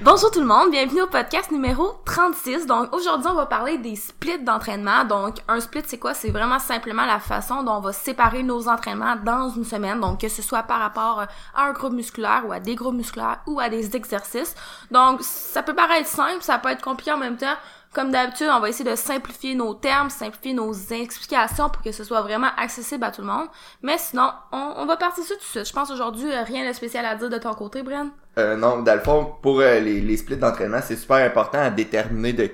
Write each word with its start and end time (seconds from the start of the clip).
Bonjour 0.00 0.30
tout 0.30 0.38
le 0.38 0.46
monde, 0.46 0.70
bienvenue 0.70 1.02
au 1.02 1.08
podcast 1.08 1.50
numéro 1.50 2.00
36. 2.04 2.66
Donc 2.66 2.94
aujourd'hui, 2.94 3.28
on 3.28 3.34
va 3.34 3.46
parler 3.46 3.78
des 3.78 3.96
splits 3.96 4.38
d'entraînement. 4.38 5.04
Donc 5.04 5.38
un 5.48 5.58
split, 5.58 5.82
c'est 5.86 5.98
quoi? 5.98 6.14
C'est 6.14 6.30
vraiment 6.30 6.60
simplement 6.60 7.04
la 7.04 7.18
façon 7.18 7.64
dont 7.64 7.72
on 7.72 7.80
va 7.80 7.92
séparer 7.92 8.44
nos 8.44 8.68
entraînements 8.68 9.16
dans 9.16 9.50
une 9.50 9.64
semaine. 9.64 10.00
Donc 10.00 10.20
que 10.20 10.28
ce 10.28 10.40
soit 10.40 10.62
par 10.62 10.78
rapport 10.78 11.26
à 11.54 11.64
un 11.64 11.72
groupe 11.72 11.94
musculaire 11.94 12.44
ou 12.46 12.52
à 12.52 12.60
des 12.60 12.76
groupes 12.76 12.94
musculaires 12.94 13.40
ou 13.46 13.58
à 13.58 13.68
des 13.68 13.96
exercices. 13.96 14.54
Donc 14.92 15.18
ça 15.22 15.64
peut 15.64 15.74
paraître 15.74 16.08
simple, 16.08 16.42
ça 16.42 16.58
peut 16.58 16.70
être 16.70 16.82
compliqué 16.82 17.12
en 17.12 17.18
même 17.18 17.36
temps. 17.36 17.56
Comme 17.94 18.10
d'habitude, 18.10 18.48
on 18.50 18.60
va 18.60 18.68
essayer 18.68 18.88
de 18.88 18.96
simplifier 18.96 19.54
nos 19.54 19.74
termes, 19.74 20.10
simplifier 20.10 20.52
nos 20.52 20.72
explications 20.72 21.70
pour 21.70 21.82
que 21.82 21.90
ce 21.90 22.04
soit 22.04 22.20
vraiment 22.20 22.50
accessible 22.56 23.02
à 23.04 23.10
tout 23.10 23.22
le 23.22 23.28
monde. 23.28 23.46
Mais 23.82 23.96
sinon, 23.96 24.30
on, 24.52 24.84
va 24.84 24.96
partir 24.96 25.24
ça 25.24 25.34
tout 25.34 25.40
de 25.40 25.44
suite. 25.44 25.66
Je 25.66 25.72
pense 25.72 25.90
aujourd'hui, 25.90 26.30
euh, 26.30 26.42
rien 26.42 26.68
de 26.68 26.74
spécial 26.74 27.06
à 27.06 27.14
dire 27.14 27.30
de 27.30 27.38
ton 27.38 27.54
côté, 27.54 27.82
Bren. 27.82 28.10
Euh, 28.38 28.56
non, 28.56 28.82
dans 28.82 28.94
le 28.94 29.00
fond, 29.00 29.32
pour 29.42 29.60
euh, 29.60 29.80
les, 29.80 30.00
les 30.00 30.16
splits 30.18 30.36
d'entraînement, 30.36 30.80
c'est 30.82 30.96
super 30.96 31.16
important 31.16 31.58
à 31.58 31.70
déterminer 31.70 32.34
de 32.34 32.50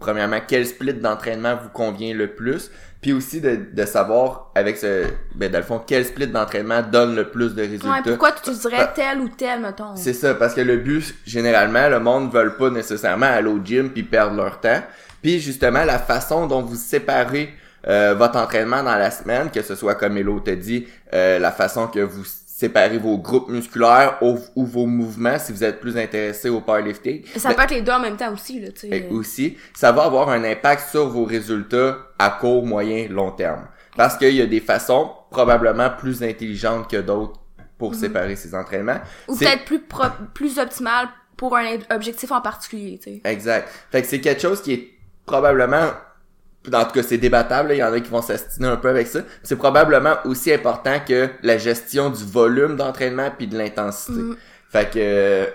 premièrement 0.00 0.40
quel 0.46 0.66
split 0.66 0.94
d'entraînement 0.94 1.56
vous 1.56 1.68
convient 1.68 2.14
le 2.14 2.34
plus 2.34 2.70
puis 3.06 3.12
aussi 3.12 3.40
de, 3.40 3.56
de 3.72 3.84
savoir 3.84 4.50
avec 4.56 4.76
ce 4.76 5.04
ben 5.36 5.48
dans 5.48 5.58
le 5.58 5.64
fond 5.64 5.80
quel 5.86 6.04
split 6.04 6.26
d'entraînement 6.26 6.82
donne 6.82 7.14
le 7.14 7.30
plus 7.30 7.54
de 7.54 7.62
résultats. 7.62 7.88
Ouais, 7.88 8.02
pourquoi 8.04 8.32
tu 8.32 8.50
dirais 8.50 8.90
tel 8.96 9.20
ou 9.20 9.28
tel 9.28 9.60
mettons? 9.60 9.94
C'est 9.94 10.12
ça 10.12 10.34
parce 10.34 10.54
que 10.54 10.60
le 10.60 10.78
but 10.78 11.14
généralement 11.24 11.88
le 11.88 12.00
monde 12.00 12.32
veut 12.32 12.56
pas 12.56 12.68
nécessairement 12.68 13.26
aller 13.26 13.46
au 13.46 13.60
gym 13.64 13.90
puis 13.90 14.02
perdre 14.02 14.34
leur 14.34 14.58
temps. 14.58 14.82
Puis 15.22 15.38
justement 15.38 15.84
la 15.84 16.00
façon 16.00 16.48
dont 16.48 16.62
vous 16.62 16.74
séparez 16.74 17.54
euh, 17.86 18.16
votre 18.18 18.38
entraînement 18.38 18.82
dans 18.82 18.96
la 18.96 19.12
semaine, 19.12 19.52
que 19.52 19.62
ce 19.62 19.76
soit 19.76 19.94
comme 19.94 20.16
Elo 20.16 20.40
t'a 20.40 20.56
dit, 20.56 20.88
euh, 21.14 21.38
la 21.38 21.52
façon 21.52 21.86
que 21.86 22.00
vous 22.00 22.24
séparer 22.56 22.96
vos 22.96 23.18
groupes 23.18 23.50
musculaires 23.50 24.16
ou, 24.22 24.64
vos 24.64 24.86
mouvements 24.86 25.38
si 25.38 25.52
vous 25.52 25.62
êtes 25.62 25.78
plus 25.78 25.98
intéressé 25.98 26.48
au 26.48 26.62
powerlifting. 26.62 27.22
Ça 27.36 27.52
peut 27.52 27.60
être 27.60 27.74
les 27.74 27.82
deux 27.82 27.92
en 27.92 28.00
même 28.00 28.16
temps 28.16 28.32
aussi, 28.32 28.60
là, 28.60 28.68
tu 28.72 28.88
sais. 28.88 29.08
Aussi, 29.10 29.58
ça 29.74 29.92
va 29.92 30.04
avoir 30.04 30.30
un 30.30 30.42
impact 30.42 30.88
sur 30.88 31.06
vos 31.06 31.26
résultats 31.26 31.98
à 32.18 32.30
court, 32.30 32.64
moyen, 32.64 33.08
long 33.10 33.30
terme. 33.30 33.66
Parce 33.94 34.16
qu'il 34.16 34.34
y 34.34 34.40
a 34.40 34.46
des 34.46 34.60
façons 34.60 35.10
probablement 35.30 35.90
plus 35.90 36.22
intelligentes 36.22 36.88
que 36.90 36.96
d'autres 36.96 37.38
pour 37.76 37.90
mhm. 37.90 37.98
séparer 37.98 38.36
ces 38.36 38.54
entraînements. 38.54 39.00
Ou 39.28 39.36
peut-être 39.36 39.66
plus 39.66 39.82
plus 40.32 40.58
optimal 40.58 41.08
pour 41.36 41.58
un 41.58 41.76
objectif 41.90 42.32
en 42.32 42.40
particulier, 42.40 42.98
tu 42.98 43.10
sais. 43.10 43.20
Exact. 43.24 43.68
Fait 43.92 44.00
que 44.00 44.08
c'est 44.08 44.22
quelque 44.22 44.40
chose 44.40 44.62
qui 44.62 44.72
est 44.72 44.90
probablement 45.26 45.90
en 46.72 46.84
tout 46.84 46.92
cas 46.92 47.02
c'est 47.02 47.18
débattable, 47.18 47.72
il 47.72 47.78
y 47.78 47.82
en 47.82 47.92
a 47.92 48.00
qui 48.00 48.10
vont 48.10 48.22
s'astiner 48.22 48.68
un 48.68 48.76
peu 48.76 48.88
avec 48.88 49.06
ça. 49.06 49.20
C'est 49.42 49.56
probablement 49.56 50.14
aussi 50.24 50.52
important 50.52 50.98
que 51.06 51.28
la 51.42 51.58
gestion 51.58 52.10
du 52.10 52.24
volume 52.24 52.76
d'entraînement 52.76 53.30
puis 53.36 53.46
de 53.46 53.56
l'intensité. 53.56 54.20
Mm. 54.20 54.36
Fait 54.70 54.90
que 54.90 55.48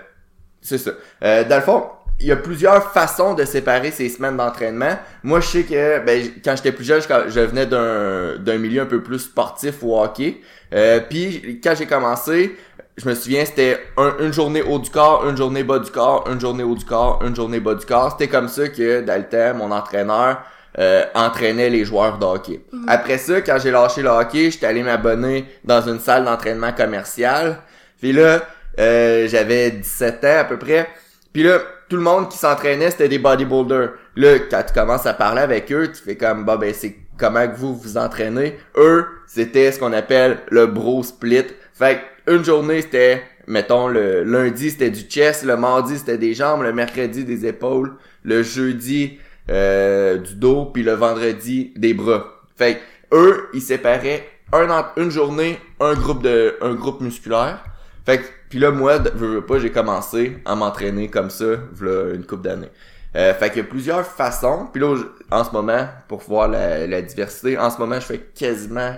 c'est 0.60 0.78
ça. 0.78 0.92
Euh, 1.24 1.44
dans 1.44 1.56
le 1.56 1.62
fond, 1.62 1.84
il 2.20 2.26
y 2.26 2.32
a 2.32 2.36
plusieurs 2.36 2.92
façons 2.92 3.34
de 3.34 3.44
séparer 3.44 3.90
ces 3.90 4.08
semaines 4.08 4.36
d'entraînement. 4.36 4.96
Moi, 5.24 5.40
je 5.40 5.46
sais 5.46 5.62
que 5.64 6.04
ben, 6.04 6.24
quand 6.44 6.54
j'étais 6.56 6.72
plus 6.72 6.84
jeune, 6.84 7.00
je, 7.00 7.40
venais 7.40 7.66
d'un 7.66 8.36
d'un 8.38 8.58
milieu 8.58 8.82
un 8.82 8.86
peu 8.86 9.02
plus 9.02 9.18
sportif 9.18 9.82
ou 9.82 9.96
hockey. 9.96 10.40
Euh, 10.72 11.00
puis 11.00 11.60
quand 11.62 11.74
j'ai 11.76 11.86
commencé, 11.86 12.56
je 12.96 13.08
me 13.08 13.14
souviens, 13.14 13.44
c'était 13.44 13.80
une 14.20 14.32
journée 14.32 14.62
haut 14.62 14.78
du 14.78 14.90
corps, 14.90 15.28
une 15.28 15.36
journée 15.36 15.64
bas 15.64 15.78
du 15.78 15.90
corps, 15.90 16.28
une 16.30 16.40
journée 16.40 16.62
haut 16.62 16.76
du 16.76 16.84
corps, 16.84 17.22
une 17.26 17.34
journée 17.34 17.60
bas 17.60 17.74
du 17.74 17.86
corps. 17.86 18.12
C'était 18.12 18.30
comme 18.30 18.48
ça 18.48 18.68
que 18.68 19.00
dans 19.00 19.56
mon 19.56 19.70
entraîneur, 19.72 20.42
euh, 20.78 21.04
entraînait 21.14 21.68
les 21.68 21.84
joueurs 21.84 22.18
de 22.18 22.24
hockey. 22.24 22.60
Mhm. 22.72 22.84
Après 22.88 23.18
ça, 23.18 23.40
quand 23.40 23.58
j'ai 23.62 23.70
lâché 23.70 24.02
le 24.02 24.08
hockey, 24.08 24.50
j'étais 24.50 24.66
allé 24.66 24.82
m'abonner 24.82 25.44
dans 25.64 25.82
une 25.82 26.00
salle 26.00 26.24
d'entraînement 26.24 26.72
commercial. 26.72 27.58
Puis 28.00 28.12
là, 28.12 28.40
euh, 28.78 29.28
j'avais 29.28 29.70
17 29.70 30.24
ans 30.24 30.38
à 30.40 30.44
peu 30.44 30.58
près. 30.58 30.88
Puis 31.32 31.42
là, 31.42 31.58
tout 31.88 31.96
le 31.96 32.02
monde 32.02 32.30
qui 32.30 32.38
s'entraînait, 32.38 32.90
c'était 32.90 33.08
des 33.08 33.18
bodybuilders. 33.18 33.90
Là, 34.16 34.38
quand 34.50 34.62
tu 34.66 34.72
commences 34.72 35.06
à 35.06 35.12
parler 35.12 35.42
avec 35.42 35.70
eux, 35.72 35.90
tu 35.92 36.02
fais 36.02 36.16
comme, 36.16 36.44
bah 36.44 36.56
ben 36.56 36.72
c'est 36.74 36.96
comment 37.18 37.46
que 37.46 37.56
vous 37.56 37.76
vous 37.76 37.98
entraînez? 37.98 38.56
Eux, 38.76 39.06
c'était 39.26 39.72
ce 39.72 39.78
qu'on 39.78 39.92
appelle 39.92 40.38
le 40.50 40.66
bro 40.66 41.02
split. 41.02 41.46
Fait 41.74 42.00
une 42.26 42.44
journée, 42.44 42.82
c'était, 42.82 43.22
mettons, 43.46 43.88
le 43.88 44.22
lundi, 44.24 44.70
c'était 44.70 44.90
du 44.90 45.02
chest, 45.02 45.44
le 45.44 45.56
mardi, 45.56 45.98
c'était 45.98 46.18
des 46.18 46.34
jambes, 46.34 46.62
le 46.62 46.72
mercredi, 46.72 47.24
des 47.24 47.46
épaules, 47.46 47.92
le 48.22 48.42
jeudi, 48.42 49.18
euh, 49.50 50.18
du 50.18 50.34
dos, 50.34 50.66
puis 50.66 50.82
le 50.82 50.92
vendredi 50.92 51.72
des 51.76 51.94
bras. 51.94 52.24
Fait 52.56 52.80
eux, 53.12 53.48
ils 53.52 53.60
séparaient 53.60 54.26
un, 54.52 54.86
une 54.96 55.10
journée, 55.10 55.58
un 55.80 55.94
groupe 55.94 56.22
de 56.22 56.56
un 56.60 56.74
groupe 56.74 57.00
musculaire. 57.00 57.64
Fait 58.04 58.18
que, 58.18 58.24
puis 58.50 58.58
là, 58.58 58.70
moi, 58.70 58.98
je 59.04 59.24
veux 59.24 59.46
pas, 59.46 59.58
j'ai 59.58 59.70
commencé 59.70 60.38
à 60.44 60.54
m'entraîner 60.54 61.08
comme 61.08 61.30
ça, 61.30 61.44
voilà 61.72 62.14
une 62.14 62.24
couple 62.24 62.42
d'années. 62.42 62.70
Euh, 63.14 63.34
fait 63.34 63.50
qu'il 63.50 63.58
y 63.58 63.60
a 63.60 63.68
plusieurs 63.68 64.06
façons. 64.06 64.68
Puis 64.72 64.80
là, 64.80 64.96
en 65.30 65.44
ce 65.44 65.50
moment, 65.52 65.86
pour 66.08 66.20
voir 66.20 66.48
la, 66.48 66.86
la 66.86 67.02
diversité, 67.02 67.58
en 67.58 67.70
ce 67.70 67.78
moment, 67.78 67.96
je 67.96 68.06
fais 68.06 68.18
quasiment 68.18 68.96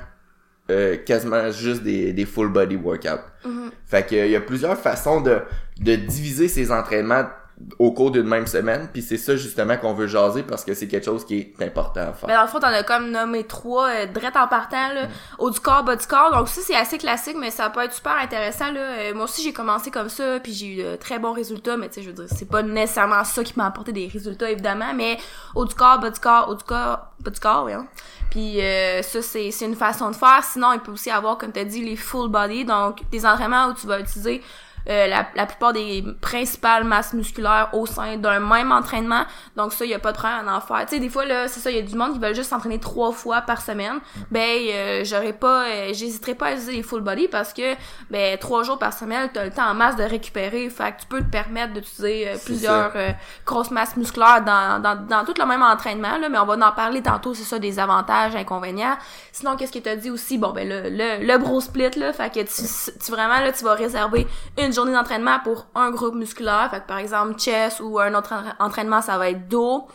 euh, 0.70 0.96
quasiment 0.96 1.50
juste 1.50 1.82
des, 1.82 2.12
des 2.12 2.24
full 2.24 2.48
body 2.48 2.76
workouts. 2.76 3.20
Mm-hmm. 3.44 3.70
Fait 3.86 4.06
qu'il 4.06 4.30
y 4.30 4.36
a 4.36 4.40
plusieurs 4.40 4.78
façons 4.78 5.20
de, 5.20 5.40
de 5.78 5.94
diviser 5.94 6.48
ces 6.48 6.72
entraînements 6.72 7.24
au 7.78 7.92
cours 7.92 8.10
d'une 8.10 8.26
même 8.26 8.46
semaine 8.46 8.88
puis 8.92 9.00
c'est 9.00 9.16
ça 9.16 9.36
justement 9.36 9.76
qu'on 9.76 9.94
veut 9.94 10.08
jaser 10.08 10.42
parce 10.42 10.64
que 10.64 10.74
c'est 10.74 10.88
quelque 10.88 11.04
chose 11.04 11.24
qui 11.24 11.38
est 11.38 11.62
important 11.62 12.00
à 12.00 12.12
faire. 12.12 12.28
Mais 12.28 12.34
dans 12.34 12.42
le 12.42 12.48
fond 12.48 12.58
t'en 12.58 12.68
as 12.68 12.82
comme 12.82 13.10
nommé 13.10 13.44
trois 13.44 13.88
euh, 13.90 14.06
en 14.06 14.48
partant 14.48 14.88
là, 14.92 15.06
haut 15.38 15.50
du 15.50 15.60
corps, 15.60 15.84
bas 15.84 15.94
du 15.94 16.06
corps. 16.06 16.32
Donc 16.32 16.48
ça 16.48 16.60
c'est 16.64 16.74
assez 16.74 16.98
classique 16.98 17.36
mais 17.38 17.50
ça 17.50 17.70
peut 17.70 17.82
être 17.84 17.92
super 17.92 18.16
intéressant 18.16 18.72
là. 18.72 18.80
Euh, 18.80 19.14
moi 19.14 19.24
aussi 19.24 19.42
j'ai 19.42 19.52
commencé 19.52 19.90
comme 19.90 20.08
ça 20.08 20.40
puis 20.40 20.52
j'ai 20.52 20.66
eu 20.66 20.82
de 20.82 20.96
très 20.96 21.18
bons 21.18 21.32
résultats 21.32 21.76
mais 21.76 21.88
tu 21.88 21.94
sais 21.94 22.02
je 22.02 22.08
veux 22.08 22.14
dire 22.14 22.26
c'est 22.28 22.48
pas 22.48 22.62
nécessairement 22.62 23.22
ça 23.22 23.44
qui 23.44 23.52
m'a 23.56 23.66
apporté 23.66 23.92
des 23.92 24.08
résultats 24.08 24.50
évidemment 24.50 24.92
mais 24.94 25.18
haut 25.54 25.64
du 25.64 25.74
corps, 25.74 26.00
bas 26.00 26.10
du 26.10 26.20
corps, 26.20 26.48
haut 26.48 26.56
du 26.56 26.64
corps, 26.64 27.12
bas 27.20 27.30
du 27.30 27.40
corps, 27.40 27.64
oui. 27.64 27.72
Hein. 27.72 27.86
Puis 28.30 28.60
euh, 28.60 29.00
ça 29.02 29.22
c'est 29.22 29.52
c'est 29.52 29.66
une 29.66 29.76
façon 29.76 30.10
de 30.10 30.16
faire. 30.16 30.42
Sinon 30.42 30.72
il 30.72 30.80
peut 30.80 30.92
aussi 30.92 31.10
avoir 31.10 31.38
comme 31.38 31.52
tu 31.52 31.60
as 31.60 31.64
dit 31.64 31.84
les 31.84 31.96
full 31.96 32.28
body 32.28 32.64
donc 32.64 33.02
des 33.10 33.24
entraînements 33.24 33.68
où 33.68 33.74
tu 33.74 33.86
vas 33.86 34.00
utiliser 34.00 34.42
euh, 34.88 35.06
la, 35.06 35.26
la, 35.34 35.46
plupart 35.46 35.72
des 35.72 36.04
principales 36.20 36.84
masses 36.84 37.12
musculaires 37.14 37.70
au 37.72 37.86
sein 37.86 38.16
d'un 38.16 38.40
même 38.40 38.72
entraînement. 38.72 39.24
Donc 39.56 39.72
ça, 39.72 39.84
il 39.84 39.90
y 39.90 39.94
a 39.94 39.98
pas 39.98 40.12
de 40.12 40.18
problème 40.18 40.48
à 40.48 40.56
en 40.56 40.60
faire. 40.60 40.84
Tu 40.86 40.96
sais, 40.96 41.00
des 41.00 41.08
fois 41.08 41.24
là, 41.24 41.48
c'est 41.48 41.60
ça, 41.60 41.70
il 41.70 41.76
y 41.76 41.78
a 41.78 41.82
du 41.82 41.94
monde 41.96 42.12
qui 42.12 42.18
veulent 42.18 42.34
juste 42.34 42.50
s'entraîner 42.50 42.78
trois 42.78 43.12
fois 43.12 43.40
par 43.40 43.62
semaine. 43.62 43.98
Ben, 44.30 44.40
euh, 44.40 45.02
j'aurais 45.04 45.32
pas, 45.32 45.64
euh, 45.64 45.90
j'hésiterais 45.92 46.34
pas 46.34 46.46
à 46.46 46.52
utiliser 46.52 46.72
les 46.72 46.82
full 46.82 47.00
body 47.00 47.28
parce 47.28 47.52
que 47.52 47.74
ben 48.10 48.38
trois 48.38 48.62
jours 48.62 48.78
par 48.78 48.92
semaine, 48.92 49.30
t'as 49.32 49.44
le 49.44 49.50
temps 49.50 49.68
en 49.68 49.74
masse 49.74 49.96
de 49.96 50.04
récupérer. 50.04 50.68
Fait 50.68 50.92
que 50.92 51.00
tu 51.00 51.06
peux 51.06 51.20
te 51.20 51.30
permettre 51.30 51.72
d'utiliser 51.72 52.32
plusieurs 52.44 52.92
grosses 53.46 53.70
masses 53.70 53.96
musculaires 53.96 54.42
dans, 54.44 54.80
dans, 54.82 54.96
dans 55.06 55.24
tout 55.24 55.34
le 55.38 55.46
même 55.46 55.62
entraînement 55.62 56.18
là. 56.18 56.28
Mais 56.28 56.38
on 56.38 56.46
va 56.46 56.54
en 56.54 56.72
parler 56.72 57.02
tantôt. 57.02 57.34
C'est 57.34 57.44
ça 57.44 57.58
des 57.58 57.78
avantages, 57.78 58.36
inconvénients. 58.36 58.96
Sinon, 59.32 59.56
qu'est-ce 59.56 59.72
que 59.72 59.78
t'as 59.78 59.96
dit 59.96 60.10
aussi? 60.10 60.38
Bon 60.38 60.52
ben 60.52 60.68
le 60.68 60.84
le, 60.90 61.26
le 61.26 61.38
bro 61.38 61.60
split 61.60 61.90
là. 61.96 62.12
Fait 62.12 62.30
que 62.30 62.40
tu, 62.40 62.98
tu 63.04 63.10
vraiment 63.10 63.40
là, 63.40 63.52
tu 63.52 63.64
vas 63.64 63.74
réserver 63.74 64.26
une 64.58 64.73
journée 64.74 64.92
d'entraînement 64.92 65.38
pour 65.42 65.66
un 65.74 65.90
groupe 65.90 66.14
musculaire. 66.14 66.68
Fait 66.70 66.80
que 66.80 66.86
par 66.86 66.98
exemple, 66.98 67.38
chest 67.38 67.80
ou 67.80 67.98
un 67.98 68.14
autre 68.14 68.34
entraînement, 68.58 69.00
ça 69.00 69.18
va 69.18 69.30
être 69.30 69.48
dos. 69.48 69.86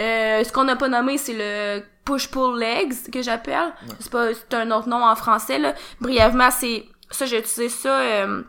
Euh, 0.00 0.42
ce 0.42 0.52
qu'on 0.52 0.64
n'a 0.64 0.76
pas 0.76 0.88
nommé, 0.88 1.18
c'est 1.18 1.34
le 1.34 1.82
push-pull 2.04 2.58
legs 2.58 3.10
que 3.12 3.22
j'appelle. 3.22 3.72
C'est 4.00 4.10
pas 4.10 4.34
c'est 4.34 4.54
un 4.54 4.70
autre 4.70 4.88
nom 4.88 5.04
en 5.04 5.14
français 5.14 5.58
là. 5.58 5.74
Brièvement, 6.00 6.50
c'est 6.50 6.86
ça 7.10 7.26
j'ai 7.26 7.38
utilisé 7.38 7.68
ça 7.68 8.00
euh, 8.00 8.42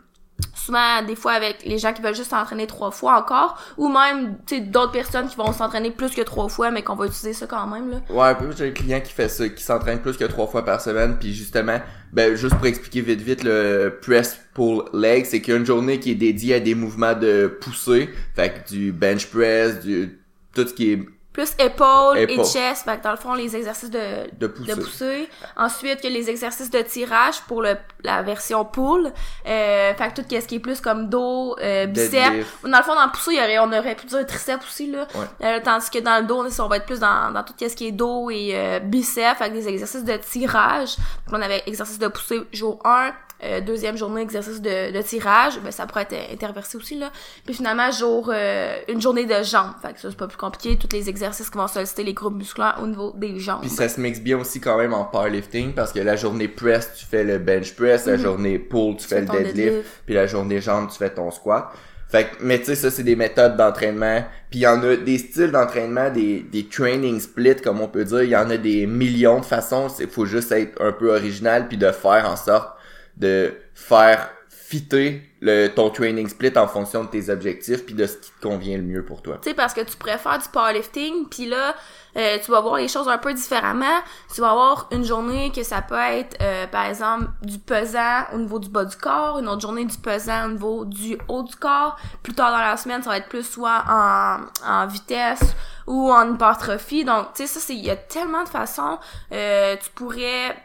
souvent 0.53 1.01
des 1.05 1.15
fois 1.15 1.33
avec 1.33 1.63
les 1.65 1.77
gens 1.77 1.93
qui 1.93 2.01
veulent 2.01 2.15
juste 2.15 2.29
s'entraîner 2.29 2.67
trois 2.67 2.91
fois 2.91 3.17
encore 3.19 3.57
ou 3.77 3.89
même 3.89 4.37
tu 4.45 4.55
sais 4.55 4.61
d'autres 4.61 4.91
personnes 4.91 5.27
qui 5.27 5.35
vont 5.35 5.51
s'entraîner 5.51 5.91
plus 5.91 6.11
que 6.11 6.21
trois 6.21 6.49
fois 6.49 6.71
mais 6.71 6.81
qu'on 6.81 6.95
va 6.95 7.05
utiliser 7.05 7.33
ça 7.33 7.47
quand 7.47 7.67
même 7.67 7.89
là. 7.89 7.97
Ouais, 8.09 8.35
j'ai 8.57 8.69
un 8.69 8.71
client 8.71 9.01
qui 9.01 9.11
fait 9.11 9.29
ça 9.29 9.47
qui 9.49 9.63
s'entraîne 9.63 9.99
plus 9.99 10.17
que 10.17 10.25
trois 10.25 10.47
fois 10.47 10.63
par 10.63 10.81
semaine 10.81 11.17
puis 11.19 11.33
justement 11.33 11.79
ben 12.13 12.35
juste 12.35 12.55
pour 12.55 12.67
expliquer 12.67 13.01
vite 13.01 13.21
vite 13.21 13.43
le 13.43 13.97
press 14.01 14.39
pull 14.53 14.83
leg, 14.93 15.25
c'est 15.25 15.41
qu'il 15.41 15.53
y 15.53 15.57
a 15.57 15.59
une 15.59 15.65
journée 15.65 15.99
qui 15.99 16.11
est 16.11 16.15
dédiée 16.15 16.55
à 16.55 16.59
des 16.59 16.75
mouvements 16.75 17.15
de 17.15 17.47
poussée, 17.61 18.09
fait 18.35 18.53
que 18.53 18.69
du 18.69 18.91
bench 18.91 19.27
press, 19.27 19.79
du 19.79 20.19
tout 20.53 20.67
ce 20.67 20.73
qui 20.73 20.91
est 20.91 20.99
plus 21.33 21.49
épaules 21.59 22.17
et 22.19 22.37
chest, 22.43 22.85
fait 22.85 22.97
que 22.97 23.03
dans 23.03 23.11
le 23.11 23.17
fond 23.17 23.33
les 23.33 23.55
exercices 23.55 23.89
de 23.89 24.29
de 24.39 24.75
pousser. 24.75 25.27
Ensuite 25.57 25.99
il 26.03 26.11
y 26.11 26.15
a 26.15 26.19
les 26.19 26.29
exercices 26.29 26.69
de 26.69 26.81
tirage 26.81 27.41
pour 27.47 27.61
le 27.61 27.75
la 28.03 28.21
version 28.21 28.63
pull. 28.63 29.11
Euh, 29.47 29.93
fait 29.95 30.13
que 30.13 30.21
tout 30.21 30.27
ce 30.29 30.47
qui 30.47 30.55
est 30.55 30.59
plus 30.59 30.79
comme 30.79 31.09
dos, 31.09 31.55
euh, 31.59 31.87
biceps. 31.87 32.45
Dans 32.63 32.77
le 32.77 32.83
fond 32.83 32.95
dans 32.95 33.05
le 33.05 33.11
pousser, 33.11 33.31
il 33.31 33.37
y 33.37 33.39
aurait 33.39 33.59
on 33.59 33.77
aurait 33.77 33.95
pu 33.95 34.05
dire 34.05 34.25
triceps 34.25 34.65
aussi 34.65 34.91
là. 34.91 35.07
Euh, 35.41 35.59
tandis 35.63 35.89
que 35.89 35.99
dans 35.99 36.19
le 36.21 36.27
dos 36.27 36.45
on 36.59 36.67
va 36.67 36.77
être 36.77 36.85
plus 36.85 36.99
dans 36.99 37.31
dans 37.31 37.43
tout 37.43 37.53
ce 37.59 37.75
qui 37.75 37.87
est 37.87 37.91
dos 37.91 38.29
et 38.29 38.51
euh, 38.53 38.79
biceps, 38.79 39.37
fait 39.37 39.49
des 39.49 39.67
exercices 39.67 40.03
de 40.03 40.17
tirage. 40.17 40.97
Donc, 41.27 41.39
on 41.39 41.41
avait 41.41 41.63
exercice 41.65 41.99
de 41.99 42.07
pousser 42.07 42.41
jour 42.51 42.79
1, 42.83 43.11
euh, 43.43 43.61
deuxième 43.61 43.97
journée 43.97 44.21
exercice 44.21 44.61
de, 44.61 44.91
de 44.91 45.01
tirage, 45.01 45.59
ben 45.63 45.71
ça 45.71 45.85
pourrait 45.85 46.07
être 46.09 46.33
interversé 46.33 46.77
aussi 46.77 46.97
là. 46.97 47.11
Puis 47.45 47.53
finalement 47.53 47.91
jour 47.91 48.31
euh, 48.33 48.77
une 48.87 49.01
journée 49.01 49.25
de 49.25 49.43
jambes, 49.43 49.73
fait 49.81 49.93
que 49.93 49.99
ça 49.99 50.09
c'est 50.09 50.17
pas 50.17 50.27
plus 50.27 50.37
compliqué, 50.37 50.77
tous 50.77 50.95
les 50.95 51.09
exercices 51.09 51.49
qui 51.49 51.57
vont 51.57 51.67
solliciter 51.67 52.03
les 52.03 52.13
groupes 52.13 52.35
musculaires 52.35 52.79
au 52.81 52.87
niveau 52.87 53.13
des 53.15 53.39
jambes. 53.39 53.61
Puis 53.61 53.69
ça 53.69 53.89
se 53.89 53.99
mixe 53.99 54.19
bien 54.19 54.39
aussi 54.39 54.59
quand 54.59 54.77
même 54.77 54.93
en 54.93 55.05
powerlifting 55.05 55.73
parce 55.73 55.91
que 55.91 55.99
la 55.99 56.15
journée 56.15 56.47
press 56.47 56.91
tu 56.97 57.05
fais 57.05 57.23
le 57.23 57.37
bench 57.37 57.75
press, 57.75 58.05
la 58.05 58.17
mhm. 58.17 58.23
journée 58.23 58.59
pull 58.59 58.95
tu 58.97 59.07
fais 59.07 59.21
le 59.21 59.27
deadlift, 59.27 59.85
puis 60.05 60.15
la 60.15 60.27
journée 60.27 60.61
jambes 60.61 60.89
tu 60.89 60.97
fais 60.97 61.09
ton 61.09 61.31
squat. 61.31 61.71
Fait 62.13 62.25
que, 62.25 62.35
mais 62.41 62.59
tu 62.59 62.65
sais, 62.65 62.75
ça, 62.75 62.91
c'est 62.91 63.01
des 63.01 63.15
méthodes 63.15 63.57
d'entraînement. 63.57 64.23
Puis 64.51 64.59
il 64.59 64.61
y 64.61 64.67
en 64.67 64.83
a 64.83 64.95
des 64.95 65.17
styles 65.17 65.49
d'entraînement, 65.49 66.11
des, 66.11 66.41
des 66.41 66.67
training 66.67 67.19
splits, 67.19 67.55
comme 67.55 67.81
on 67.81 67.87
peut 67.87 68.05
dire. 68.05 68.21
Il 68.21 68.29
y 68.29 68.35
en 68.35 68.51
a 68.51 68.57
des 68.57 68.85
millions 68.85 69.39
de 69.39 69.45
façons. 69.45 69.87
Il 69.99 70.07
faut 70.07 70.27
juste 70.27 70.51
être 70.51 70.79
un 70.79 70.91
peu 70.91 71.11
original 71.11 71.67
puis 71.67 71.75
de 71.75 71.91
faire 71.91 72.29
en 72.29 72.35
sorte 72.35 72.72
de 73.17 73.53
faire 73.73 74.29
fitter 74.73 75.21
le, 75.39 75.67
ton 75.67 75.91
training 75.91 76.27
split 76.27 76.53
en 76.55 76.67
fonction 76.67 77.03
de 77.03 77.09
tes 77.09 77.29
objectifs 77.29 77.85
puis 77.85 77.93
de 77.93 78.07
ce 78.07 78.17
qui 78.17 78.31
te 78.31 78.41
convient 78.41 78.77
le 78.77 78.83
mieux 78.83 79.05
pour 79.05 79.21
toi. 79.21 79.37
Tu 79.43 79.49
sais, 79.49 79.55
parce 79.55 79.71
que 79.73 79.81
tu 79.81 79.95
préfères 79.97 80.39
du 80.39 80.49
powerlifting, 80.49 81.27
puis 81.29 81.45
là, 81.45 81.75
euh, 82.17 82.37
tu 82.43 82.49
vas 82.49 82.61
voir 82.61 82.77
les 82.77 82.87
choses 82.87 83.07
un 83.07 83.19
peu 83.19 83.33
différemment. 83.35 83.99
Tu 84.33 84.41
vas 84.41 84.49
avoir 84.49 84.87
une 84.91 85.03
journée 85.03 85.51
que 85.51 85.61
ça 85.61 85.83
peut 85.83 85.93
être, 85.95 86.37
euh, 86.41 86.65
par 86.65 86.85
exemple, 86.85 87.25
du 87.43 87.59
pesant 87.59 88.23
au 88.33 88.37
niveau 88.37 88.57
du 88.57 88.69
bas 88.69 88.85
du 88.85 88.95
corps, 88.95 89.37
une 89.37 89.47
autre 89.47 89.61
journée 89.61 89.85
du 89.85 89.97
pesant 89.97 90.45
au 90.45 90.51
niveau 90.53 90.85
du 90.85 91.19
haut 91.27 91.43
du 91.43 91.55
corps. 91.55 91.95
Plus 92.23 92.33
tard 92.33 92.51
dans 92.51 92.57
la 92.57 92.77
semaine, 92.77 93.03
ça 93.03 93.11
va 93.11 93.17
être 93.17 93.29
plus 93.29 93.43
soit 93.43 93.83
en, 93.87 94.39
en 94.65 94.87
vitesse 94.87 95.55
ou 95.85 96.11
en 96.11 96.33
hypertrophie. 96.33 97.05
Donc, 97.05 97.33
tu 97.35 97.45
sais, 97.45 97.59
ça, 97.59 97.73
il 97.73 97.85
y 97.85 97.91
a 97.91 97.95
tellement 97.95 98.43
de 98.43 98.49
façons. 98.49 98.97
Euh, 99.31 99.75
tu 99.83 99.89
pourrais 99.91 100.55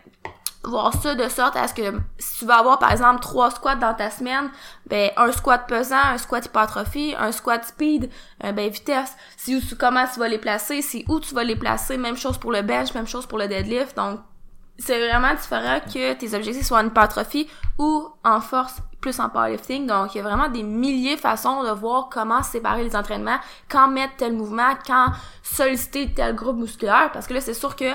voir 0.69 0.93
ça 0.95 1.15
de 1.15 1.29
sorte 1.29 1.57
à 1.57 1.69
ce 1.69 1.75
que 1.75 1.99
si 2.19 2.41
tu 2.41 2.45
vas 2.45 2.59
avoir 2.59 2.79
par 2.79 2.93
exemple 2.93 3.21
trois 3.21 3.51
squats 3.51 3.77
dans 3.77 3.95
ta 3.95 4.11
semaine, 4.11 4.51
ben 4.87 5.11
un 5.17 5.33
squat 5.33 5.67
pesant, 5.67 5.97
un 5.97 6.19
squat 6.19 6.47
hypertrophie, 6.47 7.15
un 7.19 7.33
squat 7.33 7.65
speed, 7.65 8.11
ben 8.41 8.71
vitesse. 8.71 9.17
Si 9.37 9.61
comment 9.79 10.05
tu 10.13 10.21
vas 10.21 10.29
les 10.29 10.39
placer, 10.39 10.83
c'est 10.83 11.05
où 11.09 11.21
tu 11.21 11.35
vas 11.35 11.45
les 11.45 11.57
placer, 11.57 11.97
même 11.97 12.17
chose 12.17 12.39
pour 12.39 12.53
le 12.53 12.63
bench, 12.63 12.95
même 12.95 13.07
chose 13.07 13.27
pour 13.27 13.39
le 13.39 13.49
deadlift. 13.49 13.97
Donc 13.97 14.21
c'est 14.79 14.99
vraiment 15.09 15.35
différent 15.35 15.81
que 15.81 16.15
tes 16.15 16.35
objectifs 16.35 16.67
soient 16.67 16.79
en 16.79 16.87
hypertrophie 16.87 17.49
ou 17.79 18.09
en 18.25 18.41
force 18.41 18.81
plus 19.01 19.19
en 19.21 19.29
powerlifting. 19.29 19.87
Donc, 19.87 20.15
il 20.15 20.19
y 20.19 20.21
a 20.21 20.25
vraiment 20.25 20.49
des 20.49 20.63
milliers 20.63 21.17
de 21.17 21.21
façons 21.21 21.63
de 21.63 21.71
voir 21.71 22.09
comment 22.11 22.43
séparer 22.43 22.85
les 22.85 22.97
entraînements, 22.97 23.39
quand 23.69 23.89
mettre 23.89 24.17
tel 24.17 24.33
mouvement, 24.33 24.75
quand 24.87 25.13
solliciter 25.43 26.13
tel 26.15 26.35
groupe 26.35 26.57
musculaire. 26.57 27.11
Parce 27.13 27.27
que 27.27 27.35
là, 27.35 27.41
c'est 27.41 27.55
sûr 27.55 27.77
que 27.77 27.93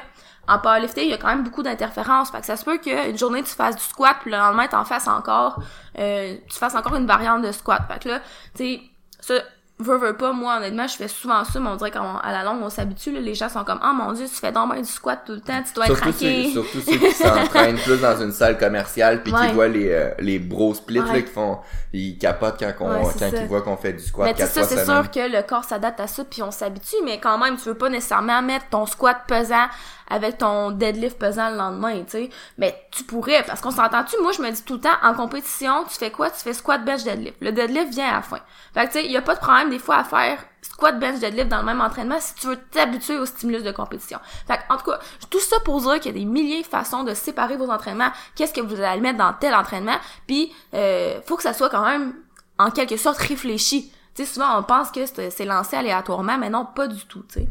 en 0.48 0.60
powerlifting, 0.60 1.06
il 1.06 1.10
y 1.10 1.14
a 1.14 1.18
quand 1.18 1.30
même 1.30 1.44
beaucoup 1.44 1.64
d'interférences. 1.64 2.32
Fait 2.32 2.40
que 2.40 2.46
ça 2.46 2.58
se 2.58 2.66
peut 2.66 2.78
qu'une 2.78 3.18
journée, 3.18 3.44
tu 3.44 3.54
fasses 3.54 3.76
du 3.76 3.84
squat, 3.84 4.18
puis 4.22 4.32
le 4.32 4.38
lendemain, 4.38 4.68
t'en 4.68 4.84
fasses 4.84 5.08
encore, 5.08 5.62
euh, 6.00 6.36
tu 6.50 6.58
fasses 6.58 6.76
encore 6.76 6.96
une 6.96 7.06
variante 7.06 7.44
de 7.44 7.52
squat. 7.52 7.82
Fait 7.88 8.04
que 8.04 8.10
là, 8.10 8.20
tu 8.56 8.80
sais, 9.22 9.44
veux, 9.80 9.98
veux 9.98 10.16
pas, 10.16 10.32
moi, 10.32 10.58
honnêtement, 10.58 10.88
je 10.88 10.96
fais 10.96 11.08
souvent 11.08 11.44
ça, 11.44 11.60
mais 11.60 11.70
on 11.70 11.76
dirait 11.76 11.92
qu'à 11.92 12.02
la 12.24 12.44
longue, 12.44 12.62
on 12.62 12.70
s'habitue, 12.70 13.12
les 13.12 13.34
gens 13.34 13.50
sont 13.50 13.64
comme, 13.64 13.80
oh 13.84 13.94
mon 13.94 14.14
dieu, 14.14 14.26
tu 14.28 14.36
fais 14.36 14.52
donc 14.52 14.76
du 14.76 14.86
squat 14.86 15.20
tout 15.26 15.34
le 15.34 15.42
temps, 15.42 15.62
tu 15.66 15.74
dois 15.74 15.88
être 15.88 15.96
craqué. 15.96 16.52
surtout 16.52 16.80
ceux 16.80 16.98
qui 16.98 17.12
s'entraînent 17.12 17.78
plus 17.78 18.00
dans 18.00 18.22
une 18.22 18.32
salle 18.32 18.58
commerciale, 18.58 19.24
puis 19.24 19.34
qui 19.34 19.48
voient 19.54 19.68
les, 19.68 19.92
euh, 19.92 20.12
les 20.20 20.40
bros 20.40 20.74
splits, 20.74 21.00
là, 21.00 21.22
qui 21.22 21.32
font, 21.32 21.60
ils 21.92 22.18
capotent 22.18 22.60
quand, 22.60 22.74
on, 22.82 23.04
quand 23.04 23.30
ils 23.32 23.48
voient 23.48 23.62
qu'on 23.62 23.78
fait 23.78 23.94
du 23.94 24.04
squat 24.04 24.28
mais 24.28 24.34
quatre 24.34 24.52
ça, 24.52 24.64
c'est 24.64 24.86
sûr 24.86 25.12
que 25.12 25.32
le 25.32 25.42
corps 25.44 25.64
s'adapte 25.64 26.00
à 26.00 26.08
ça, 26.08 26.24
puis 26.24 26.44
on 26.44 26.52
s'habitue, 26.52 26.98
mais 27.04 27.20
quand 27.20 27.38
même, 27.38 27.58
tu 27.58 27.64
veux 27.66 27.78
pas 27.78 27.90
nécessairement 27.90 28.42
mettre 28.42 28.68
ton 28.70 28.86
squat 28.86 29.18
pesant 29.28 29.68
avec 30.10 30.38
ton 30.38 30.72
deadlift 30.72 31.18
pesant 31.18 31.50
le 31.50 31.58
lendemain, 31.58 32.04
tu 32.04 32.12
sais. 32.12 32.30
Mais 32.58 32.76
tu 32.92 33.04
pourrais, 33.04 33.44
parce 33.44 33.62
qu'on 33.62 33.72
s'entend-tu, 33.72 34.16
moi, 34.22 34.32
je 34.32 34.42
me 34.42 34.52
dis 34.52 34.64
tout 34.64 34.76
le 34.76 34.80
temps, 34.82 34.96
en 35.02 35.14
compétition, 35.14 35.86
tu 35.90 35.96
fais 35.96 36.12
quoi? 36.12 36.30
Tu 36.30 36.40
fais 36.40 36.54
squat, 36.54 36.84
bench, 36.84 37.04
deadlift. 37.04 37.38
Le 37.42 37.52
deadlift 37.52 37.94
vient 37.94 38.10
à 38.10 38.16
la 38.16 38.22
fin. 38.22 38.40
Fait 38.74 38.88
que, 38.88 38.92
tu 38.92 39.00
sais, 39.00 39.08
y 39.08 39.18
a 39.18 39.22
pas 39.22 39.36
de 39.36 39.40
problème, 39.40 39.63
des 39.70 39.80
fois, 39.80 39.98
à 39.98 40.04
faire 40.04 40.40
squat, 40.62 41.00
bench, 41.00 41.20
deadlift 41.20 41.50
dans 41.50 41.60
le 41.60 41.66
même 41.66 41.82
entraînement 41.82 42.20
si 42.20 42.36
tu 42.36 42.48
veux 42.48 42.58
t'habituer 42.72 43.18
au 43.18 43.26
stimulus 43.26 43.64
de 43.64 43.72
compétition. 43.72 44.20
Fait 44.48 44.60
en 44.70 44.78
tout 44.78 44.92
cas, 44.92 45.00
tout 45.30 45.40
ça 45.40 45.58
pour 45.66 45.82
dire 45.82 46.00
qu'il 46.00 46.16
y 46.16 46.16
a 46.16 46.20
des 46.20 46.26
milliers 46.26 46.62
de 46.62 46.68
façons 46.68 47.04
de 47.04 47.14
séparer 47.14 47.58
vos 47.58 47.70
entraînements. 47.70 48.12
Qu'est-ce 48.36 48.54
que 48.54 48.62
vous 48.62 48.80
allez 48.82 49.02
mettre 49.02 49.18
dans 49.18 49.34
tel 49.34 49.54
entraînement? 49.54 49.98
Puis, 50.28 50.52
euh, 50.74 51.20
faut 51.26 51.36
que 51.36 51.44
ça 51.44 51.54
soit 51.54 51.70
quand 51.70 51.86
même, 51.86 52.14
en 52.58 52.72
quelque 52.72 52.98
sorte, 52.98 53.18
réfléchi. 53.18 53.92
Tu 54.16 54.24
sais, 54.24 54.34
souvent, 54.34 54.58
on 54.60 54.64
pense 54.64 54.92
que 54.92 55.02
c'est 55.06 55.46
lancé 55.46 55.76
aléatoirement, 55.76 56.38
mais 56.38 56.50
non, 56.50 56.66
pas 56.66 56.88
du 56.88 57.06
tout, 57.06 57.24
tu 57.28 57.42
sais. 57.42 57.48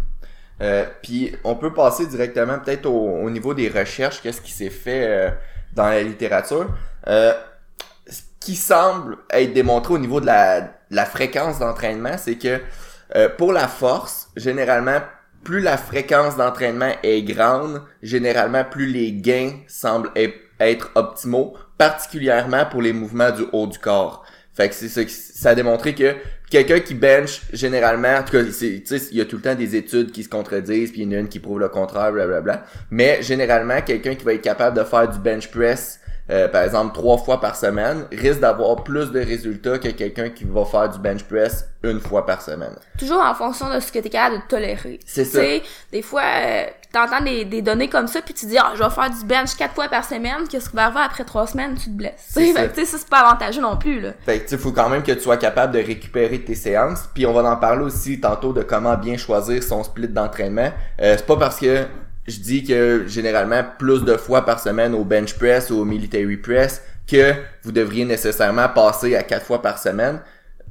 Euh, 0.61 0.87
puis 1.03 1.35
on 1.45 1.57
peut 1.57 1.73
passer 1.73 2.07
directement 2.07 2.59
peut-être 2.59 2.87
au, 2.87 3.29
niveau 3.31 3.53
des 3.53 3.69
recherches, 3.69 4.23
qu'est-ce 4.23 4.41
qui 4.41 4.53
s'est 4.53 4.71
fait 4.71 5.07
euh, 5.07 5.31
dans 5.75 5.87
la 5.87 6.03
littérature. 6.03 6.69
Euh, 7.09 7.33
ce 8.07 8.21
qui 8.39 8.55
semble 8.55 9.19
être 9.31 9.53
démontré 9.53 9.95
au 9.95 9.99
niveau 9.99 10.21
de 10.21 10.27
la, 10.27 10.61
la 10.93 11.07
fréquence 11.07 11.59
d'entraînement, 11.59 12.17
c'est 12.19 12.37
que 12.37 12.61
euh, 13.17 13.29
pour 13.37 13.53
la 13.53 13.67
force, 13.67 14.29
généralement, 14.37 15.01
plus 15.43 15.61
la 15.61 15.77
fréquence 15.77 16.37
d'entraînement 16.37 16.93
est 17.03 17.23
grande, 17.23 17.83
généralement 18.03 18.65
plus 18.65 18.87
les 18.87 19.13
gains 19.13 19.55
semblent 19.67 20.11
être 20.61 20.91
optimaux, 20.95 21.55
particulièrement 21.79 22.65
pour 22.67 22.81
les 22.81 22.93
mouvements 22.93 23.33
du 23.33 23.43
haut 23.53 23.67
du 23.67 23.79
corps. 23.79 24.25
Fait 24.55 24.69
que 24.69 24.75
c'est 24.75 24.89
ça, 24.89 25.01
ça 25.09 25.51
a 25.51 25.55
démontré 25.55 25.95
que 25.95 26.15
quelqu'un 26.51 26.81
qui 26.81 26.95
bench, 26.95 27.41
généralement, 27.55 28.17
en 28.17 28.23
tout 28.23 28.33
cas, 28.33 28.43
il 28.43 29.17
y 29.17 29.21
a 29.21 29.25
tout 29.25 29.37
le 29.37 29.43
temps 29.43 29.55
des 29.55 29.75
études 29.75 30.13
qui 30.13 30.23
se 30.23 30.29
contredisent, 30.29 30.93
puis 30.93 31.01
il 31.01 31.11
y 31.11 31.15
en 31.15 31.19
a 31.19 31.21
une 31.21 31.29
qui 31.29 31.41
prouve 31.41 31.59
le 31.59 31.71
contraire, 31.71 32.13
blablabla. 32.13 32.65
Mais 32.91 33.23
généralement, 33.23 33.81
quelqu'un 33.81 34.15
qui 34.15 34.25
va 34.25 34.35
être 34.35 34.43
capable 34.43 34.77
de 34.77 34.85
faire 34.85 35.09
du 35.09 35.19
bench 35.19 35.51
press 35.51 36.02
euh, 36.31 36.49
par 36.49 36.63
exemple 36.63 36.95
trois 36.95 37.19
fois 37.19 37.41
par 37.41 37.57
semaine, 37.57 38.07
risque 38.13 38.41
d'avoir 38.41 38.85
plus 38.85 39.11
de 39.11 39.21
résultats 39.21 39.79
que 39.79 39.89
quelqu'un 39.89 40.31
qui 40.31 40.45
va 40.45 40.65
faire 40.65 40.89
du 40.89 40.99
bench 40.99 41.25
press 41.25 41.69
une 41.83 42.01
fois 42.01 42.25
par 42.25 42.41
semaine. 42.43 42.75
Toujours 42.99 43.21
en 43.21 43.35
fonction 43.35 43.73
de 43.73 43.81
ce 43.81 43.91
que 43.91 43.99
tu 43.99 44.07
es 44.07 44.11
capable 44.11 44.37
de 44.37 44.49
tolérer. 44.49 45.01
C'est 45.05 45.25
ça. 45.25 45.41
des 45.91 46.03
fois, 46.03 46.23
euh, 46.23 46.67
t'entends 46.93 47.23
des, 47.23 47.45
des 47.45 47.63
données 47.63 47.89
comme 47.89 48.07
ça, 48.07 48.23
puis 48.23 48.35
tu 48.35 48.47
dis, 48.47 48.57
ah, 48.59 48.73
je 48.77 48.83
vais 48.83 48.91
faire 48.91 49.11
du 49.11 49.25
bench 49.25 49.57
quatre 49.57 49.75
fois 49.75 49.89
par 49.89 50.05
semaine, 50.05 50.47
qu'est-ce 50.49 50.71
qui 50.71 50.77
va 50.77 50.85
arriver 50.85 51.01
après 51.05 51.25
trois 51.25 51.47
semaines, 51.47 51.75
tu 51.75 51.87
te 51.87 51.97
blesses. 51.97 52.33
Tu 52.35 52.53
sais, 52.53 52.85
ça, 52.85 52.99
c'est 52.99 53.09
pas 53.09 53.21
avantageux 53.21 53.61
non 53.61 53.77
plus, 53.77 54.01
là. 54.01 54.11
Fait 54.25 54.41
que, 54.41 54.49
tu 54.49 54.59
faut 54.59 54.73
quand 54.73 54.89
même 54.89 55.03
que 55.03 55.13
tu 55.13 55.21
sois 55.21 55.37
capable 55.37 55.75
de 55.75 55.79
récupérer 55.79 56.43
tes 56.43 56.55
séances, 56.55 57.09
puis 57.15 57.27
on 57.27 57.33
va 57.33 57.43
en 57.51 57.57
parler 57.57 57.85
aussi 57.85 58.21
tantôt 58.21 58.53
de 58.53 58.63
comment 58.63 58.97
bien 58.97 59.17
choisir 59.17 59.63
son 59.63 59.83
split 59.83 60.09
d'entraînement. 60.09 60.71
Euh, 61.01 61.17
c'est 61.17 61.27
pas 61.27 61.37
parce 61.37 61.59
que 61.59 61.87
je 62.27 62.39
dis 62.39 62.65
que 62.65 63.05
généralement 63.07 63.63
plus 63.79 64.05
de 64.05 64.17
fois 64.17 64.45
par 64.45 64.61
semaine 64.61 64.95
au 64.95 65.05
bench 65.05 65.35
press 65.35 65.71
ou 65.71 65.79
au 65.79 65.85
military 65.85 66.37
press 66.37 66.83
que 67.07 67.35
vous 67.63 67.73
devriez 67.73 68.05
nécessairement 68.05 68.69
passer 68.69 69.17
à 69.17 69.23
quatre 69.23 69.45
fois 69.45 69.61
par 69.61 69.79
semaine. 69.79 70.21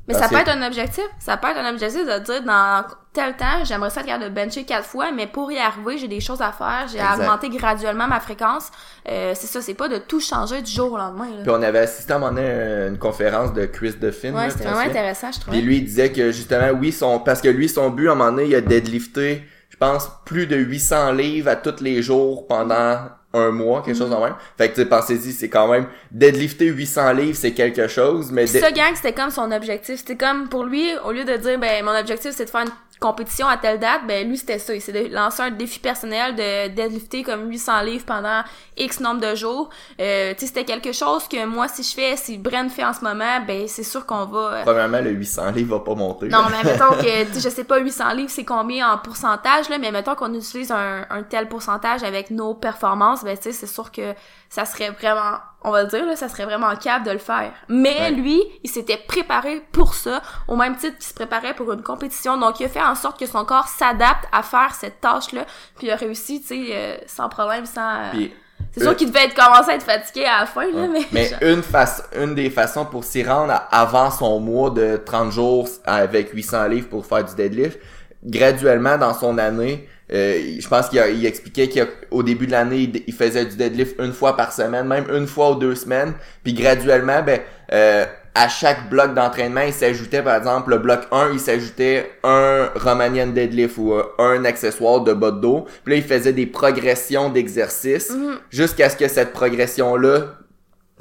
Mais 0.07 0.13
ça 0.15 0.27
peut 0.27 0.37
être 0.37 0.49
un 0.49 0.65
objectif. 0.65 1.03
Ça 1.19 1.37
peut 1.37 1.47
être 1.47 1.57
un 1.57 1.69
objectif 1.69 2.05
de 2.05 2.19
dire 2.19 2.43
dans 2.43 2.83
tel 3.13 3.35
temps, 3.35 3.63
j'aimerais 3.63 3.89
ça 3.89 4.01
de 4.01 4.29
bencher 4.29 4.63
quatre 4.63 4.85
fois, 4.85 5.11
mais 5.11 5.27
pour 5.27 5.51
y 5.51 5.57
arriver, 5.57 5.97
j'ai 5.97 6.07
des 6.07 6.19
choses 6.19 6.41
à 6.41 6.51
faire. 6.51 6.87
J'ai 6.91 6.99
augmenté 6.99 7.49
graduellement 7.49 8.07
ma 8.07 8.19
fréquence. 8.19 8.71
Euh, 9.09 9.33
c'est 9.35 9.47
ça, 9.47 9.61
c'est 9.61 9.73
pas 9.73 9.89
de 9.89 9.97
tout 9.97 10.19
changer 10.19 10.61
du 10.61 10.71
jour 10.71 10.93
au 10.93 10.97
lendemain. 10.97 11.25
Là. 11.25 11.43
Puis 11.43 11.51
on 11.51 11.61
avait 11.61 11.79
assisté 11.79 12.13
à 12.13 12.15
un 12.15 12.19
moment 12.19 12.31
donné 12.31 12.49
une 12.87 12.97
conférence 12.97 13.53
de 13.53 13.65
Chris 13.65 13.93
Duffin. 13.99 14.33
Ouais, 14.33 14.49
c'était 14.49 14.65
vraiment 14.65 14.79
intéressant, 14.79 15.31
je 15.31 15.39
trouve. 15.39 15.53
Puis 15.53 15.61
lui, 15.61 15.77
il 15.77 15.85
disait 15.85 16.11
que 16.11 16.31
justement, 16.31 16.69
oui, 16.71 16.91
son, 16.91 17.19
parce 17.19 17.41
que 17.41 17.49
lui, 17.49 17.69
son 17.69 17.89
but, 17.89 18.07
à 18.07 18.13
un 18.13 18.15
moment 18.15 18.31
donné, 18.31 18.47
il 18.47 18.55
a 18.55 18.61
deadlifté 18.61 19.43
pense, 19.77 20.09
plus 20.25 20.47
de 20.47 20.55
800 20.55 21.13
livres 21.13 21.49
à 21.49 21.55
tous 21.55 21.81
les 21.81 22.01
jours 22.01 22.47
pendant 22.47 22.97
un 23.33 23.51
mois, 23.51 23.81
quelque 23.81 23.97
chose 23.97 24.09
de 24.09 24.15
même. 24.15 24.35
Fait 24.57 24.69
que, 24.69 24.81
tu 24.81 24.87
pensez-y, 24.87 25.31
c'est 25.31 25.49
quand 25.49 25.67
même, 25.67 25.87
deadlifter 26.11 26.65
800 26.65 27.13
livres, 27.13 27.37
c'est 27.37 27.53
quelque 27.53 27.87
chose, 27.87 28.31
mais... 28.31 28.47
Ça, 28.47 28.71
gang, 28.71 28.93
c'était 28.95 29.13
comme 29.13 29.29
son 29.29 29.51
objectif. 29.51 29.99
C'était 29.99 30.17
comme, 30.17 30.49
pour 30.49 30.65
lui, 30.65 30.89
au 31.05 31.11
lieu 31.11 31.23
de 31.23 31.37
dire, 31.37 31.57
ben, 31.59 31.83
mon 31.85 31.97
objectif, 31.97 32.31
c'est 32.31 32.45
de 32.45 32.49
faire 32.49 32.61
une 32.61 32.71
compétition 33.01 33.47
à 33.47 33.57
telle 33.57 33.79
date, 33.79 34.01
ben 34.07 34.29
lui 34.29 34.37
c'était 34.37 34.59
ça, 34.59 34.75
il 34.75 34.79
s'est 34.79 35.09
lancé 35.09 35.41
un 35.41 35.49
défi 35.49 35.79
personnel 35.79 36.35
de 36.35 36.67
deadlifter 36.67 37.23
comme 37.23 37.49
800 37.49 37.81
livres 37.81 38.05
pendant 38.05 38.43
X 38.77 38.99
nombre 38.99 39.19
de 39.19 39.35
jours. 39.35 39.71
Euh, 39.99 40.33
tu 40.35 40.41
sais 40.41 40.45
c'était 40.45 40.65
quelque 40.65 40.91
chose 40.91 41.27
que 41.27 41.43
moi 41.45 41.67
si 41.67 41.81
je 41.81 41.95
fais, 41.95 42.15
si 42.15 42.37
Bren 42.37 42.69
fait 42.69 42.85
en 42.85 42.93
ce 42.93 43.01
moment, 43.03 43.41
ben 43.45 43.67
c'est 43.67 43.83
sûr 43.83 44.05
qu'on 44.05 44.25
va 44.25 44.39
euh, 44.39 44.61
Premièrement, 44.63 45.01
le 45.01 45.09
800 45.09 45.51
livres 45.51 45.77
va 45.77 45.83
pas 45.83 45.95
monter. 45.95 46.27
Non, 46.27 46.43
mais 46.51 46.63
mettons 46.63 46.91
que 47.01 47.39
je 47.39 47.49
sais 47.49 47.63
pas 47.63 47.79
800 47.79 48.13
livres 48.13 48.29
c'est 48.29 48.45
combien 48.45 48.93
en 48.93 48.99
pourcentage 48.99 49.67
là, 49.69 49.79
mais 49.79 49.91
mettons 49.91 50.13
qu'on 50.13 50.33
utilise 50.35 50.71
un, 50.71 51.03
un 51.09 51.23
tel 51.23 51.49
pourcentage 51.49 52.03
avec 52.03 52.29
nos 52.29 52.53
performances, 52.53 53.23
ben 53.23 53.35
tu 53.35 53.45
sais 53.45 53.51
c'est 53.51 53.67
sûr 53.67 53.91
que 53.91 54.13
ça 54.49 54.65
serait 54.65 54.91
vraiment, 54.91 55.37
on 55.63 55.71
va 55.71 55.83
le 55.83 55.89
dire, 55.89 56.05
là, 56.05 56.15
ça 56.15 56.27
serait 56.27 56.45
vraiment 56.45 56.75
capable 56.75 57.05
de 57.05 57.11
le 57.11 57.19
faire. 57.19 57.51
Mais 57.69 58.11
lui, 58.11 58.41
il 58.63 58.69
s'était 58.69 58.97
préparé 58.97 59.61
pour 59.71 59.93
ça, 59.93 60.21
au 60.47 60.55
même 60.55 60.75
titre 60.75 60.97
qu'il 60.97 61.05
se 61.05 61.13
préparait 61.13 61.53
pour 61.53 61.71
une 61.71 61.83
compétition. 61.83 62.37
Donc, 62.37 62.59
il 62.59 62.65
a 62.65 62.69
fait 62.69 62.81
en 62.81 62.95
sorte 62.95 63.19
que 63.19 63.27
son 63.27 63.45
corps 63.45 63.67
s'adapte 63.67 64.25
à 64.31 64.41
faire 64.41 64.73
cette 64.73 65.01
tâche-là. 65.01 65.45
Puis 65.77 65.87
il 65.87 65.91
a 65.91 65.95
réussi, 65.95 66.41
tu 66.41 66.47
sais, 66.47 66.65
euh, 66.71 66.97
sans 67.05 67.29
problème, 67.29 67.65
sans... 67.65 68.11
Euh, 68.15 68.27
c'est 68.71 68.83
sûr 68.83 68.95
qu'il 68.95 69.09
devait 69.09 69.25
être 69.25 69.33
commencé 69.33 69.71
à 69.71 69.75
être 69.75 69.83
fatigué 69.83 70.23
à 70.25 70.41
la 70.41 70.45
fin, 70.45 70.65
là, 70.71 70.87
mais... 70.87 71.01
Mais 71.11 71.31
une, 71.41 71.61
face, 71.61 72.03
une 72.15 72.35
des 72.35 72.49
façons 72.49 72.85
pour 72.85 73.03
s'y 73.03 73.23
rendre 73.23 73.53
avant 73.69 74.09
son 74.09 74.39
mois 74.39 74.69
de 74.69 74.97
30 74.97 75.31
jours 75.31 75.67
avec 75.83 76.31
800 76.31 76.67
livres 76.67 76.89
pour 76.89 77.05
faire 77.05 77.25
du 77.25 77.35
deadlift, 77.35 77.79
graduellement 78.23 78.97
dans 78.97 79.13
son 79.13 79.37
année, 79.37 79.87
euh, 80.13 80.57
je 80.59 80.67
pense 80.67 80.89
qu'il 80.89 81.25
expliquait 81.25 81.69
qu'au 81.69 82.23
début 82.23 82.45
de 82.45 82.51
l'année, 82.51 82.91
il, 83.07 83.13
faisait 83.13 83.45
du 83.45 83.55
deadlift 83.55 83.95
une 83.99 84.11
fois 84.11 84.35
par 84.35 84.51
semaine, 84.51 84.87
même 84.87 85.05
une 85.13 85.27
fois 85.27 85.51
ou 85.51 85.55
deux 85.55 85.75
semaines. 85.75 86.13
Puis 86.43 86.53
graduellement, 86.53 87.21
ben, 87.23 87.39
euh, 87.71 88.05
à 88.35 88.47
chaque 88.49 88.89
bloc 88.89 89.13
d'entraînement, 89.13 89.61
il 89.61 89.73
s'ajoutait, 89.73 90.21
par 90.21 90.35
exemple, 90.35 90.71
le 90.71 90.79
bloc 90.79 91.01
1, 91.11 91.31
il 91.33 91.39
s'ajoutait 91.39 92.11
un 92.23 92.69
Romanian 92.75 93.27
deadlift 93.27 93.77
ou 93.77 93.93
euh, 93.93 94.03
un 94.19 94.43
accessoire 94.43 95.01
de 95.01 95.13
bas 95.13 95.31
de 95.31 95.39
dos. 95.39 95.65
Puis 95.85 95.93
là, 95.93 95.97
il 95.97 96.03
faisait 96.03 96.33
des 96.33 96.45
progressions 96.45 97.29
d'exercices 97.29 98.11
mm-hmm. 98.11 98.37
jusqu'à 98.49 98.89
ce 98.89 98.97
que 98.97 99.07
cette 99.07 99.31
progression-là 99.31 100.37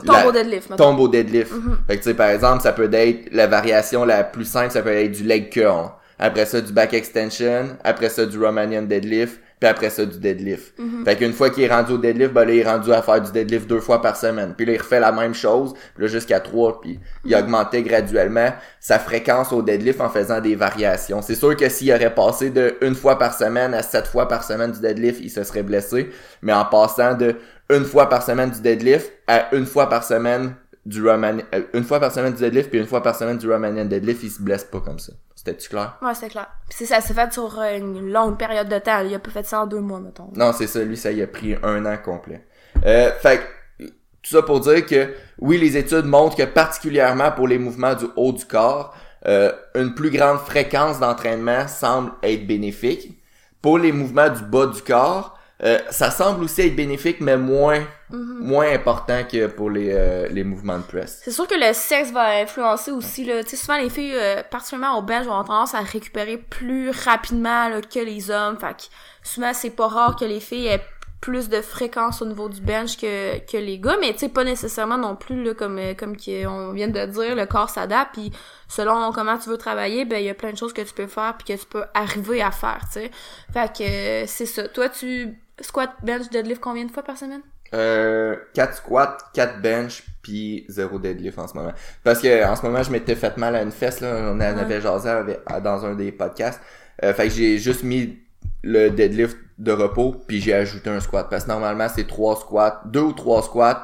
Tombe 0.07 0.27
au 0.27 0.33
deadlift, 0.33 0.77
tombe 0.77 1.01
au 1.01 1.09
deadlift. 1.09 1.53
Mhm. 1.53 1.79
Fait 1.87 1.99
que 1.99 2.03
tu 2.03 2.09
sais, 2.09 2.15
par 2.15 2.31
exemple, 2.31 2.63
ça 2.63 2.73
peut 2.73 2.89
être 2.91 3.29
la 3.33 3.47
variation 3.47 4.05
la 4.05 4.25
plus 4.25 4.45
simple, 4.45 4.71
ça 4.71 4.83
peut 4.83 4.91
être 4.91 5.13
du 5.13 5.25
leg 5.25 5.51
curl. 5.51 5.91
Après 6.23 6.45
ça, 6.45 6.61
du 6.61 6.73
back 6.73 6.93
extension. 6.93 7.77
Après 7.83 8.11
ça, 8.11 8.27
du 8.27 8.39
Romanian 8.39 8.83
deadlift. 8.83 9.41
Puis 9.59 9.69
après 9.69 9.91
ça, 9.91 10.05
du 10.05 10.19
deadlift. 10.19 10.79
Mhm. 10.79 11.05
Fait 11.05 11.17
qu'une 11.17 11.33
fois 11.33 11.51
qu'il 11.51 11.65
est 11.65 11.69
rendu 11.69 11.93
au 11.93 11.99
deadlift, 11.99 12.33
ben 12.33 12.45
là, 12.45 12.53
il 12.53 12.61
est 12.61 12.69
rendu 12.69 12.93
à 12.93 13.03
faire 13.03 13.21
du 13.21 13.33
deadlift 13.33 13.67
deux 13.67 13.81
fois 13.81 14.01
par 14.01 14.17
semaine. 14.17 14.55
Puis 14.57 14.67
là, 14.67 14.75
il 14.75 14.79
refait 14.79 15.01
la 15.01 15.13
même 15.13 15.35
chose. 15.35 15.75
Puis 15.95 16.05
là, 16.05 16.09
jusqu'à 16.09 16.41
trois. 16.41 16.81
Puis 16.81 17.01
il 17.25 17.35
augmentait 17.35 17.83
graduellement 17.83 18.53
sa 18.81 18.99
fréquence 18.99 19.53
au 19.53 19.63
deadlift 19.63 20.01
en 20.01 20.11
faisant 20.11 20.41
des 20.41 20.57
variations. 20.57 21.23
C'est 21.23 21.35
sûr 21.35 21.57
que 21.57 21.69
s'il 21.69 21.93
aurait 21.93 22.15
passé 22.15 22.51
de 22.51 22.77
une 22.83 22.95
fois 22.95 23.19
par 23.19 23.35
semaine 23.35 23.75
à 23.75 23.83
sept 23.83 24.07
fois 24.07 24.29
par 24.29 24.45
semaine 24.45 24.73
du 24.73 24.81
deadlift, 24.81 25.21
il 25.23 25.31
se 25.31 25.43
serait 25.43 25.63
blessé. 25.63 26.11
Mais 26.43 26.53
en 26.53 26.67
passant 26.67 27.15
de 27.15 27.37
une 27.71 27.85
fois 27.85 28.09
par 28.09 28.23
semaine 28.23 28.51
du 28.51 28.61
deadlift 28.61 29.11
à 29.27 29.55
une 29.55 29.67
fois 29.67 29.89
par 29.89 30.05
semaine 30.05 30.55
du 30.87 31.07
Romanian, 31.07 31.45
euh, 31.55 31.63
une 31.75 31.85
fois 31.85 32.01
par 32.01 32.13
semaine 32.13 32.33
du 32.33 32.41
deadlift 32.41 32.71
puis 32.71 32.79
une 32.79 32.87
fois 32.87 33.03
par 33.03 33.15
semaine 33.15 33.39
du 33.39 33.51
Romanian 33.51 33.85
deadlift, 33.85 34.23
il 34.23 34.31
se 34.31 34.43
blesse 34.43 34.65
pas 34.65 34.81
comme 34.81 34.99
ça. 34.99 35.13
C'était-tu 35.43 35.71
clair? 35.71 35.97
Ouais, 36.03 36.15
c'est 36.15 36.29
clair. 36.29 36.49
Puis 36.69 36.85
ça 36.85 37.01
s'est 37.01 37.15
fait 37.15 37.33
sur 37.33 37.59
euh, 37.59 37.79
une 37.79 38.13
longue 38.13 38.37
période 38.37 38.69
de 38.69 38.79
temps. 38.79 39.01
Il 39.01 39.15
a 39.15 39.19
pas 39.19 39.31
fait 39.31 39.47
ça 39.47 39.63
en 39.63 39.67
deux 39.67 39.81
mois, 39.81 39.99
mettons. 39.99 40.31
Non, 40.37 40.53
c'est 40.53 40.67
ça, 40.67 40.85
lui, 40.85 40.99
ça 40.99 41.13
y 41.13 41.23
a 41.23 41.27
pris 41.27 41.57
un 41.63 41.87
an 41.87 41.97
complet. 41.97 42.47
Euh, 42.85 43.11
fait 43.23 43.39
que, 43.79 43.85
tout 43.87 44.33
ça 44.33 44.43
pour 44.43 44.61
dire 44.61 44.85
que, 44.85 45.15
oui, 45.39 45.57
les 45.57 45.79
études 45.79 46.05
montrent 46.05 46.37
que 46.37 46.43
particulièrement 46.43 47.33
pour 47.33 47.49
les 47.49 47.57
mouvements 47.57 47.95
du 47.95 48.05
haut 48.17 48.33
du 48.33 48.45
corps, 48.45 48.95
euh, 49.25 49.51
une 49.75 49.95
plus 49.95 50.11
grande 50.11 50.41
fréquence 50.41 51.01
d'entraînement 51.01 51.67
semble 51.69 52.13
être 52.23 52.47
bénéfique. 52.47 53.19
Pour 53.63 53.79
les 53.79 53.93
mouvements 53.93 54.29
du 54.29 54.43
bas 54.43 54.67
du 54.67 54.83
corps, 54.83 55.40
euh, 55.63 55.79
ça 55.91 56.11
semble 56.11 56.45
aussi 56.45 56.63
être 56.63 56.77
bénéfique, 56.77 57.21
mais 57.21 57.37
moins, 57.37 57.81
Mhm. 58.11 58.39
moins 58.41 58.73
important 58.73 59.23
que 59.31 59.47
pour 59.47 59.71
les, 59.71 59.91
euh, 59.93 60.27
les 60.31 60.43
mouvements 60.43 60.79
de 60.79 60.83
press. 60.83 61.21
C'est 61.23 61.31
sûr 61.31 61.47
que 61.47 61.55
le 61.55 61.73
sexe 61.73 62.11
va 62.11 62.41
influencer 62.41 62.91
aussi, 62.91 63.25
là. 63.25 63.45
Tu 63.45 63.51
sais, 63.51 63.57
souvent, 63.57 63.79
les 63.79 63.89
filles, 63.91 64.15
euh, 64.15 64.43
particulièrement 64.51 64.99
au 64.99 65.03
bench, 65.03 65.27
ont 65.29 65.45
tendance 65.45 65.75
à 65.75 65.81
récupérer 65.81 66.37
plus 66.39 66.91
rapidement, 66.91 67.69
là, 67.69 67.81
que 67.83 68.01
les 68.01 68.31
hommes. 68.31 68.59
Fait 68.59 68.75
que 68.77 68.83
souvent, 69.23 69.53
c'est 69.55 69.71
pas 69.71 69.87
rare 69.87 70.17
que 70.17 70.25
les 70.25 70.41
filles 70.41 70.67
aient 70.67 70.85
plus 71.21 71.51
de 71.51 71.61
fréquence 71.61 72.23
au 72.23 72.25
niveau 72.25 72.49
du 72.49 72.63
bench 72.63 72.97
que, 72.97 73.39
que 73.41 73.59
les 73.59 73.79
gars, 73.79 73.97
mais 74.01 74.13
tu 74.15 74.21
sais, 74.21 74.29
pas 74.31 74.43
nécessairement 74.43 74.97
non 74.97 75.17
plus, 75.17 75.45
là, 75.45 75.53
comme, 75.55 75.79
euh, 75.79 75.93
comme 75.95 76.17
on 76.49 76.73
vient 76.73 76.89
de 76.89 77.05
dire, 77.07 77.37
le 77.37 77.45
corps 77.47 77.69
s'adapte, 77.69 78.15
puis 78.15 78.33
selon 78.69 79.13
comment 79.13 79.37
tu 79.37 79.51
veux 79.51 79.59
travailler, 79.59 80.07
ben, 80.07 80.17
il 80.19 80.25
y 80.25 80.31
a 80.31 80.35
plein 80.35 80.51
de 80.51 80.57
choses 80.57 80.73
que 80.73 80.81
tu 80.81 80.95
peux 80.95 81.07
faire, 81.07 81.35
puis 81.39 81.55
que 81.55 81.61
tu 81.61 81.67
peux 81.67 81.85
arriver 81.93 82.41
à 82.41 82.51
faire, 82.51 82.81
tu 82.87 83.01
sais. 83.01 83.11
Fait 83.53 83.71
que, 83.71 83.83
euh, 83.83 84.25
c'est 84.27 84.47
ça. 84.47 84.67
Toi, 84.69 84.89
tu 84.89 85.37
squat, 85.61 85.91
bench, 86.03 86.29
deadlift 86.31 86.61
combien 86.61 86.85
de 86.85 86.91
fois 86.91 87.03
par 87.03 87.17
semaine? 87.17 87.43
Euh, 87.73 88.37
4 88.55 88.75
squats, 88.77 89.17
4 89.33 89.61
bench, 89.63 90.03
puis 90.23 90.65
0 90.69 90.99
deadlift 90.99 91.39
en 91.39 91.47
ce 91.47 91.55
moment. 91.55 91.73
Parce 92.03 92.21
que 92.21 92.45
en 92.45 92.57
ce 92.57 92.63
moment, 92.67 92.83
je 92.83 92.91
m'étais 92.91 93.15
fait 93.15 93.37
mal 93.37 93.55
à 93.55 93.63
une 93.63 93.71
fesse, 93.71 94.01
là. 94.01 94.09
On 94.33 94.35
en 94.35 94.39
Ouais. 94.41 94.45
avait 94.47 94.81
jasé 94.81 95.09
avec- 95.09 95.41
dans 95.63 95.85
un 95.87 95.95
des 95.95 96.11
podcasts. 96.13 96.61
Euh, 97.05 97.15
fait 97.15 97.29
que 97.29 97.35
j'ai 97.35 97.59
juste 97.59 97.83
mis 97.85 98.19
le 98.63 98.89
deadlift 98.91 99.37
de 99.59 99.73
repos, 99.73 100.17
puis 100.27 100.41
j'ai 100.41 100.53
ajouté 100.55 100.91
un 100.91 101.01
squat. 101.01 101.29
Parce 101.31 101.45
que 101.45 101.49
normalement, 101.49 101.89
c'est 101.89 102.07
3 102.07 102.37
squats, 102.37 102.83
2 102.87 103.01
ou 103.01 103.13
3 103.13 103.43
squats, 103.43 103.83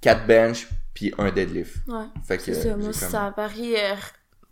4 0.00 0.26
bench, 0.26 0.68
puis 0.94 1.14
un 1.16 1.30
deadlift. 1.30 1.76
Ouais. 1.88 2.04
Fait 2.26 2.36
que 2.36 2.42
C'est 2.42 2.54
ça, 2.54 2.68
moi, 2.76 2.84
comme- 2.84 2.92
ça 2.92 3.32
varie 3.34 3.74
euh, 3.76 3.94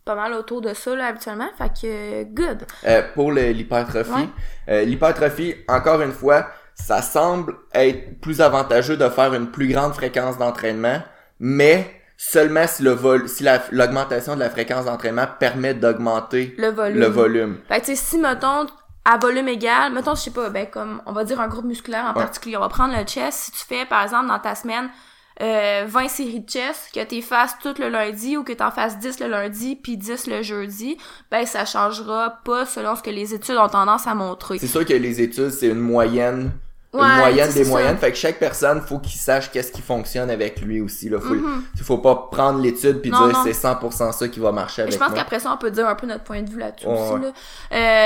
pas 0.07 0.15
mal 0.15 0.33
autour 0.33 0.61
de 0.63 0.73
ça, 0.73 0.95
là, 0.97 1.09
habituellement. 1.09 1.51
Fait 1.59 1.69
que, 1.69 2.25
good. 2.25 2.65
Euh, 2.87 3.03
pour 3.15 3.31
l'hypertrophie, 3.33 4.11
Ouais. 4.13 4.29
euh, 4.71 4.83
l'hypertrophie, 4.85 5.55
encore 5.69 6.01
une 6.01 6.13
fois, 6.13 6.49
ça 6.75 7.03
semble 7.03 7.55
être 7.75 8.21
plus 8.21 8.41
avantageux 8.41 8.97
de 8.97 9.09
faire 9.09 9.35
une 9.35 9.51
plus 9.51 9.69
grande 9.69 9.95
fréquence 9.95 10.39
d'entraînement, 10.39 11.01
mais 11.39 11.91
seulement 12.17 12.67
si 12.67 12.83
le 12.83 12.91
vol, 12.91 13.29
si 13.29 13.43
la- 13.45 13.63
l'augmentation 13.71 14.35
de 14.35 14.41
la 14.41 14.51
fréquence 14.51 14.85
d'entraînement 14.85 15.27
permet 15.39 15.75
d'augmenter 15.75 16.55
Le 16.59 16.69
volume. 16.69 17.01
le 17.01 17.07
volume. 17.07 17.59
Fait 17.69 17.81
que, 17.81 17.87
sais, 17.87 17.97
si, 17.97 18.19
mettons, 18.19 18.67
à 19.05 19.17
volume 19.17 19.49
égal, 19.49 19.93
mettons, 19.93 20.15
je 20.15 20.21
sais 20.21 20.31
pas, 20.31 20.51
ben, 20.51 20.67
comme, 20.67 21.01
on 21.07 21.13
va 21.13 21.25
dire 21.25 21.41
un 21.41 21.49
groupe 21.49 21.65
musculaire 21.65 22.05
en 22.05 22.09
Ouais. 22.09 22.23
particulier, 22.25 22.57
on 22.57 22.61
va 22.61 22.69
prendre 22.69 22.95
le 22.97 23.05
chest. 23.05 23.39
Si 23.39 23.53
tu 23.53 23.59
fais, 23.67 23.87
par 23.87 24.03
exemple, 24.03 24.29
dans 24.29 24.39
ta 24.39 24.55
semaine, 24.55 24.91
euh, 25.41 25.85
20 25.89 26.09
séries 26.09 26.41
de 26.41 26.49
chest, 26.51 26.91
que 26.95 27.03
t'es 27.03 27.21
fasses 27.23 27.55
tout 27.63 27.75
le 27.79 27.89
lundi 27.89 28.37
ou 28.37 28.45
que 28.45 28.53
t'en 28.53 28.71
fasses 28.71 28.99
10 28.99 29.21
le 29.21 29.29
lundi 29.29 29.77
puis 29.77 29.97
10 29.97 30.27
le 30.27 30.43
jeudi, 30.43 30.99
ben, 31.31 31.47
ça 31.47 31.65
changera 31.65 32.39
pas 32.45 32.67
selon 32.67 32.95
ce 32.97 33.03
que 33.03 33.11
les 33.11 33.33
études 33.35 33.57
ont 33.57 33.69
tendance 33.69 34.07
à 34.07 34.15
montrer. 34.15 34.59
C'est 34.59 34.67
sûr 34.67 34.85
que 34.85 34.93
les 34.93 35.21
études, 35.21 35.51
c'est 35.51 35.69
une 35.69 35.81
moyenne, 35.81 36.53
Ouais, 36.93 37.03
une 37.07 37.17
moyenne 37.19 37.53
des 37.53 37.63
ça. 37.65 37.71
moyennes. 37.71 37.97
Fait 37.99 38.11
que 38.11 38.17
chaque 38.19 38.41
personne, 38.41 38.81
faut 38.81 38.99
qu'il 38.99 39.19
sache 39.21 39.49
qu'est-ce 39.53 39.71
qui 39.71 39.81
fonctionne 39.81 40.29
avec 40.29 40.61
lui 40.61 40.81
aussi. 40.81 41.09
Là. 41.09 41.21
Faut, 41.21 41.35
Mhm. 41.35 41.63
faut 41.85 41.99
pas 41.99 42.29
prendre 42.33 42.61
l'étude 42.61 43.01
puis 43.01 43.13
dire 43.13 43.41
c'est 43.45 43.53
100% 43.53 44.11
ça 44.13 44.27
qui 44.29 44.41
va 44.41 44.51
marcher 44.51 44.83
avec 44.83 44.95
je 44.95 44.99
pense 44.99 45.13
qu'après 45.15 45.39
ça, 45.39 45.53
on 45.53 45.57
peut 45.57 45.71
dire 45.71 45.87
un 45.87 45.95
peu 45.95 46.09
notre 46.09 46.25
point 46.25 46.43
de 46.43 46.51
vue 46.51 46.59
là-dessus 46.59 46.89
aussi. 46.89 47.13
ouais. 47.13 47.21
Là. 47.21 47.33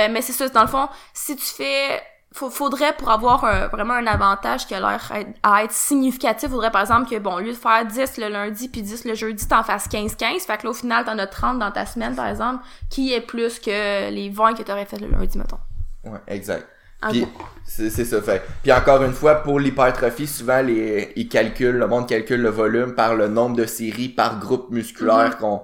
Euh, 0.07 0.09
mais 0.13 0.21
c'est 0.21 0.33
ça, 0.35 0.49
dans 0.51 0.61
le 0.63 0.69
fond, 0.69 0.87
si 1.15 1.35
tu 1.35 1.45
fais... 1.47 2.03
Faudrait, 2.37 2.93
pour 2.99 3.11
avoir 3.13 3.45
un- 3.45 3.69
vraiment 3.69 3.95
un 3.95 4.09
avantage 4.09 4.67
qui 4.67 4.75
a 4.75 4.81
l'air 4.81 5.13
à 5.45 5.63
être 5.63 5.71
significatif, 5.73 6.51
faudrait 6.51 6.73
par 6.73 6.81
exemple 6.81 7.09
que, 7.09 7.17
bon, 7.21 7.35
au 7.37 7.39
lieu 7.39 7.53
de 7.53 7.57
faire 7.57 7.87
10 7.87 8.19
le 8.19 8.29
lundi 8.29 8.69
puis 8.69 8.83
10 8.83 9.05
le 9.05 9.15
jeudi, 9.15 9.47
t'en 9.47 9.63
fasses 9.63 9.87
15-15. 9.87 10.43
Fait 10.45 10.57
que 10.59 10.65
là, 10.65 10.71
au 10.71 10.75
final, 10.75 11.05
t'en 11.05 11.17
as 11.19 11.29
30 11.29 11.61
dans 11.61 11.71
ta 11.71 11.87
semaine, 11.87 12.17
par 12.17 12.27
exemple, 12.27 12.65
qui 12.91 13.13
est 13.15 13.21
plus 13.21 13.61
que 13.61 14.11
les 14.11 14.31
20 14.31 14.55
que 14.55 14.65
t'aurais 14.65 14.85
fait 14.85 14.99
le 14.99 15.07
lundi, 15.07 15.39
mettons? 15.39 15.61
Ouais, 16.05 16.19
exact. 16.27 16.67
En 17.05 17.11
Puis 17.11 17.25
c'est 17.65 17.91
ça 17.91 18.21
fait. 18.21 18.43
Puis 18.63 18.73
encore 18.73 19.03
une 19.05 19.13
fois 19.13 19.37
pour 19.37 19.61
l'hypertrophie, 19.61 20.27
souvent 20.27 20.61
les 20.61 21.13
ils 21.15 21.29
calculent 21.29 21.77
le 21.77 21.87
monde 21.87 22.09
calcule 22.09 22.41
le 22.43 22.49
volume 22.49 22.95
par 22.95 23.15
le 23.15 23.29
nombre 23.29 23.55
de 23.57 23.67
séries 23.67 24.09
par 24.09 24.41
groupe 24.41 24.71
musculaire 24.71 25.35
Mhm. 25.35 25.37
qu'on 25.39 25.63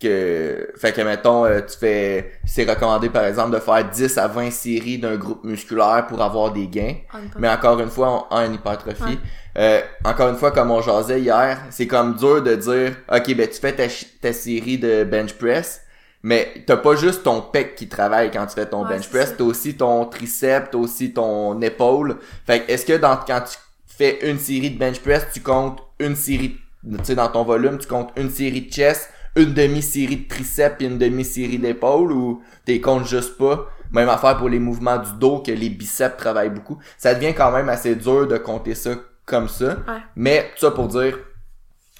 que 0.00 0.68
fait 0.76 0.92
que 0.92 1.02
mettons 1.02 1.44
euh, 1.44 1.60
tu 1.60 1.76
fais 1.78 2.32
c'est 2.46 2.68
recommandé 2.68 3.10
par 3.10 3.24
exemple 3.24 3.52
de 3.52 3.60
faire 3.60 3.84
10 3.88 4.18
à 4.18 4.26
20 4.28 4.50
séries 4.50 4.98
d'un 4.98 5.16
groupe 5.16 5.44
musculaire 5.44 6.06
pour 6.08 6.22
avoir 6.22 6.52
des 6.52 6.66
gains. 6.66 6.94
Mais 7.38 7.48
encore 7.48 7.78
une 7.80 7.90
fois, 7.90 8.28
on 8.30 8.34
a 8.34 8.46
une 8.46 8.54
hypertrophie. 8.54 9.02
Ouais. 9.02 9.18
Euh, 9.58 9.80
encore 10.04 10.28
une 10.28 10.36
fois, 10.36 10.52
comme 10.52 10.70
on 10.70 10.80
jasait 10.80 11.20
hier, 11.20 11.58
c'est 11.70 11.86
comme 11.86 12.14
dur 12.14 12.42
de 12.42 12.54
dire, 12.54 12.96
ok, 13.12 13.34
ben 13.34 13.48
tu 13.48 13.60
fais 13.60 13.74
ta, 13.74 13.84
ta 14.20 14.32
série 14.32 14.78
de 14.78 15.04
bench 15.04 15.34
press, 15.34 15.82
mais 16.22 16.64
t'as 16.66 16.76
pas 16.76 16.94
juste 16.96 17.24
ton 17.24 17.40
pec 17.42 17.74
qui 17.74 17.88
travaille 17.88 18.30
quand 18.30 18.46
tu 18.46 18.54
fais 18.54 18.66
ton 18.66 18.84
Ouais, 18.84 18.90
bench 18.90 19.08
press, 19.08 19.34
t'as 19.36 19.44
aussi 19.44 19.76
ton 19.76 20.04
triceps, 20.06 20.68
t'as 20.70 20.78
aussi 20.78 21.12
ton 21.12 21.60
épaule. 21.60 22.18
Fait 22.46 22.60
que 22.60 22.72
est-ce 22.72 22.86
que 22.86 22.96
dans, 22.96 23.16
quand 23.16 23.40
tu 23.42 23.56
fais 23.86 24.30
une 24.30 24.38
série 24.38 24.70
de 24.70 24.78
bench 24.78 25.00
press, 25.00 25.26
tu 25.32 25.40
comptes 25.40 25.82
une 25.98 26.16
série, 26.16 26.56
tu 26.88 27.04
sais, 27.04 27.14
dans 27.14 27.28
ton 27.28 27.44
volume, 27.44 27.78
tu 27.78 27.88
comptes 27.88 28.12
une 28.16 28.30
série 28.30 28.62
de 28.62 28.72
chest, 28.72 29.10
une 29.40 29.54
demi-série 29.54 30.16
de 30.16 30.28
triceps 30.28 30.76
et 30.80 30.86
une 30.86 30.98
demi-série 30.98 31.58
d'épaule 31.58 32.12
ou 32.12 32.42
t'es 32.64 32.80
comptes 32.80 33.06
juste 33.06 33.36
pas? 33.38 33.66
Même 33.92 34.08
affaire 34.08 34.36
pour 34.36 34.48
les 34.48 34.60
mouvements 34.60 34.98
du 34.98 35.12
dos, 35.18 35.40
que 35.40 35.50
les 35.50 35.68
biceps 35.68 36.16
travaillent 36.16 36.50
beaucoup. 36.50 36.78
Ça 36.96 37.14
devient 37.14 37.34
quand 37.34 37.50
même 37.50 37.68
assez 37.68 37.96
dur 37.96 38.28
de 38.28 38.38
compter 38.38 38.74
ça 38.74 38.90
comme 39.26 39.48
ça. 39.48 39.70
Ouais. 39.88 40.02
Mais 40.14 40.50
tout 40.54 40.66
ça 40.66 40.70
pour 40.70 40.88
dire 40.88 41.18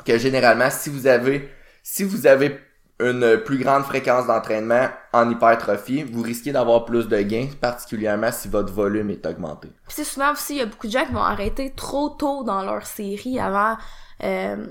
que 0.04 0.18
généralement, 0.18 0.70
si 0.70 0.88
vous 0.88 1.06
avez, 1.06 1.49
si 1.82 2.04
vous 2.04 2.26
avez 2.26 2.61
une 3.00 3.38
plus 3.38 3.59
grande 3.59 3.85
fréquence 3.85 4.26
d'entraînement 4.26 4.88
en 5.12 5.30
hypertrophie, 5.30 6.04
vous 6.04 6.23
risquez 6.23 6.52
d'avoir 6.52 6.85
plus 6.85 7.09
de 7.09 7.20
gains, 7.23 7.49
particulièrement 7.61 8.30
si 8.30 8.49
votre 8.49 8.73
volume 8.73 9.11
est 9.11 9.25
augmenté. 9.26 9.68
Puis 9.68 9.97
c'est 9.97 10.04
souvent 10.04 10.32
aussi, 10.32 10.54
il 10.54 10.59
y 10.59 10.62
a 10.62 10.66
beaucoup 10.66 10.87
de 10.87 10.92
gens 10.92 11.06
qui 11.06 11.12
vont 11.12 11.23
arrêter 11.23 11.73
trop 11.75 12.11
tôt 12.11 12.44
dans 12.44 12.62
leur 12.62 12.87
série 12.87 13.40
avant, 13.40 13.76
euh, 14.22 14.66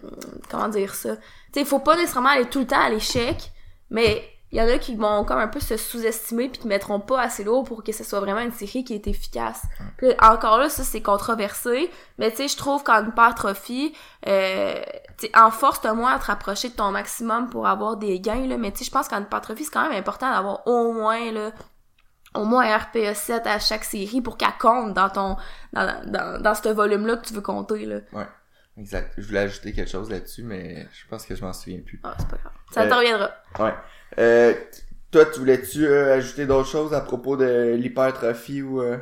comment 0.49 0.67
dire 0.67 0.95
ça? 0.95 1.15
Tu 1.53 1.59
sais, 1.59 1.65
faut 1.65 1.79
pas 1.79 1.95
nécessairement 1.95 2.29
aller 2.29 2.49
tout 2.49 2.59
le 2.59 2.67
temps 2.67 2.81
à 2.81 2.89
l'échec, 2.89 3.51
mais 3.89 4.23
il 4.51 4.57
y 4.57 4.61
en 4.61 4.67
a 4.67 4.79
qui 4.79 4.95
vont 4.95 5.23
comme 5.25 5.37
un 5.37 5.47
peu 5.47 5.59
se 5.59 5.77
sous-estimer 5.77 6.49
puis 6.49 6.61
qui 6.61 6.67
mettront 6.67 6.99
pas 6.99 7.21
assez 7.21 7.43
lourd 7.43 7.63
pour 7.63 7.83
que 7.83 7.91
ce 7.91 8.03
soit 8.03 8.19
vraiment 8.19 8.39
une 8.39 8.51
série 8.51 8.83
qui 8.83 8.95
est 8.95 9.07
efficace. 9.07 9.61
Encore 10.21 10.57
là, 10.57 10.69
ça 10.69 10.83
c'est 10.83 11.01
controversé, 11.01 11.91
mais 12.17 12.31
tu 12.31 12.37
sais, 12.37 12.47
je 12.47 12.57
trouve 12.57 12.83
qu'en 12.83 13.05
hypertrophie, 13.05 13.93
euh, 14.27 14.81
en 15.35 15.51
force, 15.51 15.81
t'as 15.81 15.93
moins 15.93 16.15
à 16.15 16.19
te 16.19 16.25
rapprocher 16.25 16.69
de 16.69 16.73
ton 16.75 16.91
maximum 16.91 17.49
pour 17.49 17.67
avoir 17.67 17.97
des 17.97 18.19
gains, 18.19 18.47
là, 18.47 18.57
mais 18.57 18.71
tu 18.71 18.79
sais, 18.79 18.85
je 18.85 18.91
pense 18.91 19.07
qu'en 19.07 19.21
hypertrophie, 19.21 19.65
c'est 19.65 19.71
quand 19.71 19.87
même 19.87 19.99
important 19.99 20.31
d'avoir 20.31 20.65
au 20.67 20.93
moins, 20.93 21.31
là, 21.31 21.51
au 22.33 22.45
moins 22.45 22.75
RPE 22.75 23.13
7 23.13 23.45
à 23.45 23.59
chaque 23.59 23.83
série 23.83 24.21
pour 24.21 24.37
qu'elle 24.37 24.57
compte 24.59 24.93
dans 24.93 25.09
ton 25.09 25.37
dans, 25.73 26.01
dans, 26.05 26.41
dans 26.41 26.55
ce 26.55 26.69
volume-là 26.69 27.17
que 27.17 27.25
tu 27.25 27.33
veux 27.33 27.41
compter 27.41 27.85
là. 27.85 27.97
Exact. 28.79 29.13
Je 29.17 29.27
voulais 29.27 29.39
ajouter 29.41 29.73
quelque 29.73 29.91
chose 29.91 30.09
là-dessus, 30.09 30.43
mais 30.43 30.87
je 30.93 31.07
pense 31.09 31.25
que 31.25 31.35
je 31.35 31.43
m'en 31.43 31.51
souviens 31.53 31.79
plus. 31.85 31.99
Ah, 32.03 32.15
c'est 32.17 32.27
pas 32.29 32.37
grave. 32.37 32.53
Ça 32.71 32.81
Euh, 32.83 32.89
te 32.89 32.93
reviendra. 32.93 33.29
Ouais. 33.59 33.73
Euh, 34.17 34.53
toi, 35.11 35.25
tu 35.25 35.39
voulais-tu 35.39 35.85
euh, 35.85 36.15
ajouter 36.15 36.45
d'autres 36.45 36.69
choses 36.69 36.93
à 36.93 37.01
propos 37.01 37.35
de 37.35 37.75
l'hypertrophie 37.77 38.61
ou... 38.61 38.81
euh? 38.81 38.97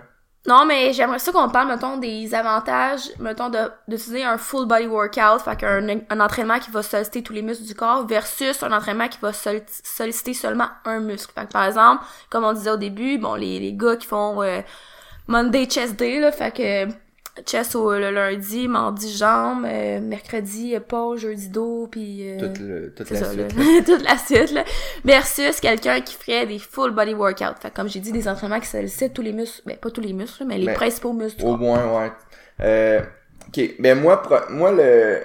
Non, 0.48 0.66
mais 0.66 0.94
j'aimerais 0.94 1.20
ça 1.20 1.34
qu'on 1.34 1.50
parle, 1.50 1.68
mettons, 1.68 1.98
des 1.98 2.34
avantages, 2.34 3.02
mettons, 3.20 3.50
de, 3.50 3.60
d'utiliser 3.90 4.24
un 4.24 4.38
full 4.38 4.66
body 4.66 4.88
workout, 4.88 5.42
fait 5.44 5.58
qu'un 5.58 5.86
un 6.10 6.20
entraînement 6.22 6.58
qui 6.60 6.72
va 6.72 6.82
solliciter 6.82 7.22
tous 7.22 7.34
les 7.34 7.42
muscles 7.42 7.66
du 7.66 7.76
corps, 7.76 8.08
versus 8.08 8.64
un 8.64 8.72
entraînement 8.72 9.10
qui 9.10 9.20
va 9.20 9.32
solli- 9.32 9.62
solliciter 9.84 10.34
seulement 10.34 10.70
un 10.86 11.02
muscle. 11.02 11.34
Fait 11.36 11.46
que, 11.46 11.52
par 11.52 11.66
exemple, 11.66 12.04
comme 12.30 12.46
on 12.46 12.54
disait 12.54 12.70
au 12.72 12.78
début, 12.78 13.18
bon, 13.18 13.36
les, 13.36 13.60
les 13.60 13.74
gars 13.74 13.98
qui 13.98 14.08
font 14.08 14.42
euh, 14.42 14.62
Monday 15.28 15.66
Chest 15.66 15.98
Day, 15.98 16.22
là, 16.22 16.32
fait 16.32 16.52
que 16.56 16.94
chest 17.46 17.76
au, 17.76 17.92
le 17.94 18.12
lundi, 18.12 18.68
mardi 18.68 19.16
jambes, 19.16 19.66
euh, 19.66 20.00
mercredi 20.00 20.74
épaules, 20.74 21.18
jeudi 21.18 21.50
dos, 21.50 21.88
puis 21.92 22.30
euh, 22.30 22.40
Toute, 22.40 22.60
le- 22.60 22.94
toute 22.96 23.10
la 23.12 23.20
ça, 23.20 23.32
suite. 23.32 23.54
là. 23.56 23.64
toute 23.86 24.04
la 24.04 24.18
suite 24.18 24.52
là. 24.52 24.64
Versus 25.06 25.60
quelqu'un 25.60 26.02
qui 26.02 26.16
ferait 26.16 26.46
des 26.46 26.60
full 26.60 26.92
body 26.92 27.14
workout. 27.14 27.56
Fait 27.62 27.70
que 27.70 27.76
comme 27.76 27.90
j'ai 27.90 28.00
dit, 28.00 28.12
des 28.12 28.28
entraînements 28.28 28.60
qui 28.60 28.68
sollicitent 28.68 29.14
tous 29.14 29.22
les 29.22 29.34
muscles, 29.34 29.62
ben 29.66 29.78
pas 29.78 29.90
tous 29.92 30.02
les 30.02 30.14
muscles, 30.14 30.46
mais 30.46 30.58
les 30.58 30.66
Ben, 30.68 30.76
principaux 30.76 31.14
muscles. 31.14 31.46
Au 31.46 31.56
moins, 31.58 32.02
ouais. 32.02 32.12
Euh, 32.62 33.02
ok, 33.48 33.76
ben 33.80 34.00
moi, 34.00 34.22
pro- 34.22 34.50
moi 34.50 34.72
le 34.72 35.22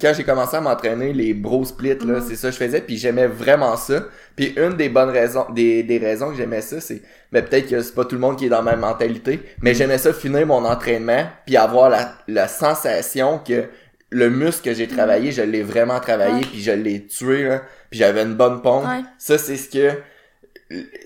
quand 0.00 0.12
j'ai 0.16 0.24
commencé 0.24 0.56
à 0.56 0.60
m'entraîner, 0.60 1.12
les 1.12 1.34
bro 1.34 1.64
splits, 1.64 1.98
là, 2.04 2.20
Mhm. 2.20 2.24
c'est 2.28 2.36
ça 2.36 2.48
que 2.48 2.54
je 2.54 2.58
faisais, 2.58 2.80
puis 2.80 2.96
j'aimais 2.96 3.26
vraiment 3.26 3.76
ça. 3.76 4.06
Puis 4.36 4.52
une 4.56 4.76
des 4.76 4.88
bonnes 4.88 5.10
raisons, 5.10 5.46
des, 5.54 5.82
des 5.82 5.98
raisons 5.98 6.30
que 6.30 6.36
j'aimais 6.36 6.60
ça, 6.62 6.80
c'est, 6.80 7.02
ben 7.30 7.44
peut-être 7.44 7.68
que 7.68 7.80
c'est 7.80 7.94
pas 7.94 8.04
tout 8.04 8.14
le 8.16 8.20
monde 8.20 8.36
qui 8.36 8.46
est 8.46 8.48
dans 8.50 8.62
ma 8.62 8.76
mentalité, 8.76 9.40
mais 9.62 9.70
Mhm. 9.70 9.76
j'aimais 9.76 9.98
ça 9.98 10.12
finir 10.12 10.46
mon 10.46 10.64
entraînement, 10.64 11.24
puis 11.46 11.56
avoir 11.56 11.90
la, 11.90 12.14
la 12.28 12.48
sensation 12.48 13.38
que 13.38 13.64
le 14.10 14.30
muscle 14.30 14.64
que 14.70 14.74
j'ai 14.74 14.86
travaillé, 14.88 15.32
je 15.32 15.42
l'ai 15.42 15.62
vraiment 15.62 15.98
travaillé, 16.00 16.32
Mhm. 16.34 16.40
Ouais. 16.40 16.46
puis 16.50 16.60
je 16.62 16.70
l'ai 16.72 17.06
tué, 17.06 17.44
là, 17.44 17.62
puis 17.90 17.98
j'avais 17.98 18.22
une 18.22 18.34
bonne 18.34 18.62
pompe. 18.62 18.84
Ouais. 18.86 19.02
Ça, 19.18 19.38
c'est 19.38 19.56
ce 19.56 19.68
que 19.68 19.90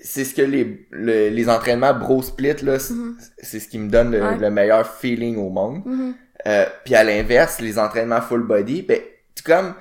c'est 0.03 0.23
ce 0.25 0.33
que 0.33 0.41
les, 0.41 0.85
le- 0.89 1.29
les 1.29 1.49
entraînements 1.49 1.93
bro 1.93 2.21
split 2.23 2.55
là, 2.63 2.77
Mhm. 2.89 3.17
c'est 3.39 3.59
ce 3.59 3.67
qui 3.67 3.77
me 3.77 3.89
donne 3.89 4.11
le, 4.11 4.21
Ouais. 4.21 4.37
le 4.39 4.49
meilleur 4.49 4.87
feeling 4.87 5.37
au 5.37 5.49
monde. 5.49 5.81
Mhm. 5.85 6.13
Euh, 6.47 6.65
puis 6.85 6.95
à 6.95 7.03
l'inverse, 7.03 7.59
les 7.59 7.77
entraînements 7.77 8.21
full 8.21 8.43
body, 8.43 8.81
ben 8.83 9.01
tu 9.35 9.43
comme 9.43 9.75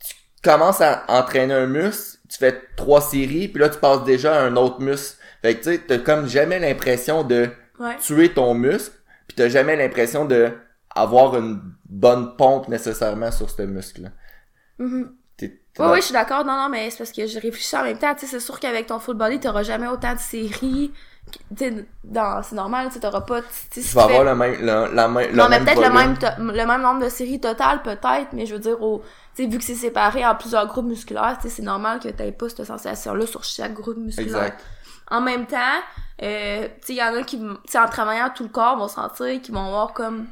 tu 0.00 0.14
commences 0.42 0.80
à 0.80 1.04
entraîner 1.08 1.54
un 1.54 1.66
muscle, 1.66 2.18
tu 2.28 2.36
fais 2.38 2.60
trois 2.76 3.00
séries, 3.00 3.48
puis 3.48 3.60
là 3.60 3.68
tu 3.70 3.78
passes 3.78 4.04
déjà 4.04 4.36
à 4.38 4.42
un 4.44 4.56
autre 4.56 4.80
muscle. 4.80 5.18
Fait 5.42 5.54
que 5.56 5.62
tu 5.64 5.72
sais, 5.72 5.78
t'as 5.86 5.98
comme 5.98 6.26
jamais 6.28 6.58
l'impression 6.58 7.22
de 7.24 7.48
Ouais. 7.80 7.96
tuer 7.96 8.32
ton 8.32 8.54
muscle, 8.54 8.94
puis 9.26 9.34
t'as 9.36 9.48
jamais 9.48 9.74
l'impression 9.76 10.24
de 10.26 10.52
avoir 10.94 11.36
une 11.36 11.60
bonne 11.88 12.36
pompe 12.36 12.68
nécessairement 12.68 13.32
sur 13.32 13.50
ce 13.50 13.62
muscle-là. 13.62 14.10
Ouais, 14.78 15.50
dans- 15.76 15.90
ouais, 15.90 16.00
je 16.00 16.04
suis 16.04 16.12
d'accord. 16.12 16.44
Non, 16.44 16.52
non, 16.56 16.68
mais 16.68 16.88
c'est 16.90 16.98
parce 16.98 17.10
que 17.10 17.26
je 17.26 17.34
réfléchis 17.40 17.74
en 17.76 17.82
même 17.82 17.98
temps. 17.98 18.14
Tu 18.14 18.20
sais, 18.20 18.26
c'est 18.26 18.40
sûr 18.40 18.60
qu'avec 18.60 18.86
ton 18.86 19.00
full 19.00 19.16
body, 19.16 19.40
t'auras 19.40 19.64
jamais 19.64 19.88
autant 19.88 20.14
de 20.14 20.20
séries. 20.20 20.92
C'est 21.56 22.52
normal, 22.52 22.88
tu 22.88 22.94
sais, 22.94 23.00
t'auras 23.00 23.22
pas, 23.22 23.40
tu 23.70 23.80
vas 23.80 24.04
avoir 24.04 24.24
le 24.24 24.34
même, 24.34 24.60
le, 24.60 24.94
la 24.94 25.08
même, 25.08 25.30
le 25.30 25.36
Non, 25.36 25.48
mais 25.48 25.60
peut-être 25.60 25.82
le 25.82 25.92
même, 25.92 26.16
le 26.38 26.66
même 26.66 26.82
nombre 26.82 27.04
de 27.04 27.08
séries 27.08 27.40
totales, 27.40 27.82
peut-être, 27.82 28.32
mais 28.32 28.46
je 28.46 28.54
veux 28.54 28.60
dire, 28.60 28.80
au, 28.82 29.02
tu 29.34 29.42
sais, 29.42 29.48
vu 29.48 29.58
que 29.58 29.64
c'est 29.64 29.74
séparé 29.74 30.24
en 30.24 30.34
plusieurs 30.34 30.66
groupes 30.66 30.86
musculaires, 30.86 31.38
c'est 31.44 31.62
normal 31.62 32.00
que 32.00 32.08
t'aies 32.08 32.32
pas 32.32 32.48
cette 32.48 32.64
sensation-là 32.64 33.26
sur 33.26 33.42
chaque 33.44 33.74
groupe 33.74 33.96
musculaire. 33.96 34.44
Exact. 34.44 34.64
En 35.10 35.20
même 35.20 35.46
temps, 35.46 35.58
euh, 36.22 36.68
tu 36.80 36.86
sais, 36.86 36.92
il 36.94 36.98
y 36.98 37.02
en 37.02 37.14
a 37.14 37.22
qui, 37.22 37.40
en 37.40 37.88
travaillant 37.88 38.30
tout 38.34 38.44
le 38.44 38.48
corps, 38.48 38.76
vont 38.76 38.88
sentir 38.88 39.40
qu'ils 39.42 39.54
vont 39.54 39.66
avoir 39.66 39.92
comme, 39.92 40.26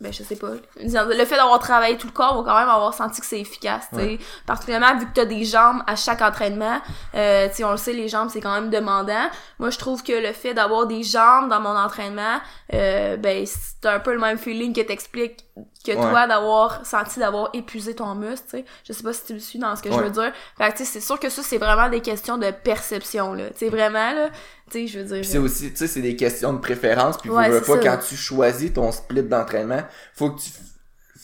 ben, 0.00 0.12
je 0.12 0.24
sais 0.24 0.36
pas. 0.36 0.48
Le 0.76 1.24
fait 1.24 1.36
d'avoir 1.36 1.58
travaillé 1.60 1.96
tout 1.96 2.08
le 2.08 2.12
corps, 2.12 2.34
vont 2.34 2.42
quand 2.42 2.58
même 2.58 2.68
avoir 2.68 2.92
senti 2.92 3.20
que 3.20 3.26
c'est 3.26 3.40
efficace, 3.40 3.86
tu. 3.90 3.96
Ouais. 3.96 4.18
Particulièrement 4.44 4.98
vu 4.98 5.06
que 5.06 5.12
t'as 5.14 5.24
des 5.24 5.44
jambes 5.44 5.82
à 5.86 5.94
chaque 5.94 6.20
entraînement. 6.20 6.80
Euh, 7.14 7.48
tu 7.54 7.64
on 7.64 7.70
le 7.70 7.76
sait, 7.76 7.92
les 7.92 8.08
jambes, 8.08 8.28
c'est 8.30 8.40
quand 8.40 8.54
même 8.54 8.70
demandant. 8.70 9.30
Moi, 9.60 9.70
je 9.70 9.78
trouve 9.78 10.02
que 10.02 10.12
le 10.12 10.32
fait 10.32 10.52
d'avoir 10.52 10.86
des 10.86 11.04
jambes 11.04 11.48
dans 11.48 11.60
mon 11.60 11.76
entraînement, 11.76 12.40
euh, 12.72 13.16
ben, 13.16 13.46
c'est 13.46 13.88
un 13.88 14.00
peu 14.00 14.12
le 14.12 14.18
même 14.18 14.36
feeling 14.36 14.74
que 14.74 14.80
t'expliques 14.80 15.44
que 15.84 15.92
Ouais. 15.92 15.96
toi 15.96 16.26
d'avoir 16.26 16.84
senti 16.84 17.20
d'avoir 17.20 17.50
épuisé 17.52 17.94
ton 17.94 18.14
muscle, 18.14 18.44
tu 18.50 18.56
sais. 18.58 18.64
Je 18.86 18.92
sais 18.92 19.02
pas 19.02 19.12
si 19.12 19.24
tu 19.24 19.34
me 19.34 19.38
suis 19.38 19.58
dans 19.58 19.76
ce 19.76 19.82
que 19.82 19.92
je 19.92 19.96
veux 19.96 20.10
dire. 20.10 20.32
Fait 20.58 20.72
que, 20.72 20.78
tu 20.78 20.78
sais, 20.78 20.84
c'est 20.84 21.00
sûr 21.00 21.20
que 21.20 21.28
ça, 21.28 21.42
c'est 21.42 21.58
vraiment 21.58 21.88
des 21.88 22.00
questions 22.00 22.38
de 22.38 22.50
perception, 22.50 23.34
là. 23.34 23.50
Tu 23.50 23.58
sais, 23.58 23.68
vraiment, 23.68 24.12
là. 24.12 24.30
Tu 24.70 24.72
sais, 24.72 24.86
je 24.88 24.98
veux 25.00 25.04
dire. 25.04 25.24
C'est 25.24 25.38
aussi, 25.38 25.70
tu 25.70 25.76
sais, 25.76 25.86
c'est 25.86 26.00
des 26.02 26.16
questions 26.16 26.52
de 26.52 26.58
préférence. 26.58 27.18
Puis 27.18 27.30
Ouais, 27.30 27.50
veux, 27.50 27.60
pas, 27.60 27.74
ça. 27.74 27.78
quand 27.78 27.98
tu 28.08 28.16
choisis 28.16 28.72
ton 28.72 28.90
split 28.90 29.22
d'entraînement, 29.22 29.82
faut 30.14 30.30
que 30.30 30.40
tu 30.40 30.50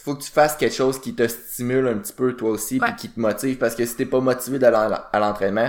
faut 0.02 0.14
que 0.14 0.22
tu 0.22 0.30
fasses 0.30 0.56
quelque 0.56 0.75
chose 0.75 0.99
qui 0.99 1.14
te 1.14 1.28
stimule 1.28 1.87
un 1.87 1.99
petit 1.99 2.14
peu 2.14 2.34
toi 2.34 2.49
aussi 2.50 2.78
puis 2.78 2.94
qui 2.96 3.10
te 3.10 3.20
motive 3.20 3.58
parce 3.58 3.75
que 3.75 3.84
si 3.84 3.96
t'es 3.96 4.06
pas 4.06 4.20
motivé 4.20 4.58
d'aller 4.58 4.94
à 5.12 5.18
l'entraînement 5.18 5.69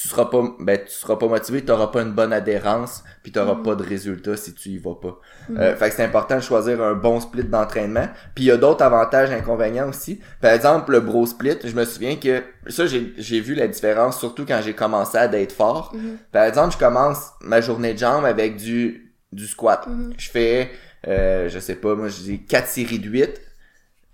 tu 0.00 0.06
seras 0.08 0.26
pas 0.26 0.42
ben 0.60 0.78
tu 0.86 0.92
seras 0.92 1.16
pas 1.16 1.26
motivé 1.26 1.64
t'auras 1.64 1.88
pas 1.88 2.02
une 2.02 2.12
bonne 2.12 2.32
adhérence 2.32 3.02
puis 3.22 3.32
t'auras 3.32 3.54
Mhm. 3.54 3.62
pas 3.64 3.74
de 3.74 3.82
résultat 3.82 4.36
si 4.36 4.54
tu 4.54 4.68
y 4.68 4.78
vas 4.78 4.94
pas 4.94 5.18
Mhm. 5.48 5.58
Euh, 5.58 5.74
fait 5.76 5.90
que 5.90 5.96
c'est 5.96 6.04
important 6.04 6.36
de 6.36 6.40
choisir 6.42 6.80
un 6.82 6.94
bon 6.94 7.18
split 7.20 7.44
d'entraînement 7.44 8.08
puis 8.34 8.44
il 8.44 8.46
y 8.46 8.50
a 8.50 8.56
d'autres 8.56 8.84
avantages 8.84 9.30
et 9.30 9.34
inconvénients 9.34 9.88
aussi 9.88 10.20
par 10.40 10.52
exemple 10.52 10.92
le 10.92 11.00
bro 11.00 11.26
split 11.26 11.56
je 11.64 11.74
me 11.74 11.84
souviens 11.84 12.16
que 12.16 12.42
ça 12.68 12.86
j'ai 12.86 13.12
j'ai 13.18 13.40
vu 13.40 13.54
la 13.54 13.66
différence 13.66 14.18
surtout 14.20 14.44
quand 14.46 14.60
j'ai 14.62 14.74
commencé 14.74 15.18
à 15.18 15.26
d'être 15.26 15.52
fort 15.52 15.92
Mhm. 15.94 16.18
par 16.32 16.44
exemple, 16.44 16.74
je 16.74 16.78
commence 16.78 17.30
ma 17.40 17.60
journée 17.60 17.94
de 17.94 17.98
jambes 17.98 18.24
avec 18.24 18.56
du, 18.56 19.12
du 19.32 19.46
squat. 19.46 19.86
Mhm. 19.86 20.12
Je 20.18 20.30
fais, 20.30 20.70
euh, 21.08 21.48
je 21.48 21.58
sais 21.58 21.74
pas, 21.76 21.94
moi, 21.94 22.08
je 22.08 22.20
dis 22.22 22.44
4 22.44 22.68
séries 22.68 22.98
de 22.98 23.08
8. 23.08 23.40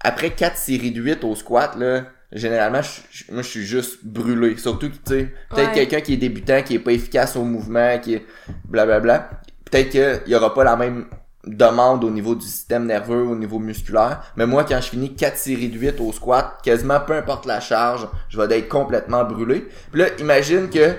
Après 0.01 0.31
4 0.31 0.57
séries 0.57 0.93
de 0.93 1.01
8 1.01 1.25
au 1.25 1.35
squat, 1.35 1.77
là, 1.77 2.05
généralement, 2.35 2.81
je, 2.83 3.25
moi, 3.33 3.43
je 3.43 3.49
suis 3.49 3.65
juste 3.65 4.05
brûlé. 4.05 4.57
Surtout 4.57 4.91
que, 4.91 4.95
tu 4.97 5.01
sais, 5.07 5.35
peut-être 5.51 5.69
Ouais. 5.69 5.75
quelqu'un 5.75 6.01
qui 6.01 6.15
est 6.15 6.19
débutant, 6.19 6.63
qui 6.63 6.75
est 6.75 6.79
pas 6.81 6.93
efficace 6.93 7.37
au 7.37 7.45
mouvement, 7.45 7.99
qui 7.99 8.15
est 8.15 8.27
blablabla. 8.69 9.31
Peut-être 9.71 9.89
qu'il 9.91 10.33
y 10.33 10.35
aura 10.37 10.53
pas 10.53 10.65
la 10.65 10.77
même 10.77 11.07
demande 11.47 12.05
au 12.05 12.11
niveau 12.11 12.35
du 12.35 12.47
système 12.47 12.87
nerveux, 12.87 13.23
au 13.23 13.37
niveau 13.37 13.59
musculaire. 13.59 14.23
Mais 14.37 14.47
moi, 14.47 14.65
quand 14.65 14.81
je 14.81 14.89
finis 14.91 15.15
4 15.15 15.37
séries 15.37 15.69
de 15.69 15.79
8 15.79 16.01
au 16.01 16.13
squat, 16.13 16.59
quasiment 16.63 17.01
peu 17.01 17.13
importe 17.15 17.47
la 17.47 17.61
charge, 17.61 18.09
je 18.29 18.41
vais 18.41 18.59
être 18.59 18.69
complètement 18.69 19.25
brûlé. 19.25 19.67
Puis 19.93 20.01
là, 20.01 20.07
imagine 20.19 20.71
que 20.71 20.95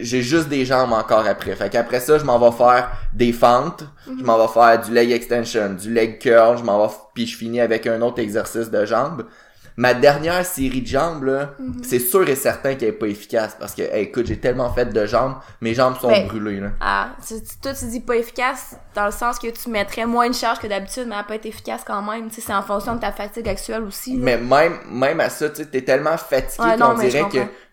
j'ai 0.00 0.22
juste 0.22 0.48
des 0.48 0.64
jambes 0.64 0.92
encore 0.92 1.26
après. 1.26 1.54
Fait 1.54 1.68
qu'après 1.68 2.00
ça, 2.00 2.18
je 2.18 2.24
m'en 2.24 2.38
vais 2.38 2.56
faire 2.56 2.90
des 3.12 3.32
fentes, 3.32 3.84
je 4.06 4.24
m'en 4.24 4.38
vais 4.38 4.52
faire 4.52 4.80
du 4.80 4.92
leg 4.92 5.10
extension, 5.12 5.74
du 5.74 5.92
leg 5.92 6.18
curl, 6.18 6.56
je 6.58 6.64
m'en 6.64 6.84
vais, 6.86 6.92
puis 7.14 7.26
je 7.26 7.36
finis 7.36 7.60
avec 7.60 7.86
un 7.86 8.00
autre 8.00 8.18
exercice 8.18 8.70
de 8.70 8.84
jambes. 8.86 9.26
Ma 9.76 9.94
dernière 9.94 10.44
série 10.44 10.82
de 10.82 10.86
jambes, 10.86 11.24
là, 11.24 11.54
Mhm. 11.58 11.82
c'est 11.82 11.98
sûr 11.98 12.28
et 12.28 12.36
certain 12.36 12.74
qu'elle 12.74 12.90
est 12.90 12.92
pas 12.92 13.06
efficace 13.06 13.56
parce 13.58 13.74
que, 13.74 13.82
hey, 13.82 14.04
écoute, 14.04 14.26
j'ai 14.26 14.36
tellement 14.38 14.70
fait 14.72 14.86
de 14.86 15.06
jambes, 15.06 15.36
mes 15.60 15.72
jambes 15.74 15.96
sont 15.98 16.08
Ben, 16.08 16.26
brûlées, 16.28 16.60
là. 16.60 16.68
Ah, 16.80 17.10
tu- 17.26 17.40
tu- 17.42 17.56
toi, 17.62 17.72
tu 17.72 17.86
dis 17.86 18.00
pas 18.00 18.16
efficace 18.16 18.76
dans 18.94 19.06
le 19.06 19.12
sens 19.12 19.38
que 19.38 19.48
tu 19.48 19.70
mettrais 19.70 20.04
moins 20.06 20.28
de 20.28 20.34
charge 20.34 20.58
que 20.58 20.66
d'habitude, 20.66 21.06
mais 21.08 21.14
elle 21.18 21.24
peut 21.24 21.34
être 21.34 21.46
efficace 21.46 21.82
quand 21.86 22.02
même. 22.02 22.28
Tu 22.28 22.36
sais, 22.36 22.40
c'est 22.48 22.54
en 22.54 22.62
fonction 22.62 22.94
de 22.96 23.00
ta 23.00 23.12
fatigue 23.12 23.48
actuelle 23.48 23.82
aussi. 23.84 24.16
là. 24.16 24.20
Mais 24.22 24.36
même, 24.36 24.74
même 24.90 25.20
à 25.20 25.30
ça, 25.30 25.48
tu 25.48 25.56
sais, 25.56 25.66
t'es 25.66 25.82
tellement 25.82 26.16
fatigué 26.18 26.68
Ouais, 26.68 26.78
qu'on 26.78 26.94
dirait 26.94 27.28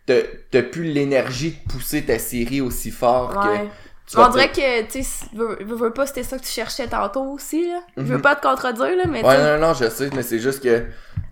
que 0.05 0.23
t'as, 0.51 0.61
plus 0.63 0.83
l'énergie 0.85 1.51
de 1.65 1.71
pousser 1.73 2.03
ta 2.05 2.17
série 2.17 2.61
aussi 2.61 2.91
fort 2.91 3.29
Ouais. 3.37 3.59
que 3.59 4.19
On 4.19 4.27
dirait 4.29 4.49
que, 4.51 4.81
tu 4.91 5.03
sais, 5.03 5.25
veux, 5.35 5.57
veux, 5.63 5.91
pas, 5.93 6.07
c'était 6.07 6.23
ça 6.23 6.37
que 6.39 6.43
tu 6.43 6.49
cherchais 6.49 6.87
tantôt 6.87 7.21
aussi, 7.25 7.67
là. 7.67 7.81
Je 7.95 8.01
veux 8.01 8.15
Mhm. 8.15 8.21
pas 8.23 8.35
te 8.35 8.41
contredire, 8.41 8.95
là, 8.97 9.03
mais 9.07 9.23
Ouais, 9.23 9.37
non, 9.37 9.67
non, 9.67 9.73
je 9.75 9.87
sais, 9.87 10.09
mais 10.15 10.23
c'est 10.23 10.39
juste 10.39 10.63
que, 10.63 10.83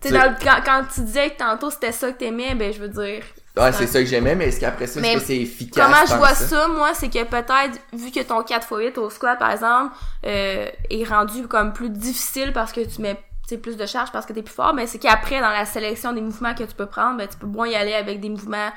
tu 0.01 0.09
sais, 0.09 0.13
dans 0.13 0.23
le- 0.25 0.35
quand, 0.43 0.57
quand 0.65 0.83
tu 0.93 1.01
disais 1.01 1.29
que 1.31 1.37
tantôt 1.37 1.69
c'était 1.69 1.91
ça 1.91 2.11
que 2.11 2.17
t'aimais, 2.17 2.55
ben, 2.55 2.71
je 2.73 2.79
veux 2.79 2.87
dire. 2.89 3.23
ouais, 3.57 3.71
c'est 3.73 3.87
ça 3.87 3.99
que 3.99 4.05
j'aimais, 4.05 4.35
mais 4.35 4.47
est-ce 4.49 4.59
qu'après 4.59 4.87
ça, 4.87 4.99
c'est 5.19 5.37
efficace? 5.37 5.85
Comment 5.85 6.05
je 6.05 6.13
vois 6.15 6.29
que 6.29 6.35
ça, 6.49 6.67
moi, 6.67 6.91
c'est 6.93 7.09
que 7.09 7.23
peut-être, 7.23 7.79
vu 7.93 8.11
que 8.11 8.21
ton 8.21 8.41
4x8 8.41 8.97
au 8.99 9.09
squat, 9.09 9.37
par 9.39 9.51
exemple, 9.51 9.95
euh, 10.25 10.67
est 10.89 11.03
rendu 11.03 11.47
comme 11.47 11.73
plus 11.73 11.89
difficile 11.89 12.53
parce 12.53 12.71
que 12.71 12.81
tu 12.81 13.01
mets 13.01 13.19
plus 13.55 13.77
de 13.77 13.85
charge 13.85 14.11
parce 14.11 14.25
que 14.25 14.33
t'es 14.33 14.41
plus 14.41 14.53
fort, 14.53 14.73
mais 14.73 14.85
c'est 14.87 14.99
qu'après, 14.99 15.39
dans 15.39 15.51
la 15.51 15.63
sélection 15.65 16.11
des 16.11 16.19
mouvements 16.19 16.53
que 16.53 16.63
tu 16.65 16.75
peux 16.75 16.87
prendre, 16.87 17.17
ben, 17.17 17.27
tu 17.29 17.37
peux 17.37 17.47
moins 17.47 17.69
y 17.69 17.75
aller 17.75 17.93
avec 17.93 18.19
des 18.19 18.27
mouvements 18.27 18.69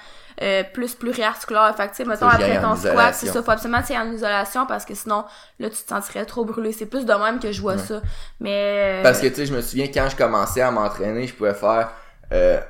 euh, 0.43 0.63
plus 0.73 0.95
pluriarticulaires. 0.95 1.75
Fait 1.77 1.87
que, 1.87 1.91
tu 1.91 1.97
sais, 1.97 2.05
mettons, 2.05 2.29
après 2.29 2.61
ton 2.61 2.77
squat, 2.77 3.13
c'est 3.15 3.27
ça, 3.27 3.43
faut 3.43 3.51
absolument 3.51 3.83
que 3.83 3.89
tu 3.89 3.97
en 3.97 4.13
isolation 4.13 4.67
parce 4.67 4.85
que 4.85 4.95
sinon, 4.95 5.25
là, 5.59 5.69
tu 5.71 5.83
te 5.83 5.89
sentirais 5.89 6.25
trop 6.25 6.45
brûlé. 6.45 6.71
C'est 6.73 6.87
plus 6.87 7.05
de 7.05 7.13
même 7.13 7.41
que 7.41 7.51
je 7.51 7.61
vois 7.61 7.73
Ouais. 7.73 7.79
ça. 7.79 8.01
Mais... 8.39 9.01
Parce 9.03 9.19
que, 9.21 9.27
tu 9.27 9.35
sais, 9.35 9.47
je 9.47 9.55
me 9.55 9.61
souviens, 9.61 9.89
quand 9.89 10.07
je 10.09 10.15
commençais 10.17 10.61
à 10.61 10.71
m'entraîner, 10.71 11.27
je 11.27 11.35
pouvais 11.35 11.55
faire, 11.55 11.91
euh, 12.33 12.61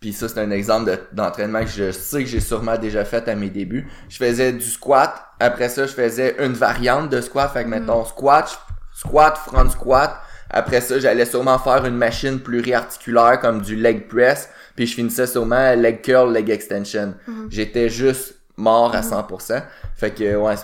puis 0.00 0.12
ça, 0.12 0.28
c'est 0.28 0.38
un 0.40 0.50
exemple 0.52 0.90
de- 0.90 1.00
d'entraînement 1.12 1.60
que 1.60 1.66
je 1.70 1.90
sais 1.90 2.22
que 2.22 2.28
j'ai 2.30 2.38
sûrement 2.40 2.76
déjà 2.78 3.04
fait 3.04 3.26
à 3.28 3.34
mes 3.34 3.50
débuts. 3.50 3.90
Je 4.08 4.16
faisais 4.16 4.52
du 4.52 4.64
squat, 4.64 5.12
après 5.40 5.68
ça, 5.68 5.86
je 5.86 5.92
faisais 5.92 6.36
une 6.38 6.52
variante 6.52 7.08
de 7.10 7.20
squat, 7.20 7.52
fait 7.52 7.64
que, 7.64 7.68
mettons, 7.68 8.04
squat, 8.04 8.58
squat, 8.94 9.36
front 9.38 9.68
squat, 9.70 10.20
après 10.50 10.80
ça, 10.80 10.98
j'allais 10.98 11.26
sûrement 11.26 11.58
faire 11.58 11.84
une 11.84 11.96
machine 11.96 12.40
pluriarticulaire 12.40 13.40
comme 13.40 13.60
du 13.60 13.76
leg 13.76 14.08
press, 14.08 14.48
puis 14.76 14.86
je 14.86 14.94
finissais 14.94 15.26
sûrement 15.26 15.74
leg 15.74 16.00
curl, 16.02 16.32
leg 16.32 16.48
extension. 16.50 17.14
Mhm. 17.26 17.48
J'étais 17.50 17.88
juste 17.88 18.34
mort 18.56 18.94
à 18.94 19.02
100%. 19.02 19.62
Fait 19.96 20.10
que, 20.10 20.36
ouais, 20.36 20.54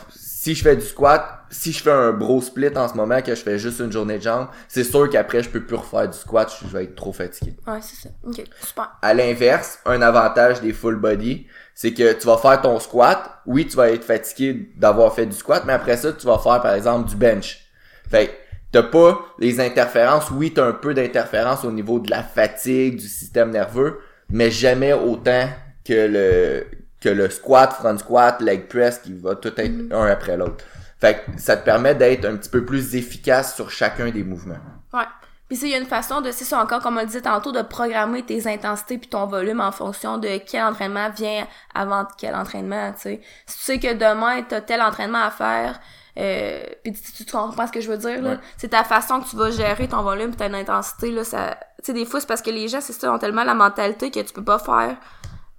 si 0.44 0.54
je 0.54 0.62
fais 0.62 0.76
du 0.76 0.84
squat, 0.84 1.40
si 1.50 1.72
je 1.72 1.82
fais 1.82 1.90
un 1.90 2.12
bro 2.12 2.42
split 2.42 2.76
en 2.76 2.88
ce 2.88 2.94
moment, 2.94 3.22
que 3.22 3.34
je 3.34 3.40
fais 3.40 3.58
juste 3.58 3.78
une 3.80 3.92
journée 3.92 4.18
de 4.18 4.22
jambes, 4.22 4.48
c'est 4.68 4.84
sûr 4.84 5.08
qu'après, 5.08 5.42
je 5.42 5.48
peux 5.48 5.64
plus 5.64 5.76
refaire 5.76 6.08
du 6.08 6.18
squat, 6.18 6.52
je 6.62 6.68
vais 6.68 6.84
être 6.84 6.94
trop 6.94 7.12
fatigué. 7.12 7.54
Ouais, 7.66 7.78
c'est 7.80 8.08
ça. 8.08 8.14
Ok, 8.26 8.44
super. 8.60 8.90
À 9.00 9.14
l'inverse, 9.14 9.78
un 9.86 10.02
avantage 10.02 10.60
des 10.60 10.72
full 10.72 10.96
body, 10.96 11.46
c'est 11.74 11.94
que 11.94 12.12
tu 12.12 12.26
vas 12.26 12.36
faire 12.36 12.60
ton 12.60 12.78
squat. 12.78 13.40
Oui, 13.46 13.66
tu 13.66 13.76
vas 13.76 13.90
être 13.90 14.04
fatigué 14.04 14.70
d'avoir 14.76 15.14
fait 15.14 15.26
du 15.26 15.36
squat, 15.36 15.62
mais 15.66 15.72
après 15.72 15.96
ça, 15.96 16.12
tu 16.12 16.26
vas 16.26 16.38
faire, 16.38 16.60
par 16.60 16.74
exemple, 16.74 17.08
du 17.08 17.16
bench. 17.16 17.60
Fait 18.10 18.26
que 18.26 18.32
t'as 18.74 18.82
pas 18.82 19.24
les 19.38 19.60
interférences. 19.60 20.32
Oui, 20.32 20.52
t'as 20.52 20.66
un 20.66 20.72
peu 20.72 20.94
d'interférences 20.94 21.64
au 21.64 21.70
niveau 21.70 22.00
de 22.00 22.10
la 22.10 22.24
fatigue, 22.24 22.96
du 22.96 23.06
système 23.06 23.50
nerveux, 23.50 24.00
mais 24.30 24.50
jamais 24.50 24.92
autant 24.92 25.48
que 25.84 25.92
le, 25.92 26.66
que 27.00 27.08
le 27.08 27.30
squat, 27.30 27.72
front 27.72 27.96
squat, 27.96 28.40
leg 28.40 28.66
press, 28.66 28.98
qui 28.98 29.12
va 29.14 29.36
tout 29.36 29.52
être 29.56 29.92
un 29.92 30.06
après 30.06 30.36
l'autre. 30.36 30.64
Fait 31.00 31.14
que 31.14 31.40
ça 31.40 31.56
te 31.56 31.64
permet 31.64 31.94
d'être 31.94 32.24
un 32.24 32.34
petit 32.34 32.50
peu 32.50 32.64
plus 32.64 32.96
efficace 32.96 33.54
sur 33.54 33.70
chacun 33.70 34.10
des 34.10 34.24
mouvements. 34.24 34.58
Ouais. 34.92 35.04
Puis 35.48 35.58
il 35.62 35.68
y 35.68 35.74
a 35.74 35.78
une 35.78 35.86
façon 35.86 36.20
de, 36.20 36.32
c'est 36.32 36.44
ça 36.44 36.60
encore, 36.60 36.80
comme 36.80 36.96
on 36.96 37.00
le 37.00 37.06
disait 37.06 37.20
tantôt, 37.20 37.52
de 37.52 37.62
programmer 37.62 38.24
tes 38.24 38.48
intensités 38.48 38.98
puis 38.98 39.08
ton 39.08 39.26
volume 39.26 39.60
en 39.60 39.70
fonction 39.70 40.18
de 40.18 40.38
quel 40.38 40.64
entraînement 40.64 41.10
vient 41.10 41.46
avant 41.74 42.08
quel 42.18 42.34
entraînement, 42.34 42.92
tu 42.94 43.02
sais. 43.02 43.20
Si 43.46 43.58
tu 43.58 43.64
sais 43.64 43.78
que 43.78 43.92
demain, 43.92 44.42
t'as 44.42 44.62
tel 44.62 44.82
entraînement 44.82 45.22
à 45.22 45.30
faire, 45.30 45.78
euh, 46.18 46.62
puis 46.82 46.92
tu, 46.92 47.24
tu, 47.24 47.32
comprends 47.32 47.66
ce 47.66 47.72
que 47.72 47.80
je 47.80 47.90
veux 47.90 47.98
dire, 47.98 48.22
là? 48.22 48.38
C'est 48.56 48.68
ta 48.68 48.84
façon 48.84 49.20
que 49.20 49.28
tu 49.28 49.36
vas 49.36 49.50
gérer 49.50 49.88
ton 49.88 50.02
volume 50.02 50.30
pis 50.30 50.36
ton 50.36 50.54
intensité, 50.54 51.10
là, 51.10 51.24
ça... 51.24 51.56
Tu 51.78 51.86
sais, 51.86 51.92
des 51.92 52.06
fois, 52.06 52.20
c'est 52.20 52.26
parce 52.26 52.42
que 52.42 52.50
les 52.50 52.68
gens, 52.68 52.80
c'est 52.80 52.92
ça, 52.92 53.12
ont 53.12 53.18
tellement 53.18 53.44
la 53.44 53.54
mentalité 53.54 54.10
que 54.10 54.20
tu 54.20 54.32
peux 54.32 54.44
pas 54.44 54.58
faire 54.58 54.96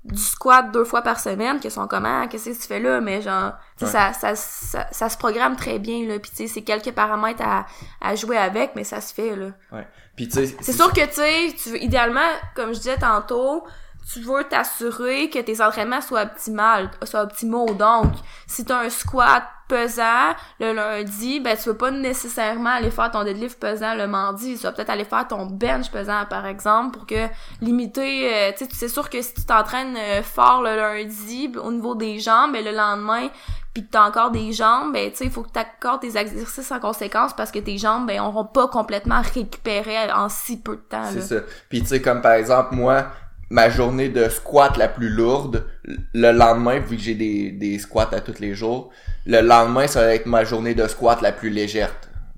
du 0.05 0.21
squat 0.21 0.71
deux 0.71 0.85
fois 0.85 1.01
par 1.01 1.19
semaine, 1.19 1.59
que 1.59 1.69
sont 1.69 1.87
comment, 1.87 2.21
ah, 2.21 2.27
qu'est-ce 2.27 2.51
que 2.51 2.55
tu 2.55 2.67
fais 2.67 2.79
là, 2.79 3.01
mais 3.01 3.21
genre, 3.21 3.53
ça, 3.77 4.13
ça, 4.13 4.35
ça, 4.35 4.87
ça, 4.91 5.09
se 5.09 5.17
programme 5.17 5.55
très 5.55 5.79
bien, 5.79 6.05
là, 6.07 6.19
puis 6.19 6.29
tu 6.29 6.37
sais, 6.37 6.47
c'est 6.47 6.61
quelques 6.61 6.91
paramètres 6.91 7.41
à, 7.43 7.65
à 8.01 8.15
jouer 8.15 8.37
avec, 8.37 8.75
mais 8.75 8.83
ça 8.83 9.01
se 9.01 9.13
fait, 9.13 9.35
là. 9.35 9.47
Ouais. 9.71 9.87
Puis 10.15 10.27
tu 10.27 10.45
sais... 10.45 10.55
C'est 10.61 10.73
sûr 10.73 10.93
que, 10.93 11.05
tu 11.05 11.13
sais, 11.13 11.55
tu 11.61 11.71
veux, 11.71 11.83
idéalement, 11.83 12.29
comme 12.55 12.69
je 12.69 12.79
disais 12.79 12.97
tantôt, 12.97 13.63
tu 14.11 14.21
veux 14.21 14.43
t'assurer 14.43 15.29
que 15.29 15.39
tes 15.39 15.61
entraînements 15.61 16.01
soient 16.01 16.23
optimales, 16.23 16.91
soient 17.03 17.23
optimaux, 17.23 17.73
donc, 17.73 18.13
si 18.47 18.63
t'as 18.63 18.81
un 18.81 18.89
squat 18.89 19.43
pesant 19.67 20.35
le 20.59 20.73
lundi, 20.73 21.39
ben 21.39 21.57
tu 21.57 21.69
veux 21.69 21.77
pas 21.77 21.91
nécessairement 21.91 22.69
aller 22.69 22.91
faire 22.91 23.09
ton 23.09 23.23
deadlift 23.23 23.59
pesant 23.59 23.95
le 23.95 24.07
mardi, 24.07 24.57
tu 24.57 24.63
vas 24.63 24.71
peut-être 24.71 24.91
aller 24.91 25.05
faire 25.05 25.27
ton 25.27 25.47
bench 25.47 25.89
pesant 25.89 26.25
par 26.29 26.45
exemple 26.45 26.95
pour 26.95 27.07
que 27.07 27.27
limiter 27.61 28.31
euh, 28.31 28.51
tu 28.55 28.65
sais 28.65 28.71
c'est 28.71 28.89
sûr 28.89 29.09
que 29.09 29.21
si 29.21 29.33
tu 29.33 29.45
t'entraînes 29.45 29.97
euh, 29.97 30.21
fort 30.21 30.61
le 30.61 30.75
lundi 30.75 31.51
au 31.61 31.71
niveau 31.71 31.95
des 31.95 32.19
jambes, 32.19 32.53
ben 32.53 32.63
le 32.63 32.71
lendemain 32.71 33.29
puis 33.73 33.85
que 33.85 33.91
t'as 33.91 34.07
encore 34.07 34.31
des 34.31 34.53
jambes, 34.53 34.93
ben 34.93 35.09
tu 35.09 35.17
sais 35.17 35.25
il 35.25 35.31
faut 35.31 35.41
que 35.41 35.51
tu 35.51 35.59
accordes 35.59 36.01
tes 36.01 36.15
exercices 36.15 36.71
en 36.71 36.79
conséquence 36.79 37.33
parce 37.33 37.51
que 37.51 37.59
tes 37.59 37.79
jambes 37.79 38.05
ben 38.05 38.21
auront 38.21 38.45
pas 38.45 38.67
complètement 38.67 39.21
récupéré 39.33 40.11
en 40.11 40.29
si 40.29 40.61
peu 40.61 40.75
de 40.75 40.81
temps 40.81 41.09
C'est 41.11 41.21
ça. 41.21 41.35
Puis 41.69 41.81
tu 41.81 41.87
sais 41.87 42.01
comme 42.01 42.21
par 42.21 42.33
exemple 42.33 42.75
moi 42.75 43.07
ma 43.49 43.69
journée 43.69 44.09
de 44.09 44.27
squat 44.29 44.77
la 44.77 44.87
plus 44.87 45.09
lourde, 45.09 45.65
le 46.13 46.31
lendemain, 46.31 46.79
vu 46.79 46.95
que 46.97 47.01
j'ai 47.01 47.15
des, 47.15 47.51
des 47.51 47.79
squats 47.79 48.09
à 48.11 48.21
tous 48.21 48.39
les 48.39 48.55
jours, 48.55 48.89
le 49.25 49.41
lendemain, 49.41 49.87
ça 49.87 50.01
va 50.01 50.15
être 50.15 50.25
ma 50.25 50.43
journée 50.43 50.73
de 50.73 50.87
squat 50.87 51.21
la 51.21 51.31
plus 51.31 51.49
légère. 51.49 51.91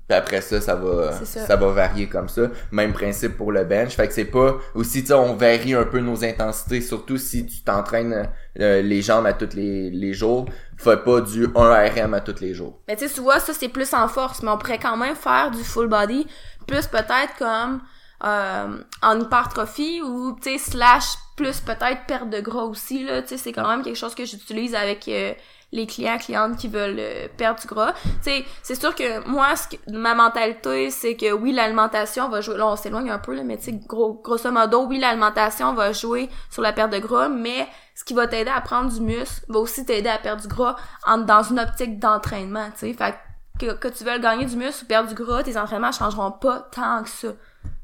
Puis 0.08 0.16
après 0.16 0.40
ça, 0.40 0.58
ça 0.58 0.74
va, 0.74 1.12
ça. 1.22 1.56
va 1.56 1.68
varier 1.68 2.08
comme 2.08 2.30
ça. 2.30 2.42
Même 2.72 2.94
principe 2.94 3.36
pour 3.36 3.52
le 3.52 3.64
bench. 3.64 3.94
Fait 3.94 4.08
que 4.08 4.14
c'est 4.14 4.24
pas, 4.24 4.56
aussi, 4.74 5.04
tu 5.04 5.12
on 5.12 5.34
varie 5.34 5.74
un 5.74 5.84
peu 5.84 6.00
nos 6.00 6.24
intensités, 6.24 6.80
surtout 6.80 7.18
si 7.18 7.44
tu 7.44 7.60
t'entraînes 7.60 8.30
euh, 8.58 8.80
les 8.80 9.02
jambes 9.02 9.26
à 9.26 9.34
tous 9.34 9.54
les, 9.54 9.90
les 9.90 10.14
jours. 10.14 10.46
Fais 10.78 10.96
pas 10.96 11.20
du 11.20 11.46
1 11.54 11.88
RM 11.90 12.14
à 12.14 12.20
tous 12.20 12.40
les 12.40 12.54
jours. 12.54 12.80
Mais 12.88 12.96
tu 12.96 13.06
sais, 13.06 13.14
tu 13.14 13.20
vois, 13.20 13.38
ça 13.38 13.52
c'est 13.52 13.68
plus 13.68 13.92
en 13.92 14.08
force, 14.08 14.42
mais 14.42 14.50
on 14.50 14.56
pourrait 14.56 14.78
quand 14.78 14.96
même 14.96 15.14
faire 15.14 15.50
du 15.50 15.62
full 15.62 15.88
body, 15.88 16.26
plus 16.66 16.86
peut-être 16.86 17.36
comme, 17.38 17.82
euh, 18.24 18.78
en 19.02 19.20
hypertrophie 19.20 20.02
ou 20.02 20.36
tu 20.42 20.58
slash 20.58 21.14
plus 21.36 21.60
peut-être 21.60 22.04
perte 22.08 22.30
de 22.30 22.40
gras 22.40 22.64
aussi 22.64 23.04
là 23.04 23.22
tu 23.22 23.28
sais 23.28 23.36
c'est 23.36 23.52
quand 23.52 23.68
même 23.68 23.82
quelque 23.82 23.96
chose 23.96 24.16
que 24.16 24.24
j'utilise 24.24 24.74
avec 24.74 25.06
euh, 25.06 25.32
les 25.70 25.86
clients 25.86 26.18
clientes 26.18 26.56
qui 26.56 26.66
veulent 26.66 26.96
euh, 26.98 27.28
perdre 27.36 27.60
du 27.60 27.68
gras. 27.68 27.92
Tu 27.92 28.08
sais 28.22 28.44
c'est 28.62 28.74
sûr 28.74 28.92
que 28.94 29.24
moi 29.28 29.54
ce 29.54 29.68
que, 29.68 29.76
ma 29.92 30.16
mentalité 30.16 30.90
c'est 30.90 31.14
que 31.14 31.32
oui 31.32 31.52
l'alimentation 31.52 32.28
va 32.28 32.40
jouer 32.40 32.56
là 32.56 32.66
on 32.66 32.74
s'éloigne 32.74 33.10
un 33.10 33.20
peu 33.20 33.36
là 33.36 33.44
mais 33.44 33.56
tu 33.56 33.66
sais 33.66 33.80
gros 33.86 34.14
grosso 34.14 34.50
modo 34.50 34.86
oui 34.86 34.98
l'alimentation 34.98 35.74
va 35.74 35.92
jouer 35.92 36.28
sur 36.50 36.62
la 36.62 36.72
perte 36.72 36.92
de 36.92 36.98
gras 36.98 37.28
mais 37.28 37.68
ce 37.94 38.04
qui 38.04 38.14
va 38.14 38.26
t'aider 38.26 38.50
à 38.50 38.60
prendre 38.60 38.92
du 38.92 39.00
muscle 39.00 39.44
va 39.48 39.60
aussi 39.60 39.84
t'aider 39.84 40.08
à 40.08 40.18
perdre 40.18 40.42
du 40.42 40.48
gras 40.48 40.74
en, 41.06 41.18
dans 41.18 41.44
une 41.44 41.60
optique 41.60 42.00
d'entraînement 42.00 42.70
tu 42.72 42.78
sais. 42.78 42.92
Fait 42.94 43.14
que, 43.60 43.74
que 43.74 43.88
tu 43.88 44.02
veuilles 44.02 44.20
gagner 44.20 44.46
du 44.46 44.56
muscle 44.56 44.84
ou 44.84 44.88
perdre 44.88 45.08
du 45.08 45.14
gras 45.14 45.44
tes 45.44 45.56
entraînements 45.56 45.92
changeront 45.92 46.32
pas 46.32 46.68
tant 46.72 47.04
que 47.04 47.10
ça 47.10 47.28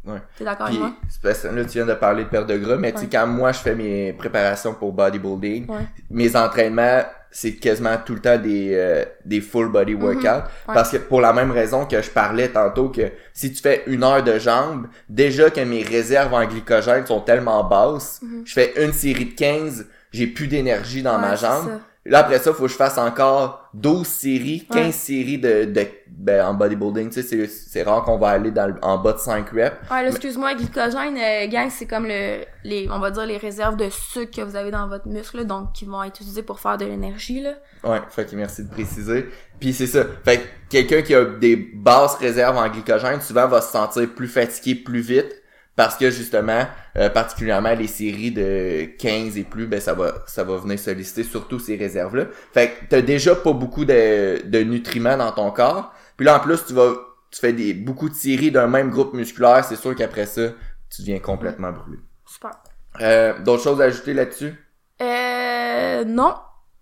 Ouais. 0.06 0.18
T'es 0.36 0.44
d'accord 0.44 0.66
avec 0.66 0.78
moi? 0.78 0.92
Là, 1.22 1.64
tu 1.64 1.70
viens 1.70 1.86
de 1.86 1.94
parler 1.94 2.24
de 2.24 2.28
perte 2.28 2.46
de 2.46 2.58
gras, 2.58 2.76
mais 2.76 2.92
tu 2.92 3.00
sais, 3.00 3.08
quand 3.10 3.26
moi, 3.26 3.52
je 3.52 3.58
fais 3.58 3.74
mes 3.74 4.12
préparations 4.12 4.74
pour 4.74 4.92
bodybuilding, 4.92 5.66
mes 6.10 6.36
entraînements, 6.36 7.02
c'est 7.30 7.54
quasiment 7.56 7.96
tout 8.04 8.14
le 8.14 8.20
temps 8.20 8.38
des, 8.38 8.70
euh, 8.74 9.04
des 9.24 9.40
full 9.40 9.68
body 9.68 9.94
mhm. 9.94 10.02
workouts. 10.04 10.48
Parce 10.66 10.90
que 10.90 10.98
pour 10.98 11.20
la 11.20 11.32
même 11.32 11.50
raison 11.50 11.84
que 11.84 12.00
je 12.00 12.08
parlais 12.08 12.48
tantôt 12.48 12.90
que 12.90 13.10
si 13.32 13.52
tu 13.52 13.60
fais 13.60 13.82
une 13.88 14.04
heure 14.04 14.22
de 14.22 14.38
jambes, 14.38 14.86
déjà 15.08 15.50
que 15.50 15.60
mes 15.60 15.82
réserves 15.82 16.32
en 16.32 16.46
glycogène 16.46 17.04
sont 17.04 17.20
tellement 17.20 17.64
basses, 17.64 18.20
mhm. 18.22 18.42
je 18.44 18.52
fais 18.52 18.84
une 18.84 18.92
série 18.92 19.24
de 19.24 19.34
15, 19.34 19.86
j'ai 20.12 20.28
plus 20.28 20.46
d'énergie 20.46 21.02
dans 21.02 21.18
ma 21.18 21.34
jambe. 21.34 21.80
Là, 22.06 22.18
après 22.18 22.38
ça, 22.38 22.52
faut 22.52 22.64
que 22.64 22.70
je 22.70 22.76
fasse 22.76 22.98
encore 22.98 23.70
12 23.72 24.06
séries, 24.06 24.66
15 24.70 24.94
séries 24.94 25.38
de, 25.38 25.64
de 25.64 25.86
ben, 26.06 26.46
en 26.46 26.52
bodybuilding, 26.52 27.08
tu 27.08 27.22
sais, 27.22 27.46
c'est 27.46 27.82
rare 27.82 28.04
qu'on 28.04 28.18
va 28.18 28.28
aller 28.28 28.50
dans, 28.50 28.74
en 28.82 28.98
bas 28.98 29.14
de 29.14 29.18
5 29.18 29.48
reps. 29.50 29.76
Ouais, 29.90 30.06
excuse-moi, 30.06 30.54
glycogène, 30.54 31.16
euh, 31.16 31.48
gang, 31.48 31.70
c'est 31.70 31.86
comme 31.86 32.04
le, 32.06 32.44
les, 32.62 32.88
on 32.90 32.98
va 32.98 33.10
dire, 33.10 33.24
les 33.24 33.38
réserves 33.38 33.76
de 33.76 33.88
sucre 33.88 34.36
que 34.36 34.42
vous 34.42 34.54
avez 34.54 34.70
dans 34.70 34.86
votre 34.86 35.08
muscle, 35.08 35.46
donc 35.46 35.72
qui 35.72 35.86
vont 35.86 36.02
être 36.02 36.16
utilisés 36.16 36.42
pour 36.42 36.60
faire 36.60 36.76
de 36.76 36.84
l'énergie, 36.84 37.40
là. 37.40 37.54
Ouais, 37.82 38.00
fait 38.10 38.30
que 38.30 38.36
merci 38.36 38.64
de 38.64 38.70
préciser. 38.70 39.30
Puis 39.58 39.72
c'est 39.72 39.86
ça. 39.86 40.04
Fait 40.24 40.38
que 40.38 40.42
quelqu'un 40.68 41.00
qui 41.00 41.14
a 41.14 41.24
des 41.24 41.56
basses 41.56 42.16
réserves 42.16 42.58
en 42.58 42.68
glycogène, 42.68 43.22
souvent 43.22 43.48
va 43.48 43.62
se 43.62 43.72
sentir 43.72 44.08
plus 44.14 44.28
fatigué 44.28 44.74
plus 44.74 45.00
vite 45.00 45.42
parce 45.76 45.96
que 45.96 46.10
justement, 46.10 46.66
euh, 46.96 47.08
particulièrement 47.10 47.74
les 47.74 47.86
séries 47.86 48.30
de 48.30 48.84
15 48.98 49.36
et 49.38 49.44
plus, 49.44 49.66
ben 49.66 49.80
ça 49.80 49.94
va 49.94 50.22
ça 50.26 50.44
va 50.44 50.56
venir 50.56 50.78
solliciter 50.78 51.24
surtout 51.24 51.58
ces 51.58 51.76
réserves-là. 51.76 52.26
Fait 52.52 52.68
que 52.70 52.84
t'as 52.90 53.02
déjà 53.02 53.34
pas 53.34 53.52
beaucoup 53.52 53.84
de, 53.84 54.42
de 54.46 54.58
nutriments 54.60 55.16
dans 55.16 55.32
ton 55.32 55.50
corps. 55.50 55.92
Puis 56.16 56.26
là 56.26 56.36
en 56.36 56.40
plus 56.40 56.64
tu 56.64 56.74
vas 56.74 56.92
tu 57.30 57.40
fais 57.40 57.52
des 57.52 57.74
beaucoup 57.74 58.08
de 58.08 58.14
séries 58.14 58.52
d'un 58.52 58.68
même 58.68 58.90
groupe 58.90 59.12
musculaire, 59.12 59.64
c'est 59.64 59.74
sûr 59.74 59.96
qu'après 59.96 60.26
ça, 60.26 60.50
tu 60.88 61.02
deviens 61.02 61.18
complètement 61.18 61.72
brûlé. 61.72 61.98
Super. 62.24 62.52
Euh, 63.00 63.36
D'autres 63.40 63.64
choses 63.64 63.80
à 63.80 63.86
ajouter 63.86 64.14
là-dessus? 64.14 64.54
Euh 65.02 66.04
non. 66.04 66.34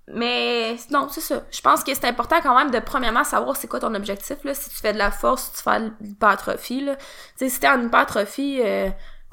Mais 0.08 0.76
non, 0.90 1.08
c'est 1.10 1.20
ça. 1.20 1.44
Je 1.50 1.60
pense 1.60 1.84
que 1.84 1.94
c'est 1.94 2.06
important 2.06 2.40
quand 2.42 2.56
même 2.56 2.70
de 2.70 2.80
premièrement 2.80 3.22
savoir 3.24 3.56
c'est 3.56 3.68
quoi 3.68 3.80
ton 3.80 3.94
objectif 3.94 4.42
là. 4.44 4.52
Si 4.52 4.68
tu 4.68 4.76
fais 4.76 4.92
de 4.92 4.98
la 4.98 5.10
force, 5.12 5.44
si 5.44 5.52
tu 5.52 5.62
fais 5.62 5.80
de 5.80 5.92
l'hypertrophie 6.00 6.84
là. 6.84 6.96
Tu 6.96 7.04
sais, 7.36 7.48
si 7.48 7.60
t'es 7.60 7.68
en 7.68 7.80
hypertrophie, 7.82 8.60
euh, 8.62 8.90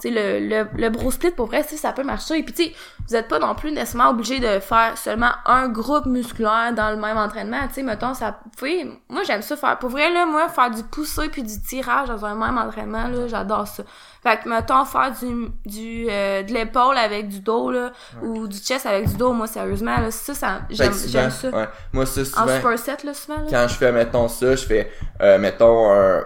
sais 0.08 0.12
le 0.12 0.48
le 0.48 0.68
le 0.76 0.90
bro 0.90 1.12
split 1.12 1.32
pour 1.32 1.48
vrai, 1.48 1.64
ça 1.64 1.92
peut 1.92 2.04
marcher. 2.04 2.38
Et 2.40 2.44
puis 2.44 2.54
tu 2.54 2.64
sais, 2.64 2.74
vous 3.08 3.16
êtes 3.16 3.28
pas 3.28 3.40
non 3.40 3.56
plus 3.56 3.72
nécessairement 3.72 4.10
obligé 4.10 4.40
de 4.40 4.60
faire 4.60 4.98
seulement 4.98 5.32
un 5.46 5.68
groupe 5.68 6.06
musculaire 6.06 6.74
dans 6.76 6.92
le 6.92 6.98
même 6.98 7.18
entraînement. 7.18 7.68
Tu 7.68 7.76
sais, 7.76 7.84
mettons 7.84 8.14
ça. 8.14 8.40
Oui, 8.62 8.90
moi 9.10 9.24
j'aime 9.26 9.42
ça 9.42 9.56
faire. 9.56 9.78
Pour 9.80 9.90
vrai 9.90 10.12
là, 10.12 10.26
moi 10.26 10.50
faire 10.50 10.72
du 10.72 10.84
poussé 10.84 11.30
puis 11.30 11.44
du 11.44 11.62
tirage 11.62 12.08
dans 12.08 12.26
un 12.26 12.36
même 12.36 12.58
entraînement 12.58 13.08
là, 13.08 13.28
j'adore 13.28 13.68
ça. 13.68 13.84
Fait 14.22 14.38
que, 14.38 14.50
mettons, 14.50 14.84
faire 14.84 15.14
du, 15.18 15.48
du 15.66 16.08
euh, 16.10 16.44
de 16.44 16.52
l'épaule 16.52 16.98
avec 16.98 17.30
du 17.30 17.40
dos, 17.40 17.72
là, 17.72 17.92
ou 18.22 18.50
du 18.50 18.58
chest 18.58 18.86
avec 18.86 19.08
du 19.08 19.16
dos, 19.16 19.32
moi, 19.32 19.48
sérieusement, 19.48 19.98
là, 19.98 20.12
ça, 20.12 20.34
ça 20.34 20.62
j'aime, 20.70 20.92
j'aime 21.08 21.32
ça. 21.32 21.50
Ouais. 21.50 21.70
Moi, 21.94 22.06
ça, 22.06 22.26
souvent... 22.26 22.44
En 22.44 22.56
superset, 22.56 22.98
là, 23.06 23.14
souvent, 23.14 23.38
là. 23.38 23.48
Quand 23.50 23.68
je 23.70 23.76
fais, 23.76 23.92
mettons, 23.94 24.28
ça, 24.28 24.58
je 24.58 24.66
fais, 24.66 24.92
euh, 25.22 25.38
mettons, 25.38 25.94
un, 25.94 26.22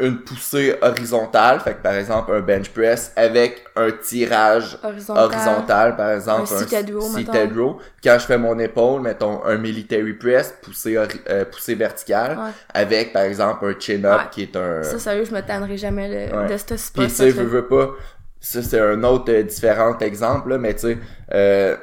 une 0.00 0.18
poussée 0.18 0.74
horizontale, 0.82 1.60
fait 1.60 1.74
que, 1.74 1.82
par 1.82 1.94
exemple, 1.94 2.32
un 2.32 2.40
bench 2.40 2.70
press 2.70 3.12
avec 3.14 3.62
un 3.76 3.90
tirage 3.90 4.78
horizontal, 4.82 5.96
par 5.96 6.10
exemple, 6.10 6.52
un, 6.52 6.66
seated 6.66 7.56
row. 7.56 7.78
Quand 8.02 8.16
je 8.18 8.26
fais 8.26 8.38
mon 8.38 8.58
épaule, 8.58 9.02
mettons, 9.02 9.44
un 9.44 9.56
military 9.56 10.14
press, 10.14 10.54
poussée, 10.62 10.96
euh, 10.96 11.44
poussée 11.44 11.74
verticale, 11.74 12.38
avec, 12.74 13.12
par 13.12 13.22
exemple, 13.22 13.66
un 13.66 13.78
chin-up 13.78 14.30
qui 14.30 14.42
est 14.42 14.56
un... 14.56 14.82
Ça, 14.82 14.98
sérieux, 14.98 15.24
je 15.24 15.34
me 15.34 15.40
tannerai 15.42 15.76
jamais 15.76 16.28
de 16.28 16.56
ce 16.56 16.76
spot 16.76 17.10
sais, 17.20 17.30
je 17.30 17.42
veux 17.42 17.66
pas. 17.66 17.90
Ça, 18.40 18.62
c'est 18.62 18.80
un 18.80 19.02
autre 19.04 19.30
euh, 19.32 19.42
différent 19.42 19.98
exemple, 19.98 20.50
là, 20.50 20.58
mais 20.58 20.74
tu 20.74 20.80
sais, 20.80 20.98
euh, 21.34 21.76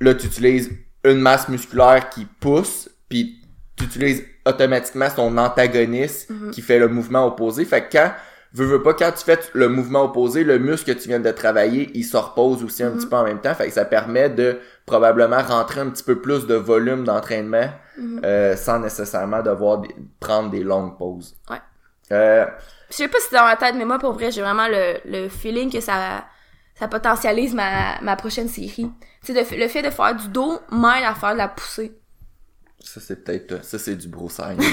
là, 0.00 0.14
tu 0.14 0.26
utilises 0.26 0.70
une 1.04 1.20
masse 1.20 1.48
musculaire 1.48 2.10
qui 2.10 2.26
pousse, 2.26 2.90
puis 3.08 3.40
tu 3.76 3.84
utilises 3.84 4.22
automatiquement 4.46 5.08
son 5.10 5.36
antagoniste 5.38 6.30
mhm. 6.30 6.50
qui 6.50 6.62
fait 6.62 6.78
le 6.78 6.88
mouvement 6.88 7.26
opposé. 7.26 7.64
Fait 7.64 7.82
que 7.82 7.92
quand, 7.92 8.12
veux, 8.52 8.66
veux 8.66 8.82
pas, 8.82 8.94
quand 8.94 9.12
tu 9.12 9.24
fais 9.24 9.38
le 9.52 9.68
mouvement 9.68 10.04
opposé, 10.04 10.44
le 10.44 10.58
muscle 10.58 10.94
que 10.94 10.98
tu 10.98 11.08
viens 11.08 11.20
de 11.20 11.30
travailler, 11.30 11.90
il 11.94 12.04
se 12.04 12.16
repose 12.16 12.64
aussi 12.64 12.82
un 12.82 12.90
mhm. 12.90 12.98
petit 12.98 13.06
peu 13.06 13.16
en 13.16 13.24
même 13.24 13.40
temps. 13.40 13.54
Fait 13.54 13.66
que 13.66 13.72
ça 13.72 13.84
permet 13.84 14.30
de 14.30 14.58
probablement 14.86 15.42
rentrer 15.42 15.80
un 15.80 15.90
petit 15.90 16.04
peu 16.04 16.20
plus 16.20 16.46
de 16.46 16.54
volume 16.54 17.04
d'entraînement 17.04 17.70
mhm. 17.96 18.20
euh, 18.24 18.56
sans 18.56 18.78
nécessairement 18.78 19.42
devoir 19.42 19.82
prendre 20.20 20.50
des 20.50 20.62
longues 20.62 20.96
pauses. 20.96 21.36
Ouais. 21.50 21.58
Euh, 22.10 22.46
je 22.90 22.96
sais 22.96 23.08
pas 23.08 23.18
si 23.20 23.28
c'est 23.30 23.36
dans 23.36 23.44
ma 23.44 23.56
tête, 23.56 23.74
mais 23.76 23.86
moi, 23.86 23.98
pour 23.98 24.12
vrai, 24.12 24.30
j'ai 24.30 24.42
vraiment 24.42 24.68
le, 24.68 24.98
le 25.06 25.28
feeling 25.28 25.72
que 25.72 25.80
ça, 25.80 26.24
ça 26.74 26.88
potentialise 26.88 27.54
ma, 27.54 28.00
ma 28.02 28.16
prochaine 28.16 28.48
série. 28.48 28.90
Tu 29.24 29.32
sais, 29.32 29.56
le, 29.56 29.68
fait 29.68 29.82
de 29.82 29.90
faire 29.90 30.14
du 30.14 30.28
dos 30.28 30.60
m'aide 30.70 31.04
à 31.04 31.14
faire 31.14 31.32
de 31.32 31.38
la 31.38 31.48
poussée. 31.48 31.92
Ça, 32.84 33.00
c'est 33.00 33.24
peut-être, 33.24 33.64
ça, 33.64 33.78
c'est 33.78 33.96
du 33.96 34.08
brossage. 34.08 34.56
non, 34.58 34.64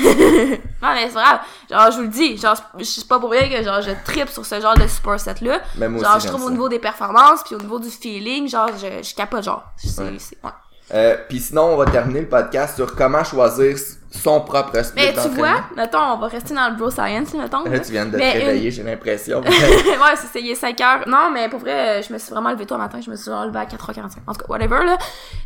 mais 0.94 1.08
c'est 1.08 1.14
grave. 1.14 1.40
Genre, 1.70 1.92
je 1.92 1.96
vous 1.98 2.02
le 2.04 2.08
dis, 2.10 2.38
genre, 2.38 2.56
je 2.78 2.84
sais 2.84 3.06
pas 3.06 3.20
pour 3.20 3.32
rien 3.32 3.48
que, 3.50 3.64
genre, 3.64 3.82
je 3.82 3.92
tripe 4.04 4.30
sur 4.30 4.46
ce 4.46 4.60
genre 4.60 4.76
de 4.78 4.88
super 4.88 5.20
set-là. 5.20 5.62
Genre, 6.02 6.20
je 6.20 6.28
trouve 6.28 6.44
au 6.46 6.52
niveau 6.52 6.68
des 6.70 6.80
performances, 6.80 7.44
puis 7.46 7.56
au 7.56 7.60
niveau 7.60 7.80
du 7.80 7.90
feeling, 7.90 8.50
genre, 8.50 8.70
je, 8.78 9.02
je 9.08 9.16
capote, 9.16 9.44
genre. 9.44 9.64
C'est, 9.78 10.02
ouais. 10.44 10.52
Euh, 10.94 11.18
Puis 11.28 11.40
sinon, 11.40 11.74
on 11.74 11.78
va 11.78 11.86
terminer 11.86 12.22
le 12.22 12.28
podcast 12.28 12.76
sur 12.76 12.96
comment 12.96 13.24
choisir 13.24 13.78
son 14.12 14.42
propre 14.42 14.84
split 14.84 15.06
Mais 15.06 15.22
tu 15.22 15.30
vois, 15.30 15.66
mettons, 15.76 16.00
on 16.00 16.18
va 16.18 16.28
rester 16.28 16.56
dans 16.56 16.70
le 16.70 16.76
bro 16.76 16.90
science, 16.90 17.34
mettons. 17.34 17.64
Là, 17.70 17.80
tu 17.80 17.92
viens 17.92 18.06
de 18.06 18.18
te 18.18 18.24
réveiller, 18.24 18.72
j'ai 18.72 18.84
l'impression. 18.84 19.40
ouais, 19.42 20.16
c'est 20.16 20.42
il 20.42 20.52
est 20.52 20.56
5 20.56 20.82
heures. 20.82 21.08
Non, 21.08 21.30
mais 21.32 21.48
pour 21.48 21.60
vrai, 21.60 22.02
je 22.02 22.12
me 22.12 22.18
suis 22.18 22.32
vraiment 22.32 22.52
levé 22.52 22.66
tôt 22.66 22.76
le 22.76 22.82
matin, 22.82 23.00
je 23.06 23.12
me 23.12 23.16
suis 23.16 23.30
levé 23.30 23.60
à 23.60 23.66
4h45. 23.66 24.18
En 24.26 24.34
tout 24.34 24.40
cas, 24.40 24.46
whatever, 24.48 24.84
là. 24.86 24.98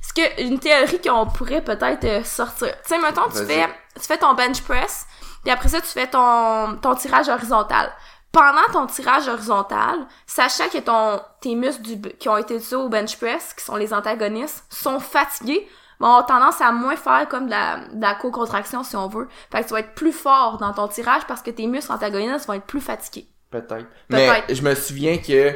Ce 0.01 0.13
que, 0.13 0.41
une 0.41 0.59
théorie 0.59 1.01
qu'on 1.01 1.25
pourrait 1.25 1.61
peut-être 1.61 2.05
euh, 2.05 2.23
sortir. 2.23 2.69
Tu 2.69 2.95
sais, 2.95 2.97
mettons, 2.99 3.29
tu 3.29 3.45
fais, 3.45 3.67
tu 3.95 4.07
fais 4.07 4.17
ton 4.17 4.33
bench 4.33 4.61
press, 4.61 5.05
puis 5.43 5.51
après 5.51 5.67
ça, 5.67 5.81
tu 5.81 5.87
fais 5.87 6.07
ton, 6.07 6.77
ton 6.81 6.95
tirage 6.95 7.27
horizontal. 7.27 7.91
Pendant 8.33 8.67
ton 8.73 8.87
tirage 8.87 9.27
horizontal, 9.29 10.07
sachant 10.25 10.67
que 10.67 10.79
ton, 10.79 11.21
tes 11.39 11.55
muscles 11.55 11.83
du, 11.83 12.01
qui 12.17 12.27
ont 12.27 12.37
été 12.37 12.55
utilisés 12.55 12.75
au 12.75 12.89
bench 12.89 13.15
press, 13.17 13.53
qui 13.53 13.63
sont 13.63 13.75
les 13.75 13.93
antagonistes, 13.93 14.65
sont 14.69 14.99
fatigués, 14.99 15.65
vont 15.99 16.07
avoir 16.07 16.25
tendance 16.25 16.59
à 16.59 16.71
moins 16.71 16.95
faire 16.95 17.27
comme 17.29 17.45
de 17.45 17.51
la, 17.51 17.77
de 17.93 18.01
la 18.01 18.15
co-contraction, 18.15 18.83
si 18.83 18.95
on 18.95 19.07
veut. 19.07 19.29
Fait 19.51 19.61
que 19.61 19.67
tu 19.67 19.73
vas 19.73 19.79
être 19.81 19.93
plus 19.93 20.11
fort 20.11 20.57
dans 20.57 20.73
ton 20.73 20.87
tirage 20.87 21.21
parce 21.27 21.41
que 21.41 21.51
tes 21.51 21.67
muscles 21.67 21.91
antagonistes 21.91 22.47
vont 22.47 22.53
être 22.53 22.65
plus 22.65 22.81
fatigués. 22.81 23.27
Peut-être. 23.51 23.85
Mais 24.09 24.43
je 24.49 24.63
me 24.63 24.73
souviens 24.73 25.19
que 25.19 25.53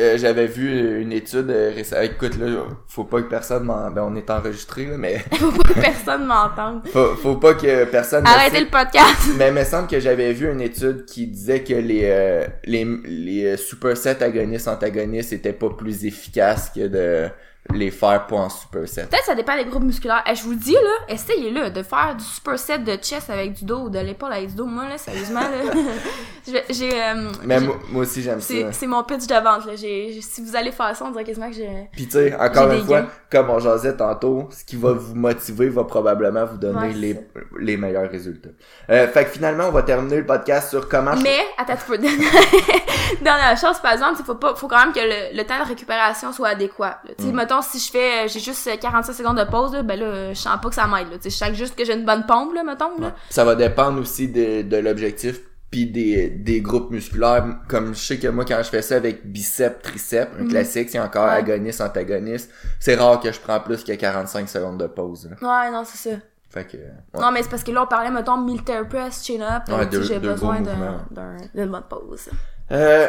euh, 0.00 0.16
j'avais 0.16 0.46
vu 0.46 1.02
une 1.02 1.12
étude 1.12 1.50
euh, 1.50 1.70
récemment. 1.74 2.02
Écoute, 2.02 2.38
là, 2.38 2.64
faut 2.88 3.04
pas 3.04 3.20
que 3.20 3.28
personne 3.28 3.64
m'en... 3.64 3.90
Ben, 3.90 4.02
on 4.02 4.16
est 4.16 4.30
enregistré, 4.30 4.86
là, 4.86 4.96
mais 4.96 5.18
Faut 5.32 5.52
pas 5.52 5.74
que 5.74 5.80
personne 5.80 6.24
m'entende. 6.24 6.82
faut, 6.92 7.14
faut 7.16 7.36
pas 7.36 7.52
que 7.54 7.84
personne... 7.84 8.26
Arrêtez 8.26 8.60
le 8.60 8.70
podcast. 8.70 9.28
Mais 9.36 9.48
il 9.48 9.54
me 9.54 9.64
semble 9.64 9.88
que 9.88 10.00
j'avais 10.00 10.32
vu 10.32 10.50
une 10.50 10.62
étude 10.62 11.04
qui 11.04 11.26
disait 11.26 11.62
que 11.62 11.74
les 11.74 12.04
euh, 12.04 12.46
les, 12.64 12.86
les 13.04 13.44
euh, 13.44 13.56
supersets 13.58 14.22
agonistes 14.22 14.68
antagonistes 14.68 15.34
étaient 15.34 15.52
pas 15.52 15.68
plus 15.68 16.06
efficaces 16.06 16.70
que 16.74 16.86
de 16.86 17.28
les 17.72 17.90
faire 17.90 18.26
pas 18.26 18.36
en 18.36 18.48
superset. 18.50 19.02
Peut-être 19.06 19.20
que 19.20 19.26
ça 19.26 19.34
dépend 19.34 19.56
des 19.56 19.64
groupes 19.64 19.84
musculaires. 19.84 20.22
Eh, 20.28 20.34
je 20.34 20.42
vous 20.42 20.50
le 20.50 20.56
dis, 20.56 20.72
là, 20.72 21.14
essayez-le 21.14 21.70
de 21.70 21.82
faire 21.82 22.16
du 22.18 22.24
superset 22.24 22.78
de 22.80 22.96
chest 22.96 23.30
avec 23.30 23.52
du 23.54 23.64
dos 23.64 23.82
ou 23.84 23.88
de 23.90 23.98
l'épaule 24.00 24.32
avec 24.32 24.48
du 24.48 24.56
dos. 24.56 24.66
Moi, 24.66 24.88
là, 24.88 24.98
sérieusement, 24.98 25.40
là, 25.40 25.72
j'ai... 26.70 26.92
euh, 26.92 27.30
Mais 27.44 27.60
moi, 27.60 27.76
aussi 28.02 28.20
j'aime 28.22 28.40
ça. 28.40 28.72
c'est 28.72 28.86
mon 28.86 29.04
pitch 29.04 29.26
de 29.26 29.34
vente, 29.34 29.64
là. 29.66 29.76
J'ai- 29.76 30.12
j'ai- 30.12 30.20
si 30.20 30.42
vous 30.44 30.54
allez 30.56 30.72
faire 30.72 30.94
ça, 30.96 31.04
on 31.04 31.10
dirait 31.12 31.24
quasiment 31.24 31.48
que 31.48 31.54
j'ai... 31.56 31.88
Puis 31.92 32.06
tu 32.06 32.12
sais, 32.12 32.34
encore 32.34 32.70
une 32.72 32.84
fois, 32.84 33.02
gains. 33.02 33.08
comme 33.30 33.50
on 33.50 33.58
jasait 33.60 33.96
tantôt, 33.96 34.48
ce 34.50 34.64
qui 34.64 34.76
va 34.76 34.92
vous 34.92 35.14
motiver 35.14 35.68
va 35.68 35.84
probablement 35.84 36.44
vous 36.44 36.58
donner 36.58 36.88
Ouais, 36.88 36.92
les, 36.92 37.16
les 37.60 37.76
meilleurs 37.76 38.10
résultats. 38.10 38.50
Euh, 38.90 39.06
fait 39.08 39.24
que 39.24 39.30
finalement, 39.30 39.68
on 39.68 39.72
va 39.72 39.82
terminer 39.82 40.16
le 40.16 40.26
podcast 40.26 40.70
sur 40.70 40.88
comment... 40.88 41.14
Mais, 41.22 41.38
attends, 41.56 41.76
tu 41.76 41.84
peux... 41.86 41.98
Dernière 43.22 43.56
chose, 43.56 43.78
par 43.78 43.92
exemple, 43.92 44.16
il 44.20 44.24
faut 44.24 44.34
pas, 44.34 44.54
faut 44.54 44.68
quand 44.68 44.78
même 44.84 44.92
que 44.92 45.00
le, 45.00 45.36
le 45.36 45.44
temps 45.44 45.58
de 45.62 45.68
récupération 45.68 46.32
soit 46.32 46.48
adéquat. 46.48 46.98
là. 47.04 47.14
Tu 47.16 47.24
sais, 47.24 47.30
Mm. 47.32 47.34
Mettons, 47.54 47.62
si 47.62 47.78
je 47.78 47.90
fais, 47.90 48.24
euh, 48.24 48.28
j'ai 48.28 48.40
juste 48.40 48.66
euh, 48.66 48.76
45 48.76 49.12
secondes 49.12 49.38
de 49.38 49.44
pause, 49.44 49.72
là, 49.72 49.82
ben 49.82 49.98
là, 49.98 50.32
je 50.32 50.38
sens 50.38 50.58
pas 50.62 50.68
que 50.68 50.74
ça 50.74 50.86
m'aide, 50.86 51.10
là. 51.10 51.16
Tu 51.18 51.24
sais, 51.24 51.30
je 51.30 51.36
sens 51.36 51.52
juste 51.56 51.76
que 51.76 51.84
j'ai 51.84 51.94
une 51.94 52.04
bonne 52.04 52.24
pompe, 52.26 52.54
là, 52.54 52.62
mettons, 52.64 52.98
là. 52.98 53.08
Ouais. 53.08 53.12
Ça 53.30 53.44
va 53.44 53.54
dépendre 53.54 54.00
aussi 54.00 54.28
de, 54.28 54.62
de 54.62 54.76
l'objectif 54.78 55.40
puis 55.70 55.86
des, 55.86 56.28
des 56.28 56.60
groupes 56.60 56.90
musculaires. 56.90 57.44
Comme 57.68 57.94
je 57.94 58.00
sais 58.00 58.18
que 58.18 58.28
moi, 58.28 58.44
quand 58.44 58.58
je 58.58 58.68
fais 58.68 58.82
ça 58.82 58.96
avec 58.96 59.26
biceps, 59.30 59.80
triceps, 59.82 60.30
un 60.38 60.42
Mhm. 60.44 60.48
classique, 60.50 60.90
c'est 60.90 60.98
encore 61.00 61.24
Ouais. 61.26 61.36
agoniste, 61.36 61.80
antagoniste, 61.80 62.50
c'est 62.78 62.94
rare 62.94 63.20
que 63.20 63.32
je 63.32 63.40
prends 63.40 63.60
plus 63.60 63.82
que 63.82 63.92
45 63.92 64.48
secondes 64.48 64.78
de 64.78 64.86
pause. 64.86 65.30
là. 65.30 65.64
Ouais, 65.64 65.70
non, 65.70 65.82
c'est 65.84 66.10
ça. 66.10 66.16
Fait 66.50 66.66
que... 66.66 66.76
ouais. 66.76 67.20
Non, 67.20 67.30
mais 67.32 67.42
c'est 67.42 67.48
parce 67.48 67.64
que 67.64 67.70
là, 67.70 67.84
on 67.84 67.86
parlait, 67.86 68.10
mettons, 68.10 68.36
military 68.36 68.86
press, 68.86 69.24
chin-up, 69.24 69.62
Ouais, 69.70 69.86
deux- 69.86 70.02
j'ai 70.02 70.18
besoin 70.18 70.60
d'un, 70.60 71.36
d'une 71.54 71.70
bonne 71.70 71.82
pause. 71.88 72.28
Euh... 72.70 73.08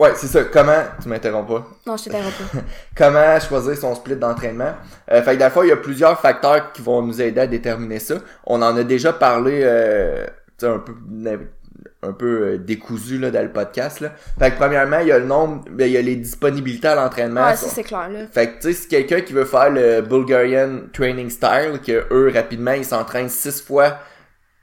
Ouais, 0.00 0.12
c'est 0.16 0.28
ça. 0.28 0.44
Comment... 0.44 0.82
Tu 1.02 1.10
m'interromps 1.10 1.46
pas? 1.46 1.66
Non, 1.86 1.94
je 1.98 2.04
t'interromps 2.04 2.34
pas. 2.34 2.58
comment 2.96 3.38
choisir 3.38 3.76
son 3.76 3.94
split 3.94 4.16
d'entraînement? 4.16 4.72
Euh, 5.12 5.22
fait 5.22 5.34
que 5.34 5.40
la 5.40 5.50
fois, 5.50 5.66
il 5.66 5.68
y 5.68 5.72
a 5.72 5.76
plusieurs 5.76 6.18
facteurs 6.18 6.72
qui 6.72 6.80
vont 6.80 7.02
nous 7.02 7.20
aider 7.20 7.42
à 7.42 7.46
déterminer 7.46 7.98
ça. 7.98 8.14
On 8.46 8.62
en 8.62 8.74
a 8.78 8.82
déjà 8.82 9.12
parlé 9.12 9.60
euh, 9.62 10.26
un 10.62 10.78
peu 10.78 10.94
un 12.02 12.12
peu 12.12 12.42
euh, 12.42 12.58
décousu 12.58 13.18
là, 13.18 13.30
dans 13.30 13.42
le 13.42 13.52
podcast. 13.52 14.00
Là. 14.00 14.12
Fait 14.38 14.50
que 14.52 14.56
premièrement, 14.56 15.00
il 15.00 15.08
y 15.08 15.12
a 15.12 15.18
le 15.18 15.26
nombre, 15.26 15.64
ben, 15.70 15.84
il 15.84 15.92
y 15.92 15.98
a 15.98 16.02
les 16.02 16.16
disponibilités 16.16 16.88
à 16.88 16.94
l'entraînement. 16.94 17.44
ouais, 17.44 17.56
ça, 17.56 17.68
c'est 17.68 17.82
clair, 17.82 18.08
là. 18.08 18.20
Fait 18.32 18.46
que 18.46 18.54
tu 18.54 18.68
sais, 18.68 18.72
si 18.72 18.88
quelqu'un 18.88 19.20
qui 19.20 19.34
veut 19.34 19.44
faire 19.44 19.68
le 19.68 20.00
Bulgarian 20.00 20.80
Training 20.94 21.28
Style, 21.28 21.78
que 21.86 22.06
eux, 22.10 22.32
rapidement, 22.34 22.72
ils 22.72 22.86
s'entraînent 22.86 23.28
six 23.28 23.60
fois 23.60 23.98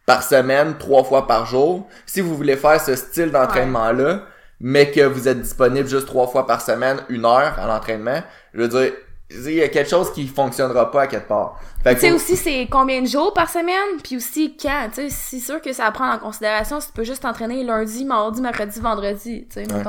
par 0.08 0.24
semaine, 0.24 0.78
trois 0.80 1.04
fois 1.04 1.28
par 1.28 1.46
jour. 1.46 1.88
Si 2.08 2.22
vous 2.22 2.36
voulez 2.36 2.56
faire 2.56 2.82
ce 2.82 2.96
style 2.96 3.30
d'entraînement-là, 3.30 4.24
mais 4.60 4.92
que 4.92 5.02
vous 5.02 5.28
êtes 5.28 5.42
disponible 5.42 5.88
juste 5.88 6.08
trois 6.08 6.28
fois 6.28 6.46
par 6.48 6.62
semaine, 6.62 6.98
une 7.10 7.26
heure 7.26 7.58
à 7.60 7.68
l'entraînement, 7.68 8.22
je 8.54 8.62
veux 8.62 8.68
dire, 8.68 8.92
il 9.30 9.54
y 9.56 9.62
a 9.62 9.68
quelque 9.68 9.90
chose 9.90 10.12
qui 10.14 10.26
fonctionnera 10.28 10.90
pas 10.90 11.02
à 11.04 11.08
quelque 11.08 11.28
part. 11.28 11.60
Tu 11.86 11.96
sais 12.00 12.10
faut- 12.10 12.16
aussi, 12.16 12.36
c'est 12.38 12.68
combien 12.72 13.02
de 13.02 13.08
jours 13.08 13.34
par 13.34 13.50
semaine, 13.50 14.00
puis 14.04 14.16
aussi 14.18 14.56
quand, 14.60 14.88
tu 14.94 15.02
sais, 15.02 15.10
c'est 15.10 15.40
sûr 15.40 15.62
que 15.62 15.74
ça 15.74 15.84
va 15.84 15.92
prendre 15.92 16.14
en 16.14 16.18
considération 16.20 16.80
si 16.80 16.88
tu 16.88 16.94
peux 16.94 17.04
juste 17.04 17.24
t'entraîner 17.24 17.64
lundi, 17.64 18.06
mardi, 18.06 18.42
mercredi, 18.42 18.80
vendredi, 18.80 19.46
tu 19.52 19.64
sais, 19.66 19.72
Ouais. 19.72 19.84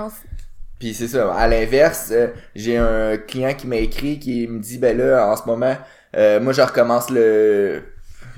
Puis 0.80 0.94
c'est 0.94 1.08
ça. 1.08 1.32
À 1.34 1.48
l'inverse, 1.48 2.10
euh, 2.12 2.28
j'ai 2.54 2.76
un 2.76 3.16
client 3.16 3.52
qui 3.54 3.66
m'a 3.66 3.76
écrit 3.76 4.20
qui 4.20 4.46
me 4.46 4.60
dit 4.60 4.78
ben 4.78 4.96
là 4.96 5.26
en 5.26 5.36
ce 5.36 5.42
moment, 5.46 5.76
euh, 6.16 6.40
moi 6.40 6.52
je 6.52 6.62
recommence 6.62 7.10
le 7.10 7.82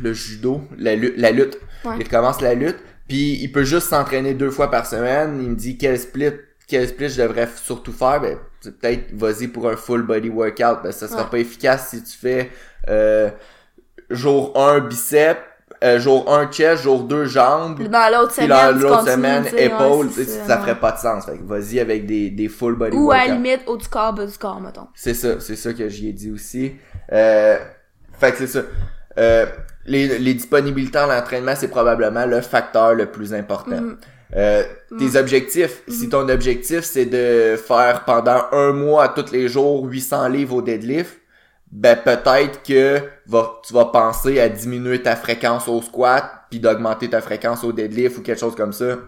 le 0.01 0.13
judo, 0.15 0.63
la 0.79 0.95
lutte, 0.97 1.15
la 1.19 1.33
lutte. 1.33 1.59
Ouais. 1.85 1.97
Il 1.99 2.05
recommence 2.05 2.41
la 2.41 2.55
lutte, 2.55 2.79
puis 3.11 3.35
il 3.43 3.51
peut 3.53 3.65
juste 3.65 3.89
s'entraîner 3.89 4.35
deux 4.35 4.51
fois 4.51 4.71
par 4.71 4.87
semaine. 4.87 5.41
Il 5.43 5.51
me 5.51 5.57
dit 5.57 5.77
quel 5.77 5.99
split, 5.99 6.31
quel 6.69 6.89
split 6.89 7.09
je 7.11 7.21
devrais 7.23 7.49
surtout 7.57 7.93
faire. 7.93 8.21
Ben 8.21 8.39
peut-être 8.63 9.13
vas-y 9.15 9.49
pour 9.49 9.69
un 9.69 9.77
full 9.77 10.03
body 10.03 10.29
workout. 10.29 10.83
Ben 10.85 10.93
ça 10.93 11.09
sera 11.09 11.25
Ouais. 11.25 11.31
pas 11.31 11.39
efficace 11.39 11.89
si 11.91 12.03
tu 12.03 12.17
fais 12.17 12.51
euh, 12.89 13.31
jour 14.11 14.53
1 14.57 14.81
biceps, 14.81 15.41
euh, 15.83 15.99
jour 15.99 16.33
1 16.33 16.51
chest, 16.53 16.83
jour 16.83 17.03
2 17.05 17.25
jambes. 17.27 17.83
dans 17.89 18.13
l'autre 18.13 18.33
semaine, 18.33 18.79
l'autre 18.79 19.09
semaine, 19.09 19.45
ouais, 19.45 19.65
épaule, 19.67 20.11
sais, 20.11 20.25
ça, 20.25 20.45
ça 20.47 20.55
ouais. 20.57 20.61
ferait 20.63 20.79
pas 20.81 20.93
de 20.93 20.99
sens. 20.99 21.27
Fait 21.27 21.39
que 21.39 21.43
vas-y 21.45 21.81
avec 21.81 22.07
des, 22.07 22.31
des 22.31 22.49
full 22.49 22.75
body 22.77 22.97
Ou 22.97 23.11
à 23.11 23.27
la 23.27 23.35
limite, 23.35 23.63
haut 23.67 23.77
du 23.77 23.89
corps, 23.89 24.13
bas 24.13 24.27
du 24.27 24.39
corps, 24.39 24.61
mettons. 24.61 24.87
C'est 24.95 25.15
ça, 25.15 25.41
c'est 25.41 25.57
ça 25.57 25.73
que 25.73 25.89
j'y 25.89 26.09
ai 26.11 26.13
dit 26.13 26.31
aussi. 26.31 26.73
Euh, 27.13 27.59
fait 28.19 28.33
que 28.33 28.39
c'est 28.39 28.47
ça. 28.47 28.61
Euh, 29.19 29.47
les, 29.91 30.19
les 30.19 30.35
disponibilités 30.35 30.99
en 30.99 31.11
entraînement, 31.11 31.55
c'est 31.57 31.69
probablement 31.69 32.25
le 32.25 32.41
facteur 32.41 32.95
le 32.95 33.07
plus 33.07 33.35
important. 33.35 33.81
Mhm. 33.81 33.99
Euh, 34.37 34.63
tes 34.97 35.19
objectifs, 35.19 35.83
si 35.89 36.09
ton 36.09 36.29
objectif 36.29 36.83
c'est 36.83 37.07
de 37.07 37.57
faire 37.57 38.05
pendant 38.05 38.45
un 38.53 38.73
mois 38.73 39.09
tous 39.09 39.33
les 39.33 39.49
jours 39.49 39.85
800 39.85 40.29
livres 40.29 40.55
au 40.57 40.63
deadlift, 40.63 41.19
ben 41.73 41.97
peut-être 41.97 42.63
que 42.63 43.01
va, 43.27 43.61
tu 43.67 43.75
vas 43.75 43.87
penser 43.87 44.39
à 44.39 44.49
diminuer 44.49 45.03
ta 45.03 45.17
fréquence 45.17 45.67
au 45.67 45.83
squat 45.83 46.31
puis 46.49 46.61
d'augmenter 46.61 47.11
ta 47.11 47.21
fréquence 47.21 47.65
au 47.65 47.73
deadlift 47.73 48.19
ou 48.19 48.23
quelque 48.23 48.39
chose 48.39 48.55
comme 48.55 48.73
ça 48.73 48.99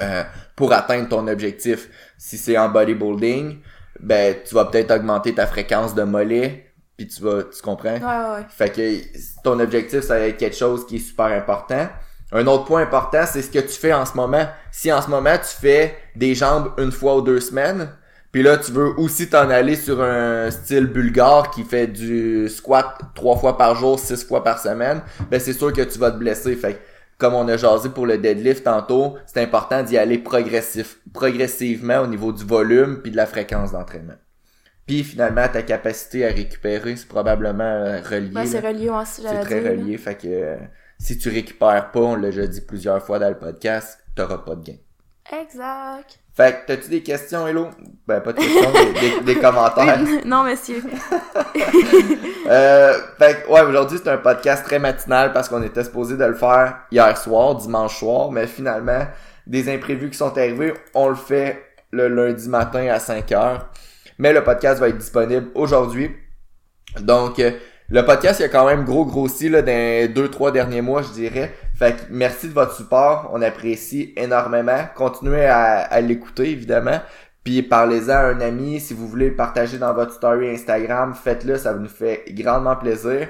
euh, 0.00 0.22
pour 0.56 0.72
atteindre 0.72 1.10
ton 1.10 1.28
objectif. 1.28 1.90
Si 2.16 2.38
c'est 2.38 2.56
en 2.56 2.70
bodybuilding, 2.70 3.58
ben 3.98 4.36
tu 4.48 4.54
vas 4.54 4.64
peut-être 4.64 4.90
augmenter 4.90 5.34
ta 5.34 5.46
fréquence 5.46 5.94
de 5.94 6.02
mollet 6.02 6.69
puis 7.00 7.08
tu 7.08 7.22
vas 7.22 7.44
tu 7.44 7.62
comprends? 7.62 7.94
Ouais, 7.94 8.36
ouais, 8.36 8.46
fait 8.50 8.70
que 8.70 9.42
ton 9.42 9.58
objectif, 9.58 10.00
ça 10.00 10.18
va 10.18 10.26
être 10.26 10.36
quelque 10.36 10.56
chose 10.56 10.86
qui 10.86 10.96
est 10.96 10.98
super 10.98 11.26
important. 11.26 11.88
Un 12.30 12.46
autre 12.46 12.66
point 12.66 12.82
important, 12.82 13.24
c'est 13.26 13.40
ce 13.40 13.50
que 13.50 13.58
tu 13.58 13.72
fais 13.72 13.94
en 13.94 14.04
ce 14.04 14.14
moment. 14.14 14.46
Si 14.70 14.92
en 14.92 15.00
ce 15.00 15.08
moment 15.08 15.34
tu 15.38 15.56
fais 15.58 15.96
des 16.14 16.34
jambes 16.34 16.72
une 16.76 16.92
fois 16.92 17.16
ou 17.16 17.22
deux 17.22 17.40
semaines, 17.40 17.88
puis 18.32 18.42
là 18.42 18.58
tu 18.58 18.70
veux 18.72 18.98
aussi 18.98 19.30
t'en 19.30 19.48
aller 19.48 19.76
sur 19.76 20.02
un 20.02 20.50
style 20.50 20.88
bulgare 20.88 21.50
qui 21.50 21.64
fait 21.64 21.86
du 21.86 22.50
squat 22.50 23.00
trois 23.14 23.38
fois 23.38 23.56
par 23.56 23.76
jour, 23.76 23.98
six 23.98 24.22
fois 24.22 24.44
par 24.44 24.58
semaine, 24.58 25.00
ben 25.30 25.40
c'est 25.40 25.54
sûr 25.54 25.72
que 25.72 25.80
tu 25.80 25.98
vas 25.98 26.10
te 26.10 26.18
blesser. 26.18 26.54
Fait 26.54 26.74
que, 26.74 26.78
comme 27.16 27.32
on 27.32 27.48
a 27.48 27.56
jasé 27.56 27.88
pour 27.88 28.04
le 28.04 28.18
deadlift 28.18 28.64
tantôt, 28.64 29.16
c'est 29.24 29.40
important 29.40 29.82
d'y 29.82 29.96
aller 29.96 30.18
progressif, 30.18 30.98
progressivement 31.14 32.00
au 32.00 32.06
niveau 32.06 32.30
du 32.30 32.44
volume 32.44 33.00
puis 33.00 33.10
de 33.10 33.16
la 33.16 33.26
fréquence 33.26 33.72
d'entraînement. 33.72 34.16
Puis 34.90 35.04
finalement, 35.04 35.46
ta 35.46 35.62
capacité 35.62 36.26
à 36.26 36.30
récupérer, 36.32 36.96
c'est 36.96 37.06
probablement 37.06 37.62
euh, 37.62 38.00
relié. 38.00 38.34
Ouais, 38.34 38.44
c'est 38.44 38.58
relié, 38.58 38.90
si 39.04 39.22
C'est 39.22 39.40
très 39.42 39.60
dire, 39.60 39.70
là. 39.70 39.70
relié. 39.78 39.96
Fait 39.98 40.16
que 40.16 40.26
euh, 40.26 40.56
si 40.98 41.16
tu 41.16 41.28
récupères 41.28 41.92
pas, 41.92 42.00
on 42.00 42.16
l'a 42.16 42.30
déjà 42.30 42.44
dit 42.48 42.60
plusieurs 42.60 43.00
fois 43.00 43.20
dans 43.20 43.28
le 43.28 43.38
podcast, 43.38 44.00
t'auras 44.16 44.38
pas 44.38 44.56
de 44.56 44.64
gain. 44.64 44.78
Exact. 45.40 46.18
Fait 46.34 46.52
que 46.52 46.66
t'as-tu 46.66 46.88
des 46.88 47.04
questions, 47.04 47.46
Hello? 47.46 47.68
Ben 48.08 48.20
pas 48.20 48.32
de 48.32 48.38
questions, 48.38 48.72
des, 48.72 49.10
des- 49.20 49.34
des 49.34 49.34
commentaires. 49.40 50.00
non, 50.24 50.42
monsieur. 50.42 50.82
Euh, 52.48 52.94
fait 53.16 53.44
que, 53.44 53.48
ouais, 53.52 53.60
aujourd'hui 53.60 54.00
c'est 54.02 54.10
un 54.10 54.16
podcast 54.16 54.64
très 54.64 54.80
matinal 54.80 55.32
parce 55.32 55.48
qu'on 55.48 55.62
était 55.62 55.84
supposé 55.84 56.16
de 56.16 56.24
le 56.24 56.34
faire 56.34 56.78
hier 56.90 57.16
soir, 57.16 57.54
dimanche 57.54 57.96
soir, 58.00 58.32
mais 58.32 58.48
finalement, 58.48 59.06
des 59.46 59.72
imprévus 59.72 60.10
qui 60.10 60.16
sont 60.18 60.36
arrivés, 60.36 60.74
on 60.94 61.10
le 61.10 61.14
fait 61.14 61.62
le 61.92 62.08
lundi 62.08 62.48
matin 62.48 62.88
à 62.88 62.98
5 62.98 63.30
heures. 63.32 63.68
Mais 64.20 64.34
le 64.34 64.44
podcast 64.44 64.78
va 64.78 64.90
être 64.90 64.98
disponible 64.98 65.48
aujourd'hui. 65.54 66.10
Donc, 67.00 67.38
euh, 67.38 67.52
le 67.88 68.04
podcast, 68.04 68.38
il 68.38 68.44
a 68.44 68.48
quand 68.50 68.66
même 68.66 68.84
gros 68.84 69.06
grossi 69.06 69.48
là, 69.48 69.62
dans 69.62 69.72
les 69.72 70.08
deux, 70.08 70.28
trois 70.28 70.52
derniers 70.52 70.82
mois, 70.82 71.00
je 71.00 71.08
dirais. 71.08 71.54
Fait 71.74 71.92
que 71.96 72.02
merci 72.10 72.48
de 72.48 72.52
votre 72.52 72.74
support. 72.74 73.30
On 73.32 73.40
apprécie 73.40 74.12
énormément. 74.18 74.84
Continuez 74.94 75.46
à, 75.46 75.78
à 75.78 76.00
l'écouter, 76.02 76.50
évidemment. 76.50 77.00
Puis 77.44 77.62
parlez-en 77.62 78.12
à 78.12 78.26
un 78.26 78.40
ami. 78.42 78.78
Si 78.78 78.92
vous 78.92 79.08
voulez 79.08 79.30
le 79.30 79.36
partager 79.36 79.78
dans 79.78 79.94
votre 79.94 80.12
story 80.12 80.50
Instagram, 80.50 81.14
faites-le. 81.14 81.56
Ça 81.56 81.72
nous 81.72 81.88
fait 81.88 82.24
grandement 82.28 82.76
plaisir. 82.76 83.26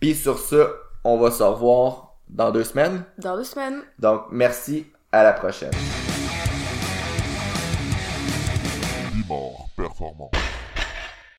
Puis 0.00 0.16
sur 0.16 0.40
ce, 0.40 0.66
on 1.04 1.18
va 1.18 1.30
se 1.30 1.44
revoir 1.44 2.16
dans 2.28 2.50
deux 2.50 2.64
semaines. 2.64 3.04
Dans 3.18 3.36
deux 3.36 3.44
semaines. 3.44 3.82
Donc, 4.00 4.22
merci. 4.32 4.86
À 5.12 5.22
la 5.22 5.34
prochaine. 5.34 5.70